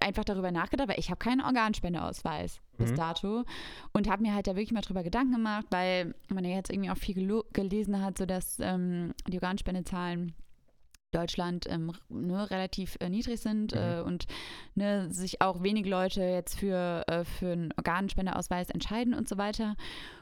einfach 0.00 0.24
darüber 0.24 0.50
nachgedacht, 0.50 0.88
weil 0.88 0.98
ich 0.98 1.08
habe 1.10 1.18
keinen 1.18 1.40
Organspendeausweis 1.40 2.60
bis 2.78 2.90
Mhm. 2.92 2.96
dato 2.96 3.44
und 3.92 4.08
habe 4.08 4.22
mir 4.22 4.34
halt 4.34 4.46
da 4.46 4.52
wirklich 4.52 4.72
mal 4.72 4.80
drüber 4.82 5.02
Gedanken 5.02 5.32
gemacht, 5.32 5.66
weil 5.70 6.14
man 6.28 6.44
ja 6.44 6.56
jetzt 6.56 6.70
irgendwie 6.70 6.90
auch 6.90 6.96
viel 6.96 7.14
gelesen 7.52 8.02
hat, 8.02 8.18
so 8.18 8.26
dass 8.26 8.58
ähm, 8.60 9.14
die 9.28 9.36
Organspendezahlen 9.36 10.34
Deutschland 11.12 11.66
ähm, 11.68 11.92
ne, 12.08 12.50
relativ 12.50 12.96
äh, 13.00 13.08
niedrig 13.08 13.40
sind 13.40 13.72
Mhm. 13.72 13.78
äh, 13.78 14.00
und 14.00 14.26
ne, 14.74 15.10
sich 15.10 15.40
auch 15.40 15.62
wenig 15.62 15.86
Leute 15.86 16.22
jetzt 16.22 16.58
für, 16.58 17.04
äh, 17.06 17.24
für 17.24 17.52
einen 17.52 17.72
Organspendeausweis 17.76 18.70
entscheiden 18.70 19.14
und 19.14 19.28
so 19.28 19.38
weiter. 19.38 19.76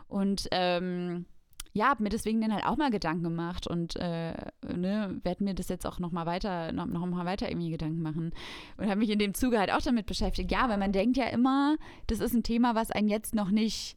Und 0.09 0.48
ähm, 0.50 1.24
ja, 1.72 1.88
habe 1.88 2.03
mir 2.03 2.09
deswegen 2.09 2.40
dann 2.40 2.53
halt 2.53 2.66
auch 2.66 2.76
mal 2.76 2.90
Gedanken 2.90 3.22
gemacht 3.22 3.66
und 3.68 3.94
äh, 3.96 4.35
ne, 4.66 5.20
werde 5.22 5.44
mir 5.44 5.55
das 5.55 5.68
jetzt 5.68 5.87
auch 5.87 6.00
noch 6.00 6.11
mal 6.11 6.26
weiter, 6.26 6.72
noch, 6.72 6.87
noch 6.87 7.07
mal 7.07 7.24
weiter 7.24 7.48
irgendwie 7.48 7.70
Gedanken 7.70 8.03
machen. 8.03 8.33
Und 8.76 8.87
habe 8.88 8.98
mich 8.98 9.11
in 9.11 9.20
dem 9.20 9.35
Zuge 9.35 9.59
halt 9.59 9.72
auch 9.72 9.81
damit 9.81 10.07
beschäftigt. 10.07 10.50
Ja, 10.50 10.68
weil 10.68 10.79
man 10.79 10.92
denkt 10.92 11.16
ja 11.16 11.26
immer, 11.26 11.76
das 12.09 12.18
ist 12.18 12.35
ein 12.35 12.42
Thema, 12.42 12.74
was 12.74 12.90
einen 12.90 13.09
jetzt 13.09 13.37
noch 13.37 13.50
nicht, 13.50 13.96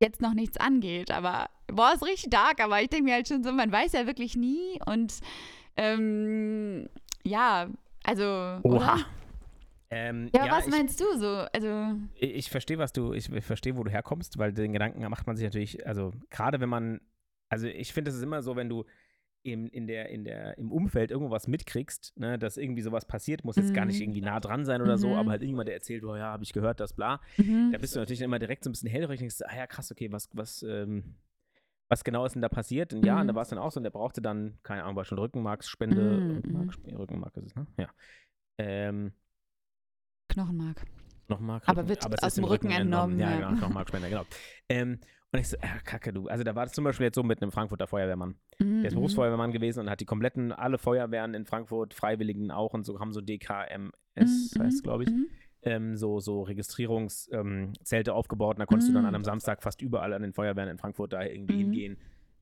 jetzt 0.00 0.20
noch 0.22 0.34
nichts 0.34 0.56
angeht. 0.56 1.10
Aber 1.10 1.50
boah, 1.66 1.92
ist 1.94 2.04
richtig 2.04 2.30
dark, 2.30 2.62
aber 2.62 2.80
ich 2.80 2.90
denke 2.90 3.06
mir 3.06 3.14
halt 3.14 3.26
schon 3.26 3.42
so, 3.42 3.50
man 3.50 3.72
weiß 3.72 3.92
ja 3.92 4.06
wirklich 4.06 4.36
nie 4.36 4.78
und 4.86 5.14
ähm, 5.78 6.88
ja, 7.24 7.68
also. 8.04 8.24
Oha. 8.24 8.60
Oder? 8.62 8.96
Ähm, 9.90 10.28
Ja, 10.34 10.42
aber 10.42 10.50
was 10.58 10.66
ich, 10.66 10.70
meinst 10.70 11.00
du 11.00 11.04
so? 11.16 11.46
Also, 11.52 11.96
ich, 12.16 12.34
ich 12.34 12.50
verstehe, 12.50 12.76
was 12.78 12.92
du, 12.92 13.14
ich 13.14 13.30
verstehe, 13.40 13.76
wo 13.76 13.84
du 13.84 13.90
herkommst, 13.90 14.36
weil 14.36 14.52
den 14.52 14.74
Gedanken 14.74 15.00
macht 15.08 15.26
man 15.26 15.36
sich 15.36 15.44
natürlich, 15.44 15.86
also 15.86 16.12
gerade 16.28 16.60
wenn 16.60 16.68
man, 16.68 17.00
also 17.48 17.66
ich 17.66 17.94
finde, 17.94 18.10
es 18.10 18.16
ist 18.18 18.22
immer 18.22 18.42
so, 18.42 18.54
wenn 18.54 18.68
du 18.68 18.84
im, 19.44 19.68
in 19.70 19.86
der, 19.86 20.10
in 20.10 20.24
der, 20.24 20.58
im 20.58 20.70
Umfeld 20.72 21.10
irgendwo 21.10 21.30
was 21.30 21.46
mitkriegst, 21.48 22.12
ne, 22.18 22.38
dass 22.38 22.58
irgendwie 22.58 22.82
sowas 22.82 23.06
passiert, 23.06 23.44
muss 23.44 23.56
jetzt 23.56 23.72
gar 23.72 23.86
nicht 23.86 23.96
Mhm. 23.96 24.02
irgendwie 24.02 24.20
nah 24.20 24.40
dran 24.40 24.66
sein 24.66 24.82
oder 24.82 24.98
so, 24.98 25.08
Mhm. 25.08 25.14
aber 25.14 25.30
halt 25.30 25.40
irgendjemand, 25.42 25.68
der 25.68 25.76
erzählt, 25.76 26.04
oh 26.04 26.16
ja, 26.16 26.24
habe 26.32 26.42
ich 26.44 26.52
gehört, 26.52 26.80
das 26.80 26.92
bla, 26.92 27.20
mhm. 27.38 27.70
da 27.72 27.78
bist 27.78 27.94
du 27.96 28.00
natürlich 28.00 28.20
immer 28.20 28.38
direkt 28.38 28.64
so 28.64 28.68
ein 28.68 28.72
bisschen 28.72 28.90
hellhörig 28.90 29.20
und 29.20 29.30
denkst, 29.30 29.40
ah 29.46 29.56
ja, 29.56 29.66
krass, 29.66 29.90
okay, 29.90 30.12
was, 30.12 30.28
was, 30.34 30.62
ähm, 30.64 31.14
was 31.88 32.04
genau 32.04 32.24
ist 32.26 32.34
denn 32.34 32.42
da 32.42 32.48
passiert? 32.48 32.92
Und 32.92 33.04
ja, 33.04 33.14
Mhm. 33.16 33.20
und 33.22 33.26
da 33.28 33.34
war 33.34 33.42
es 33.42 33.48
dann 33.48 33.58
auch 33.58 33.70
so, 33.72 33.78
und 33.80 33.84
der 33.84 33.90
brauchte 33.90 34.20
dann, 34.20 34.58
keine 34.62 34.84
Ahnung, 34.84 34.96
war 34.96 35.04
schon 35.04 35.18
Rückenmarksspende, 35.18 36.20
Mhm. 36.20 36.30
Rückenmark, 36.36 36.78
Rückenmark 36.98 37.36
ist 37.36 37.46
es, 37.46 37.54
ne? 37.56 37.66
Ja. 37.78 37.88
Ähm, 38.58 39.12
Knochenmark. 40.28 40.82
Nochmal. 41.28 41.60
Aber 41.66 41.88
wird 41.88 41.98
es 42.04 42.22
aus 42.22 42.34
dem 42.34 42.44
Rücken 42.44 42.70
entnommen, 42.70 43.18
Ja, 43.18 43.30
ja. 43.30 43.36
genau, 43.48 43.58
Knochenmarkspender, 43.58 44.08
genau. 44.08 44.24
Ähm, 44.68 44.98
und 45.30 45.38
ich 45.40 45.48
so, 45.48 45.56
ja, 45.62 45.78
kacke, 45.84 46.12
du. 46.12 46.26
Also 46.28 46.42
da 46.42 46.54
war 46.54 46.64
das 46.64 46.72
zum 46.72 46.84
Beispiel 46.84 47.04
jetzt 47.04 47.16
so 47.16 47.22
mit 47.22 47.42
einem 47.42 47.52
Frankfurter 47.52 47.86
Feuerwehrmann. 47.86 48.36
Mhm. 48.58 48.80
Der 48.80 48.88
ist 48.88 48.94
Berufsfeuerwehrmann 48.94 49.52
gewesen 49.52 49.80
und 49.80 49.90
hat 49.90 50.00
die 50.00 50.06
kompletten, 50.06 50.52
alle 50.52 50.78
Feuerwehren 50.78 51.34
in 51.34 51.44
Frankfurt, 51.44 51.92
Freiwilligen 51.92 52.50
auch 52.50 52.72
und 52.72 52.84
so, 52.84 52.98
haben 52.98 53.12
so 53.12 53.20
DKMS, 53.20 53.92
Mhm, 54.16 54.62
heißt 54.62 54.76
es, 54.76 54.82
glaube 54.82 55.04
ich, 55.04 55.10
mhm. 55.10 55.26
Ähm, 55.68 55.96
so, 55.96 56.20
so 56.20 56.42
Registrierungszelte 56.42 58.14
aufgebaut. 58.14 58.56
Und 58.56 58.60
da 58.60 58.66
konntest 58.66 58.88
du 58.88 58.92
dann 58.94 59.02
Mhm. 59.02 59.08
an 59.08 59.14
einem 59.14 59.24
Samstag 59.24 59.62
fast 59.62 59.80
überall 59.82 60.12
an 60.12 60.22
den 60.22 60.32
Feuerwehren 60.32 60.70
in 60.70 60.78
Frankfurt 60.78 61.12
da 61.12 61.22
irgendwie 61.22 61.54
Mhm. 61.54 61.58
hingehen 61.58 61.96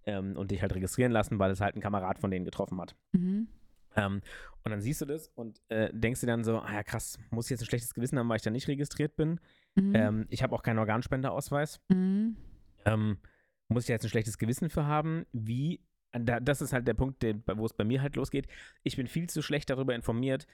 ähm, 0.04 0.36
und 0.36 0.50
dich 0.50 0.62
halt 0.62 0.74
registrieren 0.74 1.12
lassen, 1.12 1.38
weil 1.38 1.50
es 1.50 1.60
halt 1.60 1.76
ein 1.76 1.80
Kamerad 1.80 2.18
von 2.18 2.30
denen 2.30 2.44
getroffen 2.44 2.80
hat. 2.80 2.94
Mhm. 3.12 3.48
Ähm, 3.96 4.20
und 4.64 4.70
dann 4.70 4.80
siehst 4.80 5.00
du 5.00 5.06
das 5.06 5.28
und 5.34 5.60
äh, 5.68 5.90
denkst 5.92 6.20
dir 6.20 6.26
dann 6.26 6.44
so, 6.44 6.58
ah 6.58 6.72
ja 6.72 6.82
krass, 6.82 7.18
muss 7.30 7.46
ich 7.46 7.50
jetzt 7.50 7.62
ein 7.62 7.66
schlechtes 7.66 7.94
Gewissen 7.94 8.18
haben, 8.18 8.28
weil 8.28 8.36
ich 8.36 8.42
da 8.42 8.50
nicht 8.50 8.68
registriert 8.68 9.16
bin. 9.16 9.40
Mhm. 9.74 9.94
Ähm, 9.94 10.26
ich 10.28 10.42
habe 10.42 10.54
auch 10.54 10.62
keinen 10.62 10.78
Organspendeausweis. 10.78 11.80
Mhm. 11.88 12.36
Ähm, 12.84 13.18
muss 13.68 13.84
ich 13.84 13.86
da 13.88 13.94
jetzt 13.94 14.04
ein 14.04 14.10
schlechtes 14.10 14.38
Gewissen 14.38 14.70
für 14.70 14.86
haben? 14.86 15.24
Wie? 15.32 15.80
Da, 16.12 16.40
das 16.40 16.62
ist 16.62 16.72
halt 16.72 16.86
der 16.86 16.94
Punkt, 16.94 17.24
wo 17.56 17.66
es 17.66 17.74
bei 17.74 17.84
mir 17.84 18.00
halt 18.00 18.16
losgeht. 18.16 18.46
Ich 18.84 18.96
bin 18.96 19.06
viel 19.06 19.28
zu 19.28 19.42
schlecht 19.42 19.68
darüber 19.70 19.94
informiert, 19.94 20.46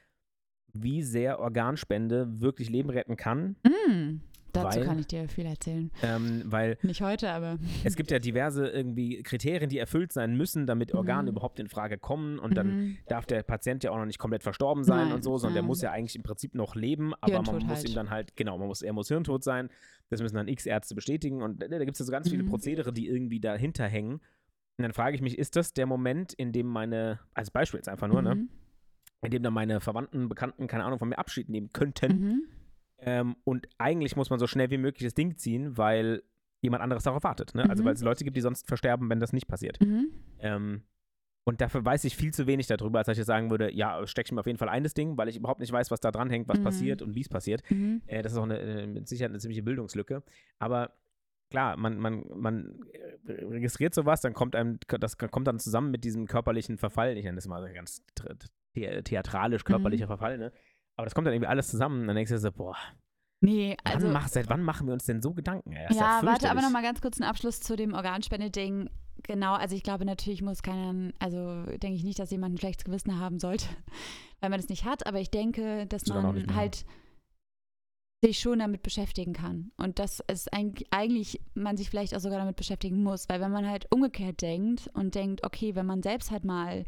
wie 0.74 1.02
sehr 1.02 1.38
Organspende 1.40 2.40
wirklich 2.40 2.70
Leben 2.70 2.90
retten 2.90 3.16
kann. 3.16 3.56
Mhm. 3.64 4.20
Dazu 4.54 4.80
Weil- 4.80 4.84
kann 4.86 4.98
ich 4.98 5.06
dir 5.06 5.26
viel 5.30 5.46
erzählen. 5.46 5.90
Ähm, 6.02 6.42
weil 6.44 6.76
Nicht 6.82 7.00
heute, 7.00 7.30
aber. 7.30 7.58
es 7.84 7.96
gibt 7.96 8.10
ja 8.10 8.18
diverse 8.18 8.66
irgendwie 8.68 9.22
Kriterien, 9.22 9.70
die 9.70 9.78
erfüllt 9.78 10.12
sein 10.12 10.36
müssen, 10.36 10.66
damit 10.66 10.92
Organe 10.92 11.22
Mhm. 11.30 11.36
überhaupt 11.36 11.58
in 11.58 11.68
Frage 11.70 11.96
kommen. 11.96 12.38
Und 12.38 12.54
dann 12.54 12.66
Mhm. 12.68 12.96
darf 13.08 13.24
der 13.24 13.42
Patient 13.44 13.82
ja 13.82 13.92
auch 13.92 13.96
noch 13.96 14.04
nicht 14.04 14.18
komplett 14.18 14.42
verstorben 14.42 14.84
sein 14.84 15.06
Nein, 15.06 15.14
und 15.14 15.24
so, 15.24 15.38
sondern 15.38 15.54
der 15.54 15.62
ja. 15.62 15.66
muss 15.66 15.80
ja 15.80 15.90
eigentlich 15.90 16.16
im 16.16 16.22
Prinzip 16.22 16.54
noch 16.54 16.74
leben, 16.74 17.14
aber 17.22 17.32
man 17.32 17.44
Hirntod 17.46 17.62
muss 17.66 17.78
halt. 17.78 17.88
ihm 17.88 17.94
dann 17.94 18.10
halt, 18.10 18.36
genau, 18.36 18.58
man 18.58 18.68
muss, 18.68 18.82
er 18.82 18.92
muss 18.92 19.08
hirntot 19.08 19.42
sein. 19.42 19.70
Das 20.10 20.20
müssen 20.20 20.36
dann 20.36 20.48
x 20.48 20.66
Ärzte 20.66 20.94
bestätigen 20.94 21.40
und 21.40 21.62
da, 21.62 21.68
da 21.68 21.78
gibt 21.78 21.92
es 21.92 22.00
ja 22.00 22.04
so 22.04 22.12
ganz 22.12 22.28
viele 22.28 22.42
Mhm. 22.42 22.48
Prozedere, 22.50 22.92
die 22.92 23.08
irgendwie 23.08 23.40
dahinter 23.40 23.86
hängen. 23.88 24.20
Und 24.76 24.82
dann 24.82 24.92
frage 24.92 25.14
ich 25.16 25.22
mich, 25.22 25.38
ist 25.38 25.56
das 25.56 25.72
der 25.72 25.86
Moment, 25.86 26.34
in 26.34 26.52
dem 26.52 26.66
meine, 26.66 27.20
als 27.32 27.50
Beispiel 27.50 27.78
jetzt 27.78 27.88
einfach 27.88 28.08
nur, 28.08 28.20
ne, 28.20 28.34
Mhm. 28.34 28.48
In 29.22 29.30
dem 29.30 29.42
dann 29.42 29.54
meine 29.54 29.80
Verwandten, 29.80 30.28
Bekannten, 30.28 30.66
keine 30.66 30.84
Ahnung, 30.84 30.98
von 30.98 31.08
mir 31.08 31.18
Abschied 31.18 31.48
nehmen 31.48 31.72
könnten. 31.72 32.12
Mhm. 32.12 32.42
Ähm, 32.98 33.36
und 33.44 33.68
eigentlich 33.78 34.16
muss 34.16 34.30
man 34.30 34.38
so 34.38 34.46
schnell 34.46 34.70
wie 34.70 34.78
möglich 34.78 35.04
das 35.06 35.14
Ding 35.14 35.36
ziehen, 35.36 35.76
weil 35.76 36.22
jemand 36.60 36.82
anderes 36.82 37.04
darauf 37.04 37.24
wartet. 37.24 37.54
Ne? 37.54 37.68
Also 37.68 37.82
Mhm. 37.82 37.86
weil 37.88 37.94
es 37.94 38.02
Leute 38.02 38.24
gibt, 38.24 38.36
die 38.36 38.40
sonst 38.40 38.66
versterben, 38.68 39.08
wenn 39.10 39.20
das 39.20 39.32
nicht 39.32 39.48
passiert. 39.48 39.80
Mhm. 39.80 40.12
Ähm, 40.40 40.82
und 41.44 41.60
dafür 41.60 41.84
weiß 41.84 42.04
ich 42.04 42.16
viel 42.16 42.32
zu 42.32 42.46
wenig 42.46 42.68
darüber, 42.68 42.98
als 42.98 43.06
dass 43.06 43.14
ich 43.14 43.18
jetzt 43.18 43.26
sagen 43.26 43.50
würde, 43.50 43.72
ja, 43.74 44.06
steck 44.06 44.26
ich 44.26 44.32
mir 44.32 44.38
auf 44.40 44.46
jeden 44.46 44.58
Fall 44.58 44.68
ein 44.68 44.84
das 44.84 44.94
Ding, 44.94 45.16
weil 45.16 45.28
ich 45.28 45.36
überhaupt 45.36 45.58
nicht 45.58 45.72
weiß, 45.72 45.90
was 45.90 45.98
da 45.98 46.12
dran 46.12 46.30
hängt, 46.30 46.48
was 46.48 46.60
Mhm. 46.60 46.64
passiert 46.64 47.02
und 47.02 47.16
wie 47.16 47.20
es 47.22 47.28
passiert. 47.28 47.68
Mhm. 47.70 48.02
Äh, 48.06 48.22
das 48.22 48.32
ist 48.32 48.38
auch 48.38 48.44
eine, 48.44 48.58
äh, 48.60 48.86
mit 48.86 49.08
Sicherheit 49.08 49.30
eine 49.30 49.40
ziemliche 49.40 49.64
Bildungslücke. 49.64 50.22
Aber 50.60 50.92
klar, 51.50 51.76
man, 51.76 51.98
man, 51.98 52.24
man 52.36 52.78
äh, 52.92 53.32
registriert 53.44 53.92
sowas, 53.94 54.20
dann 54.20 54.34
kommt 54.34 54.54
einem, 54.54 54.78
das 55.00 55.18
kommt 55.18 55.48
dann 55.48 55.58
zusammen 55.58 55.90
mit 55.90 56.04
diesem 56.04 56.26
körperlichen 56.26 56.78
Verfall. 56.78 57.16
Ich 57.16 57.24
nenne 57.24 57.36
das 57.36 57.48
mal 57.48 57.72
ganz 57.72 58.04
the- 58.74 58.88
the- 58.96 59.02
theatralisch 59.02 59.64
körperlicher 59.64 60.06
Mhm. 60.06 60.08
Verfall, 60.08 60.38
ne? 60.38 60.52
Aber 60.96 61.06
das 61.06 61.14
kommt 61.14 61.26
dann 61.26 61.34
irgendwie 61.34 61.48
alles 61.48 61.68
zusammen. 61.68 62.02
Und 62.02 62.06
dann 62.08 62.16
denkst 62.16 62.30
du 62.30 62.38
so, 62.38 62.52
boah, 62.52 62.76
Nee, 63.40 63.76
also. 63.82 64.06
wann 64.06 64.12
mach, 64.12 64.28
seit 64.28 64.48
wann 64.48 64.62
machen 64.62 64.86
wir 64.86 64.92
uns 64.94 65.04
denn 65.04 65.20
so 65.20 65.34
Gedanken? 65.34 65.72
Ist 65.72 65.96
ja, 65.96 66.00
warte, 66.00 66.18
aber 66.22 66.30
fürchterlich. 66.30 66.62
noch 66.64 66.70
mal 66.70 66.82
ganz 66.82 67.00
kurz 67.00 67.20
einen 67.20 67.28
Abschluss 67.28 67.60
zu 67.60 67.74
dem 67.76 67.92
Organspende-Ding. 67.94 68.88
Genau, 69.24 69.54
also 69.54 69.74
ich 69.74 69.82
glaube, 69.82 70.04
natürlich 70.04 70.42
muss 70.42 70.62
keiner, 70.62 71.12
also 71.18 71.64
denke 71.64 71.94
ich 71.96 72.04
nicht, 72.04 72.18
dass 72.18 72.30
jemand 72.30 72.54
ein 72.54 72.58
schlechtes 72.58 72.84
Gewissen 72.84 73.18
haben 73.18 73.38
sollte, 73.38 73.66
weil 74.40 74.50
man 74.50 74.60
es 74.60 74.68
nicht 74.68 74.84
hat, 74.84 75.06
aber 75.06 75.18
ich 75.20 75.30
denke, 75.30 75.86
dass 75.86 76.02
Sogar 76.02 76.22
man 76.22 76.54
halt 76.54 76.84
sich 78.24 78.38
schon 78.38 78.60
damit 78.60 78.82
beschäftigen 78.84 79.32
kann. 79.32 79.72
Und 79.76 79.98
dass 79.98 80.22
es 80.28 80.46
eigentlich, 80.48 80.86
eigentlich 80.92 81.40
man 81.54 81.76
sich 81.76 81.90
vielleicht 81.90 82.14
auch 82.14 82.20
sogar 82.20 82.38
damit 82.38 82.54
beschäftigen 82.56 83.02
muss, 83.02 83.28
weil 83.28 83.40
wenn 83.40 83.50
man 83.50 83.68
halt 83.68 83.86
umgekehrt 83.90 84.40
denkt 84.42 84.88
und 84.94 85.16
denkt, 85.16 85.44
okay, 85.44 85.74
wenn 85.74 85.86
man 85.86 86.02
selbst 86.04 86.30
halt 86.30 86.44
mal 86.44 86.84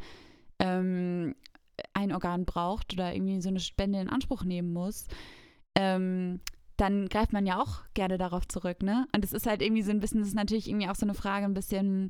ähm, 0.61 1.35
ein 1.93 2.13
Organ 2.13 2.45
braucht 2.45 2.93
oder 2.93 3.15
irgendwie 3.15 3.41
so 3.41 3.49
eine 3.49 3.61
Spende 3.61 4.01
in 4.01 4.09
Anspruch 4.09 4.45
nehmen 4.45 4.73
muss, 4.73 5.07
ähm, 5.75 6.41
dann 6.77 7.09
greift 7.09 7.33
man 7.33 7.47
ja 7.47 7.61
auch 7.61 7.83
gerne 7.95 8.19
darauf 8.19 8.49
zurück, 8.49 8.83
ne? 8.83 9.07
Und 9.15 9.25
es 9.25 9.33
ist 9.33 9.47
halt 9.47 9.63
irgendwie 9.63 9.83
so 9.83 9.91
ein 9.91 10.01
bisschen, 10.01 10.21
das 10.21 10.29
ist 10.29 10.35
natürlich 10.35 10.69
irgendwie 10.69 10.89
auch 10.89 10.97
so 10.97 11.07
eine 11.07 11.15
Frage 11.15 11.45
ein 11.45 11.55
bisschen 11.55 12.09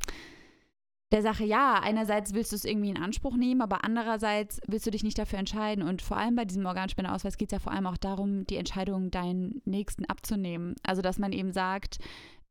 der 1.12 1.22
Sache, 1.22 1.44
ja, 1.44 1.80
einerseits 1.80 2.34
willst 2.34 2.50
du 2.50 2.56
es 2.56 2.64
irgendwie 2.64 2.90
in 2.90 2.98
Anspruch 3.00 3.36
nehmen, 3.36 3.60
aber 3.60 3.84
andererseits 3.84 4.60
willst 4.66 4.86
du 4.86 4.90
dich 4.90 5.04
nicht 5.04 5.16
dafür 5.16 5.38
entscheiden. 5.38 5.84
Und 5.84 6.02
vor 6.02 6.16
allem 6.16 6.34
bei 6.34 6.44
diesem 6.44 6.66
Organspendeausweis 6.66 7.36
geht 7.36 7.52
es 7.52 7.52
ja 7.52 7.58
vor 7.60 7.72
allem 7.72 7.86
auch 7.86 7.96
darum, 7.96 8.46
die 8.46 8.56
Entscheidung 8.56 9.12
deinen 9.12 9.62
Nächsten 9.64 10.06
abzunehmen. 10.06 10.74
Also, 10.82 11.02
dass 11.02 11.20
man 11.20 11.32
eben 11.32 11.52
sagt, 11.52 11.98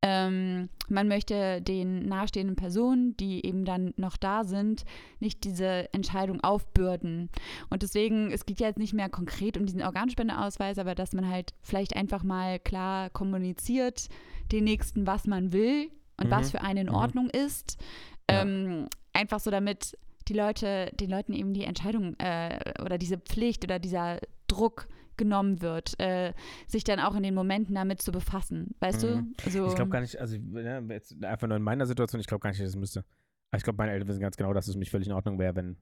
ähm, 0.06 0.68
man 0.90 1.08
möchte 1.08 1.62
den 1.62 2.06
nahestehenden 2.08 2.58
Personen, 2.58 3.16
die 3.16 3.46
eben 3.46 3.64
dann 3.64 3.94
noch 3.96 4.18
da 4.18 4.44
sind, 4.44 4.84
nicht 5.22 5.46
diese 5.46 5.92
Entscheidung 5.94 6.42
aufbürden. 6.44 7.30
Und 7.70 7.84
deswegen, 7.84 8.30
es 8.30 8.46
geht 8.46 8.60
ja 8.60 8.68
jetzt 8.68 8.78
nicht 8.80 8.94
mehr 8.94 9.08
konkret 9.08 9.58
um 9.58 9.66
diesen 9.66 9.82
Organspendeausweis, 9.82 10.78
aber 10.78 10.94
dass 10.94 11.14
man 11.14 11.30
halt 11.30 11.54
vielleicht 11.62 11.96
einfach 11.96 12.22
mal 12.24 12.60
klar 12.60 13.10
kommuniziert, 13.12 14.10
den 14.52 14.66
Nächsten, 14.66 15.08
was 15.08 15.26
man 15.26 15.54
will 15.54 15.90
und 16.18 16.28
Mhm. 16.28 16.32
was 16.32 16.52
für 16.52 16.62
einen 16.62 16.88
in 16.88 16.94
Mhm. 16.94 16.96
Ordnung 16.96 17.30
ist. 17.30 17.78
Ja. 18.30 18.42
Ähm, 18.42 18.88
einfach 19.14 19.40
so, 19.40 19.52
damit 19.52 19.98
die 20.28 20.34
Leute, 20.34 20.92
den 21.00 21.10
Leuten 21.10 21.32
eben 21.34 21.54
die 21.54 21.64
Entscheidung 21.64 22.16
äh, 22.20 22.60
oder 22.82 22.98
diese 22.98 23.18
Pflicht 23.18 23.64
oder 23.64 23.80
dieser 23.80 24.20
Druck 24.48 24.88
genommen 25.18 25.62
wird, 25.62 26.00
äh, 26.00 26.34
sich 26.68 26.84
dann 26.84 27.00
auch 27.00 27.16
in 27.16 27.24
den 27.24 27.34
Momenten 27.34 27.76
damit 27.76 28.02
zu 28.02 28.12
befassen. 28.12 28.76
Weißt 28.80 29.04
Mhm. 29.04 29.34
du? 29.46 29.50
So, 29.52 29.68
Ich 29.68 29.76
glaube 29.76 29.92
gar 29.92 30.02
nicht, 30.02 30.20
also 30.20 30.36
ja, 30.38 30.80
jetzt 30.80 31.24
einfach 31.24 31.48
nur 31.48 31.58
in 31.58 31.64
meiner 31.64 31.86
Situation, 31.86 32.20
ich 32.20 32.28
glaube 32.28 32.42
gar 32.42 32.50
nicht, 32.50 32.60
dass 32.62 32.68
das 32.72 32.76
müsste. 32.80 33.00
Aber 33.52 33.58
ich 33.58 33.64
glaube, 33.64 33.78
meine 33.78 33.92
Eltern 33.92 34.08
wissen 34.08 34.20
ganz 34.22 34.36
genau, 34.38 34.54
dass 34.54 34.68
es 34.68 34.76
mich 34.76 34.90
völlig 34.90 35.08
in 35.08 35.14
Ordnung 35.14 35.38
wäre, 35.40 35.56
wenn, 35.56 35.78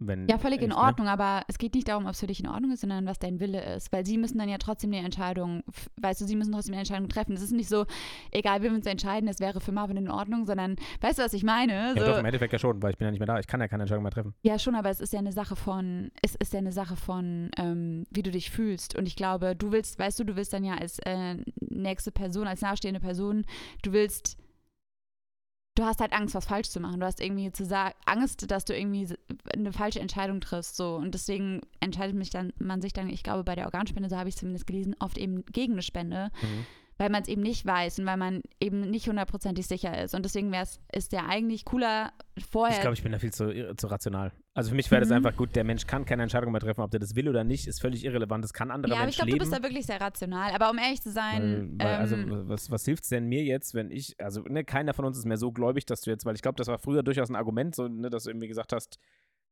wenn. 0.00 0.26
Ja, 0.28 0.38
völlig 0.38 0.62
in 0.62 0.70
ne? 0.70 0.76
Ordnung, 0.76 1.08
aber 1.08 1.42
es 1.48 1.58
geht 1.58 1.74
nicht 1.74 1.88
darum, 1.88 2.06
ob 2.06 2.12
es 2.12 2.20
für 2.20 2.26
dich 2.26 2.40
in 2.40 2.48
Ordnung 2.48 2.72
ist, 2.72 2.80
sondern 2.80 3.06
was 3.06 3.18
dein 3.18 3.40
Wille 3.40 3.62
ist. 3.76 3.92
Weil 3.92 4.04
sie 4.04 4.18
müssen 4.18 4.38
dann 4.38 4.48
ja 4.48 4.58
trotzdem 4.58 4.90
die 4.90 4.98
Entscheidung, 4.98 5.62
weißt 6.00 6.20
du, 6.20 6.24
sie 6.24 6.36
müssen 6.36 6.52
trotzdem 6.52 6.74
eine 6.74 6.80
Entscheidung 6.80 7.08
treffen. 7.08 7.34
Es 7.34 7.42
ist 7.42 7.52
nicht 7.52 7.68
so, 7.68 7.86
egal, 8.30 8.62
wir 8.62 8.70
uns 8.70 8.86
entscheiden, 8.86 9.28
es 9.28 9.40
wäre 9.40 9.60
für 9.60 9.72
Marvin 9.72 9.96
in 9.96 10.10
Ordnung, 10.10 10.46
sondern, 10.46 10.76
weißt 11.00 11.18
du, 11.18 11.22
was 11.22 11.32
ich 11.32 11.44
meine? 11.44 11.72
Ja, 11.72 11.94
So, 11.94 12.06
doch, 12.06 12.18
im 12.18 12.24
Endeffekt 12.24 12.52
ja 12.52 12.58
schon, 12.58 12.82
weil 12.82 12.92
ich 12.92 12.98
bin 12.98 13.06
ja 13.06 13.10
nicht 13.10 13.20
mehr 13.20 13.26
da. 13.26 13.38
Ich 13.38 13.46
kann 13.46 13.60
ja 13.60 13.68
keine 13.68 13.82
Entscheidung 13.84 14.02
mehr 14.02 14.12
treffen. 14.12 14.34
Ja, 14.42 14.58
schon, 14.58 14.74
aber 14.74 14.90
es 14.90 15.00
ist 15.00 15.12
ja 15.12 15.18
eine 15.18 15.32
Sache 15.32 15.56
von, 15.56 16.10
es 16.22 16.34
ist 16.34 16.52
ja 16.52 16.58
eine 16.58 16.72
Sache 16.72 16.96
von, 16.96 17.50
ähm, 17.58 18.06
wie 18.10 18.22
du 18.22 18.30
dich 18.30 18.50
fühlst. 18.50 18.96
Und 18.96 19.06
ich 19.06 19.16
glaube, 19.16 19.54
du 19.54 19.72
willst, 19.72 19.98
weißt 19.98 20.18
du, 20.18 20.24
du 20.24 20.36
willst 20.36 20.52
dann 20.52 20.64
ja 20.64 20.74
als 20.74 20.98
äh, 21.00 21.36
nächste 21.60 22.10
Person, 22.10 22.46
als 22.46 22.60
nahestehende 22.62 23.00
Person, 23.00 23.44
du 23.82 23.92
willst, 23.92 24.39
du 25.74 25.84
hast 25.84 26.00
halt 26.00 26.12
Angst, 26.12 26.34
was 26.34 26.46
falsch 26.46 26.68
zu 26.68 26.80
machen. 26.80 27.00
Du 27.00 27.06
hast 27.06 27.20
irgendwie 27.20 27.50
zu 27.52 27.64
sagen, 27.64 27.94
Angst, 28.04 28.50
dass 28.50 28.64
du 28.64 28.76
irgendwie 28.76 29.08
eine 29.54 29.72
falsche 29.72 30.00
Entscheidung 30.00 30.40
triffst. 30.40 30.76
So. 30.76 30.96
Und 30.96 31.14
deswegen 31.14 31.62
entscheidet 31.80 32.16
mich 32.16 32.30
dann, 32.30 32.52
man 32.58 32.82
sich 32.82 32.92
dann, 32.92 33.08
ich 33.08 33.22
glaube, 33.22 33.44
bei 33.44 33.54
der 33.54 33.66
Organspende, 33.66 34.08
so 34.08 34.16
habe 34.16 34.28
ich 34.28 34.34
es 34.34 34.40
zumindest 34.40 34.66
gelesen, 34.66 34.94
oft 34.98 35.18
eben 35.18 35.44
gegen 35.46 35.74
eine 35.74 35.82
Spende 35.82 36.30
Mhm. 36.42 36.66
Weil 37.00 37.08
man 37.08 37.22
es 37.22 37.28
eben 37.28 37.40
nicht 37.40 37.64
weiß 37.64 37.98
und 37.98 38.04
weil 38.04 38.18
man 38.18 38.42
eben 38.60 38.82
nicht 38.82 39.08
hundertprozentig 39.08 39.66
sicher 39.66 40.02
ist. 40.02 40.14
Und 40.14 40.22
deswegen 40.22 40.52
wäre 40.52 40.64
es, 40.64 40.80
ist 40.92 41.12
der 41.12 41.26
eigentlich 41.30 41.64
cooler 41.64 42.12
vorher. 42.50 42.74
Ich 42.76 42.82
glaube, 42.82 42.92
ich 42.92 43.02
bin 43.02 43.10
da 43.10 43.18
viel 43.18 43.32
zu, 43.32 43.44
irre- 43.44 43.74
zu 43.74 43.86
rational. 43.86 44.32
Also 44.52 44.68
für 44.68 44.76
mich 44.76 44.90
wäre 44.90 45.00
das 45.00 45.08
Mhm. 45.08 45.16
einfach 45.16 45.34
gut, 45.34 45.56
der 45.56 45.64
Mensch 45.64 45.86
kann 45.86 46.04
keine 46.04 46.24
Entscheidung 46.24 46.52
mehr 46.52 46.60
treffen, 46.60 46.82
ob 46.82 46.90
der 46.90 47.00
das 47.00 47.16
will 47.16 47.26
oder 47.30 47.42
nicht, 47.42 47.66
ist 47.66 47.80
völlig 47.80 48.04
irrelevant. 48.04 48.44
Das 48.44 48.52
kann 48.52 48.70
andere 48.70 48.92
ja, 48.92 49.00
aber 49.00 49.08
ich 49.08 49.16
Menschen 49.16 49.30
glaube, 49.30 49.38
du 49.44 49.50
bist 49.50 49.52
da 49.58 49.62
wirklich 49.66 49.86
sehr 49.86 49.98
rational. 49.98 50.52
Aber 50.52 50.70
um 50.70 50.76
ehrlich 50.76 51.00
zu 51.00 51.10
sein, 51.10 51.78
Weil, 51.78 51.86
weil, 51.86 51.96
also, 51.96 52.16
ähm, 52.16 52.48
was, 52.50 52.70
was 52.70 52.84
hilft 52.84 53.04
es 53.04 53.08
denn 53.08 53.24
mir 53.24 53.44
jetzt, 53.44 53.72
wenn 53.72 53.90
ich, 53.90 54.14
also 54.18 54.42
ne, 54.42 54.62
keiner 54.62 54.92
von 54.92 55.06
uns 55.06 55.16
ist 55.16 55.24
mehr 55.24 55.38
so 55.38 55.52
gläubig, 55.52 55.86
dass 55.86 56.02
du 56.02 56.10
jetzt, 56.10 56.26
weil 56.26 56.34
ich 56.34 56.42
glaube, 56.42 56.56
das 56.56 56.66
war 56.66 56.78
früher 56.78 57.02
durchaus 57.02 57.30
ein 57.30 57.36
Argument, 57.36 57.74
so, 57.74 57.88
ne, 57.88 58.10
dass 58.10 58.24
du 58.24 58.30
irgendwie 58.30 58.48
gesagt 58.48 58.74
hast, 58.74 58.98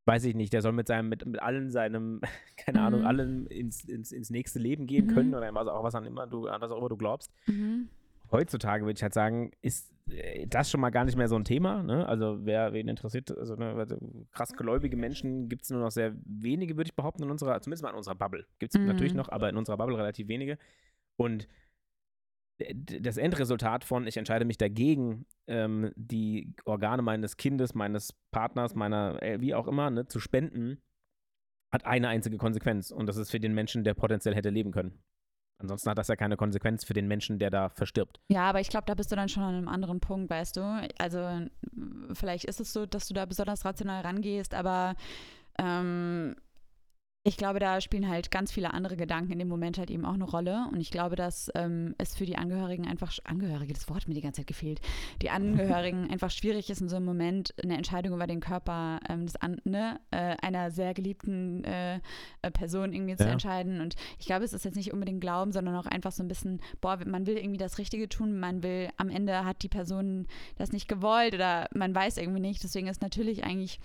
weiß 0.08 0.24
ich 0.24 0.34
nicht, 0.34 0.52
der 0.52 0.62
soll 0.62 0.72
mit 0.72 0.88
seinem, 0.88 1.08
mit, 1.08 1.24
mit 1.26 1.40
allen 1.40 1.70
seinem, 1.70 2.20
keine 2.56 2.80
Ahnung, 2.82 3.00
Mhm. 3.02 3.06
allen 3.06 3.46
ins, 3.46 3.84
ins, 3.84 4.10
ins 4.10 4.30
nächste 4.30 4.58
Leben 4.58 4.86
gehen 4.86 5.04
Mhm. 5.06 5.10
können 5.10 5.34
oder 5.34 5.54
was 5.54 5.68
auch 5.68 5.84
was 5.84 5.94
an 5.94 6.04
immer 6.06 6.26
du, 6.26 6.48
an 6.48 6.60
was 6.60 6.70
auch 6.72 6.78
immer 6.78 6.88
du 6.88 6.96
glaubst. 6.96 7.30
mhm. 7.46 7.88
Heutzutage 8.30 8.84
würde 8.84 8.96
ich 8.98 9.02
halt 9.02 9.14
sagen, 9.14 9.52
ist 9.62 9.90
äh, 10.10 10.46
das 10.46 10.70
schon 10.70 10.80
mal 10.82 10.90
gar 10.90 11.04
nicht 11.06 11.16
mehr 11.16 11.28
so 11.28 11.36
ein 11.36 11.44
Thema. 11.44 11.82
Ne? 11.82 12.06
Also 12.06 12.38
wer 12.44 12.74
wen 12.74 12.86
interessiert, 12.88 13.30
also 13.38 13.54
ne, 13.56 13.72
also 13.74 13.96
krass 14.32 14.52
gläubige 14.52 14.96
Menschen 14.98 15.48
gibt 15.48 15.62
es 15.62 15.70
nur 15.70 15.80
noch 15.80 15.90
sehr 15.90 16.14
wenige, 16.26 16.76
würde 16.76 16.88
ich 16.88 16.94
behaupten, 16.96 17.22
in 17.22 17.30
unserer, 17.30 17.58
zumindest 17.62 17.82
mal 17.84 17.90
in 17.90 17.96
unserer 17.96 18.16
Bubble. 18.16 18.44
Gibt 18.58 18.74
es 18.74 18.80
Mhm. 18.80 18.86
natürlich 18.86 19.14
noch, 19.14 19.30
aber 19.30 19.48
in 19.48 19.56
unserer 19.56 19.78
Bubble 19.78 19.96
relativ 19.96 20.28
wenige. 20.28 20.58
Und 21.16 21.48
das 22.58 23.16
Endresultat 23.16 23.84
von, 23.84 24.06
ich 24.06 24.16
entscheide 24.16 24.44
mich 24.44 24.58
dagegen, 24.58 25.26
ähm, 25.46 25.92
die 25.96 26.54
Organe 26.64 27.02
meines 27.02 27.36
Kindes, 27.36 27.74
meines 27.74 28.12
Partners, 28.32 28.74
meiner, 28.74 29.22
äh, 29.22 29.40
wie 29.40 29.54
auch 29.54 29.68
immer, 29.68 29.90
ne, 29.90 30.06
zu 30.06 30.18
spenden, 30.18 30.82
hat 31.72 31.86
eine 31.86 32.08
einzige 32.08 32.36
Konsequenz. 32.36 32.90
Und 32.90 33.06
das 33.06 33.16
ist 33.16 33.30
für 33.30 33.40
den 33.40 33.54
Menschen, 33.54 33.84
der 33.84 33.94
potenziell 33.94 34.34
hätte 34.34 34.50
leben 34.50 34.72
können. 34.72 34.98
Ansonsten 35.60 35.90
hat 35.90 35.98
das 35.98 36.08
ja 36.08 36.16
keine 36.16 36.36
Konsequenz 36.36 36.84
für 36.84 36.94
den 36.94 37.08
Menschen, 37.08 37.38
der 37.38 37.50
da 37.50 37.68
verstirbt. 37.68 38.20
ja, 38.28 38.48
aber 38.48 38.60
ich 38.60 38.68
glaube, 38.68 38.86
da 38.86 38.94
bist 38.94 39.10
du 39.10 39.16
dann 39.16 39.28
schon 39.28 39.42
an 39.42 39.54
einem 39.56 39.68
anderen 39.68 39.98
Punkt, 39.98 40.30
weißt 40.30 40.56
du. 40.56 40.88
Also 40.98 41.46
vielleicht 42.12 42.44
ist 42.44 42.60
es 42.60 42.72
so, 42.72 42.86
dass 42.86 43.08
du 43.08 43.14
da 43.14 43.26
besonders 43.26 43.64
rational 43.64 44.02
rangehst, 44.02 44.54
aber 44.54 44.94
ähm, 45.58 46.36
ich 47.28 47.36
glaube, 47.36 47.58
da 47.58 47.80
spielen 47.80 48.08
halt 48.08 48.30
ganz 48.30 48.50
viele 48.50 48.72
andere 48.72 48.96
Gedanken 48.96 49.32
in 49.32 49.38
dem 49.38 49.48
Moment 49.48 49.76
halt 49.78 49.90
eben 49.90 50.04
auch 50.06 50.14
eine 50.14 50.24
Rolle. 50.24 50.66
Und 50.72 50.80
ich 50.80 50.90
glaube, 50.90 51.14
dass 51.14 51.50
ähm, 51.54 51.94
es 51.98 52.16
für 52.16 52.24
die 52.24 52.38
Angehörigen 52.38 52.86
einfach, 52.86 53.12
Angehörige, 53.24 53.74
das 53.74 53.88
Wort 53.88 54.00
hat 54.02 54.08
mir 54.08 54.14
die 54.14 54.22
ganze 54.22 54.40
Zeit 54.40 54.46
gefehlt, 54.46 54.80
die 55.20 55.28
Angehörigen 55.30 56.10
einfach 56.10 56.30
schwierig 56.30 56.70
ist, 56.70 56.80
in 56.80 56.88
so 56.88 56.96
einem 56.96 57.04
Moment 57.04 57.54
eine 57.62 57.76
Entscheidung 57.76 58.14
über 58.14 58.26
den 58.26 58.40
Körper 58.40 59.00
ähm, 59.08 59.26
des 59.26 59.34
ne, 59.64 60.00
äh, 60.10 60.36
einer 60.40 60.70
sehr 60.70 60.94
geliebten 60.94 61.64
äh, 61.64 61.96
äh, 62.42 62.50
Person 62.50 62.92
irgendwie 62.94 63.16
zu 63.16 63.24
Ja. 63.24 63.32
entscheiden. 63.32 63.80
Und 63.80 63.96
ich 64.18 64.24
glaube, 64.26 64.44
es 64.44 64.54
ist 64.54 64.64
jetzt 64.64 64.76
nicht 64.76 64.92
unbedingt 64.94 65.20
Glauben, 65.20 65.52
sondern 65.52 65.76
auch 65.76 65.86
einfach 65.86 66.12
so 66.12 66.22
ein 66.22 66.28
bisschen, 66.28 66.60
boah, 66.80 66.98
man 67.04 67.26
will 67.26 67.36
irgendwie 67.36 67.58
das 67.58 67.76
Richtige 67.78 68.08
tun, 68.08 68.40
man 68.40 68.62
will, 68.62 68.88
am 68.96 69.10
Ende 69.10 69.44
hat 69.44 69.62
die 69.62 69.68
Person 69.68 70.26
das 70.56 70.72
nicht 70.72 70.88
gewollt 70.88 71.34
oder 71.34 71.68
man 71.74 71.94
weiß 71.94 72.16
irgendwie 72.16 72.40
nicht. 72.40 72.62
Deswegen 72.64 72.86
ist 72.86 73.02
natürlich 73.02 73.44
eigentlich 73.44 73.80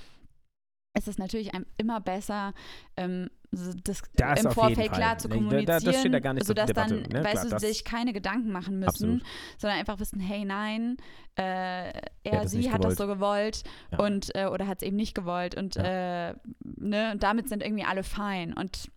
es 0.93 1.07
ist 1.07 1.17
natürlich 1.19 1.51
immer 1.77 1.99
besser, 1.99 2.53
ähm, 2.97 3.29
das 3.51 4.01
Das 4.15 4.43
im 4.43 4.51
Vorfeld 4.51 4.91
klar 4.91 5.17
zu 5.19 5.27
Nee, 5.27 5.33
da- 5.35 5.39
kommunizieren, 5.39 5.83
das 5.85 5.99
steht 5.99 6.13
da 6.13 6.19
gar 6.19 6.33
nicht 6.33 6.45
sodass 6.47 6.67
Debatte, 6.67 7.01
dann, 7.01 7.09
ne? 7.11 7.23
weißt 7.23 7.31
Klar, 7.33 7.43
du, 7.45 7.49
das- 7.51 7.61
sich 7.61 7.83
keine 7.83 8.13
Gedanken 8.13 8.51
machen 8.51 8.79
müssen, 8.79 8.87
Absolut. 8.89 9.23
sondern 9.57 9.79
einfach 9.79 9.99
wissen, 9.99 10.19
hey, 10.19 10.43
nein, 10.45 10.97
äh, 11.35 11.91
er, 12.23 12.43
es 12.43 12.51
sie 12.51 12.71
hat 12.71 12.83
das 12.83 12.95
gewollt. 12.95 12.97
so 12.97 13.07
gewollt 13.07 13.63
Ja. 13.91 13.99
und 13.99 14.35
äh, 14.35 14.45
oder 14.47 14.67
hat 14.67 14.81
es 14.81 14.87
eben 14.87 14.95
nicht 14.97 15.13
gewollt 15.15 15.55
und 15.55 15.75
äh, 15.77 16.33
ne, 16.63 17.11
und 17.11 17.21
damit 17.23 17.49
sind 17.49 17.63
irgendwie 17.63 17.83
alle 17.85 18.03
fein 18.03 18.53
und 18.53 18.89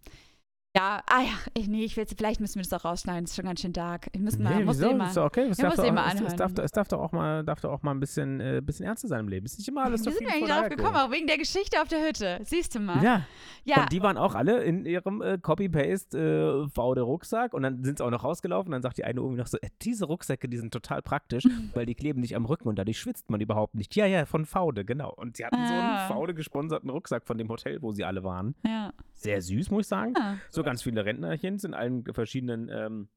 ja, 0.76 1.02
ah 1.06 1.20
ja, 1.22 1.32
ich, 1.54 1.68
nee, 1.68 1.84
ich 1.84 1.96
will 1.96 2.02
jetzt, 2.02 2.14
vielleicht 2.18 2.40
müssen 2.40 2.56
wir 2.56 2.62
das 2.62 2.72
auch 2.72 2.84
rausschneiden, 2.84 3.24
das 3.24 3.30
ist 3.30 3.36
schon 3.36 3.44
ganz 3.46 3.60
schön 3.60 3.72
dark. 3.72 4.08
Ich 4.12 4.20
muss 4.20 4.38
mal, 4.38 4.54
Nee, 4.58 4.64
muss 4.64 4.76
wieso? 4.78 4.94
mal. 4.94 5.06
Ist 5.08 5.16
doch 5.16 5.24
okay. 5.24 5.48
Es 5.48 5.58
Ja, 5.58 5.68
darf, 5.68 5.76
doch, 5.76 5.92
mal 5.92 6.12
es, 6.14 6.20
es, 6.20 6.36
darf, 6.36 6.52
es 6.58 6.72
darf 6.72 6.88
doch 6.88 7.00
auch 7.00 7.12
mal, 7.12 7.44
darf 7.44 7.60
doch 7.60 7.70
auch 7.72 7.82
mal 7.82 7.92
ein 7.92 8.00
bisschen, 8.00 8.40
äh, 8.40 8.60
bisschen 8.64 8.84
ernster 8.86 9.08
sein 9.08 9.20
im 9.20 9.28
Leben. 9.28 9.46
Es 9.46 9.52
ist 9.52 9.58
nicht 9.60 9.68
immer 9.68 9.84
alles 9.84 10.04
wir 10.04 10.12
so 10.12 10.18
sind 10.18 10.28
viel 10.28 10.36
eigentlich 10.36 10.52
Alkohol. 10.52 10.76
gekommen, 10.76 10.96
auch 10.96 11.10
wegen 11.10 11.26
der 11.26 11.38
Geschichte 11.38 11.80
auf 11.80 11.88
der 11.88 12.06
Hütte. 12.06 12.40
Siehst 12.44 12.74
du 12.74 12.80
mal. 12.80 13.02
Ja. 13.02 13.22
ja. 13.64 13.82
Und 13.82 13.92
die 13.92 14.02
waren 14.02 14.18
auch 14.18 14.34
alle 14.34 14.62
in 14.64 14.84
ihrem 14.84 15.22
äh, 15.22 15.38
Copy-Paste 15.38 16.68
äh, 16.76 16.94
der 16.94 17.02
Rucksack 17.02 17.54
und 17.54 17.62
dann 17.62 17.82
sind 17.84 17.98
sie 17.98 18.04
auch 18.04 18.10
noch 18.10 18.24
rausgelaufen. 18.24 18.72
Dann 18.72 18.82
sagt 18.82 18.98
die 18.98 19.04
eine 19.04 19.20
irgendwie 19.20 19.38
noch 19.40 19.46
so, 19.46 19.58
äh, 19.58 19.68
diese 19.82 20.04
Rucksäcke, 20.06 20.48
die 20.48 20.56
sind 20.58 20.72
total 20.72 21.02
praktisch, 21.02 21.44
weil 21.74 21.86
die 21.86 21.94
kleben 21.94 22.20
nicht 22.20 22.36
am 22.36 22.44
Rücken 22.44 22.68
und 22.68 22.78
dadurch 22.78 22.98
schwitzt 22.98 23.30
man 23.30 23.40
überhaupt 23.40 23.74
nicht. 23.74 23.94
Ja, 23.96 24.06
ja, 24.06 24.26
von 24.26 24.44
Faude, 24.44 24.84
genau. 24.84 25.12
Und 25.16 25.36
sie 25.36 25.44
hatten 25.44 25.56
so 25.66 25.72
Ah. 25.72 25.98
einen 26.00 26.08
Faude 26.08 26.34
gesponserten 26.34 26.90
Rucksack 26.90 27.26
von 27.26 27.38
dem 27.38 27.48
Hotel, 27.48 27.80
wo 27.82 27.92
sie 27.92 28.04
alle 28.04 28.24
waren. 28.24 28.54
ja. 28.64 28.92
Sehr 29.18 29.40
süß, 29.40 29.70
muss 29.70 29.86
ich 29.86 29.88
sagen. 29.88 30.12
Ah. 30.18 30.34
So 30.50 30.62
ganz 30.66 30.82
viele 30.82 31.04
Rentnerchen 31.04 31.58
in 31.60 31.72
allen 31.72 32.04
verschiedenen 32.12 32.68
ähm, 32.68 33.08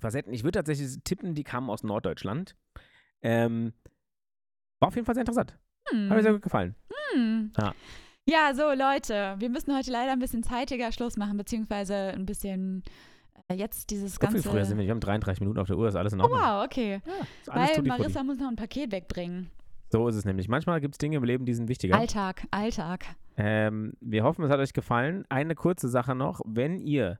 Facetten. 0.00 0.34
Ich 0.34 0.44
würde 0.44 0.58
tatsächlich 0.58 1.02
tippen, 1.04 1.34
die 1.34 1.44
kamen 1.44 1.70
aus 1.70 1.82
Norddeutschland. 1.82 2.56
Ähm, 3.22 3.72
war 4.80 4.88
auf 4.88 4.94
jeden 4.94 5.06
Fall 5.06 5.14
sehr 5.14 5.22
interessant. 5.22 5.58
Hm. 5.88 6.10
Hat 6.10 6.16
mir 6.16 6.22
sehr 6.22 6.32
gut 6.32 6.42
gefallen. 6.42 6.74
Hm. 7.14 7.52
Ja. 7.58 7.74
Ja, 8.26 8.54
so 8.54 8.72
Leute, 8.72 9.36
wir 9.38 9.48
müssen 9.48 9.74
heute 9.74 9.90
leider 9.90 10.12
ein 10.12 10.18
bisschen 10.18 10.42
zeitiger 10.42 10.92
Schluss 10.92 11.16
machen, 11.16 11.36
beziehungsweise 11.36 11.94
ein 11.94 12.26
bisschen 12.26 12.82
äh, 13.48 13.54
jetzt 13.54 13.90
dieses 13.90 14.14
So 14.14 14.18
ganze. 14.20 14.42
viel 14.42 14.50
früher 14.50 14.64
sind 14.64 14.78
wir. 14.78 14.84
Wir 14.84 14.90
haben 14.92 15.00
33 15.00 15.40
Minuten 15.40 15.58
auf 15.58 15.66
der 15.66 15.76
Uhr, 15.76 15.88
ist 15.88 15.96
alles 15.96 16.12
in 16.12 16.20
oh, 16.20 16.24
Ordnung. 16.24 16.40
wow, 16.40 16.64
okay. 16.64 17.00
Ja, 17.06 17.54
Weil 17.54 17.82
Marissa 17.82 18.22
muss 18.22 18.38
noch 18.38 18.48
ein 18.48 18.56
Paket 18.56 18.92
wegbringen. 18.92 19.50
So 19.90 20.06
ist 20.06 20.14
es 20.14 20.24
nämlich. 20.24 20.48
Manchmal 20.48 20.80
gibt 20.80 20.94
es 20.94 20.98
Dinge 20.98 21.16
im 21.16 21.24
Leben, 21.24 21.44
die 21.44 21.54
sind 21.54 21.68
wichtiger. 21.68 21.96
Alltag, 21.96 22.46
Alltag. 22.52 23.04
Ähm, 23.36 23.94
wir 24.00 24.22
hoffen, 24.22 24.44
es 24.44 24.50
hat 24.50 24.60
euch 24.60 24.72
gefallen. 24.72 25.24
Eine 25.28 25.54
kurze 25.54 25.88
Sache 25.88 26.14
noch. 26.14 26.40
Wenn 26.44 26.78
ihr 26.78 27.18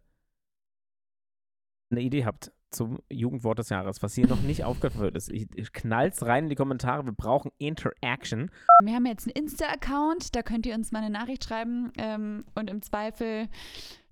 eine 1.91 2.03
Idee 2.03 2.25
habt 2.25 2.53
zum 2.71 3.01
Jugendwort 3.11 3.59
des 3.59 3.71
Jahres, 3.71 4.01
was 4.03 4.15
hier 4.15 4.29
noch 4.29 4.41
nicht 4.43 4.63
aufgeführt 4.65 5.17
ist, 5.17 5.33
ich, 5.33 5.49
ich 5.57 5.73
knallt's 5.73 6.25
rein 6.25 6.45
in 6.45 6.51
die 6.51 6.55
Kommentare. 6.55 7.05
Wir 7.05 7.13
brauchen 7.13 7.51
Interaction. 7.59 8.53
Wir 8.85 8.95
haben 8.95 9.07
jetzt 9.07 9.27
einen 9.27 9.45
Insta-Account, 9.45 10.37
da 10.37 10.43
könnt 10.43 10.65
ihr 10.67 10.75
uns 10.77 10.93
mal 10.93 11.01
eine 11.01 11.11
Nachricht 11.11 11.45
schreiben 11.45 11.93
ähm, 11.99 12.45
und 12.55 12.71
im 12.71 12.83
Zweifel 12.83 13.49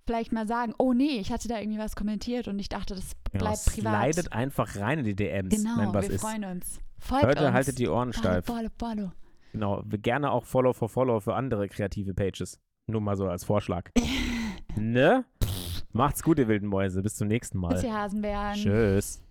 vielleicht 0.04 0.32
mal 0.32 0.48
sagen, 0.48 0.74
oh 0.78 0.94
nee, 0.94 1.20
ich 1.20 1.30
hatte 1.30 1.46
da 1.46 1.60
irgendwie 1.60 1.78
was 1.78 1.94
kommentiert 1.94 2.48
und 2.48 2.58
ich 2.58 2.68
dachte, 2.68 2.96
das 2.96 3.14
bleibt 3.30 3.66
privat. 3.66 4.14
Slidet 4.14 4.32
einfach 4.32 4.74
rein 4.76 5.00
in 5.00 5.04
die 5.04 5.14
DMs, 5.14 5.54
genau, 5.54 5.76
wenn 5.78 5.94
was 5.94 6.08
wir 6.08 6.14
ist. 6.14 6.22
freuen 6.22 6.44
uns. 6.44 6.80
Folgt 6.98 7.24
Leute, 7.24 7.46
uns. 7.46 7.54
haltet 7.54 7.78
die 7.78 7.88
Ohren 7.88 8.12
follow, 8.12 8.30
steif. 8.30 8.46
follow, 8.46 8.68
follow. 8.78 9.12
Genau, 9.52 9.82
wir 9.86 9.98
gerne 9.98 10.30
auch 10.30 10.44
Follow 10.44 10.72
for 10.72 10.88
Follow 10.88 11.20
für 11.20 11.34
andere 11.34 11.68
kreative 11.68 12.14
Pages. 12.14 12.60
Nur 12.86 13.00
mal 13.00 13.16
so 13.16 13.28
als 13.28 13.44
Vorschlag. 13.44 13.90
ne? 14.76 15.24
Macht's 15.92 16.22
gut, 16.22 16.38
ihr 16.38 16.48
wilden 16.48 16.68
Mäuse. 16.68 17.02
Bis 17.02 17.16
zum 17.16 17.28
nächsten 17.28 17.58
Mal. 17.58 17.74
Bis 17.74 17.84
ihr 17.84 17.94
Hasenbären. 17.94 18.54
Tschüss. 18.54 19.22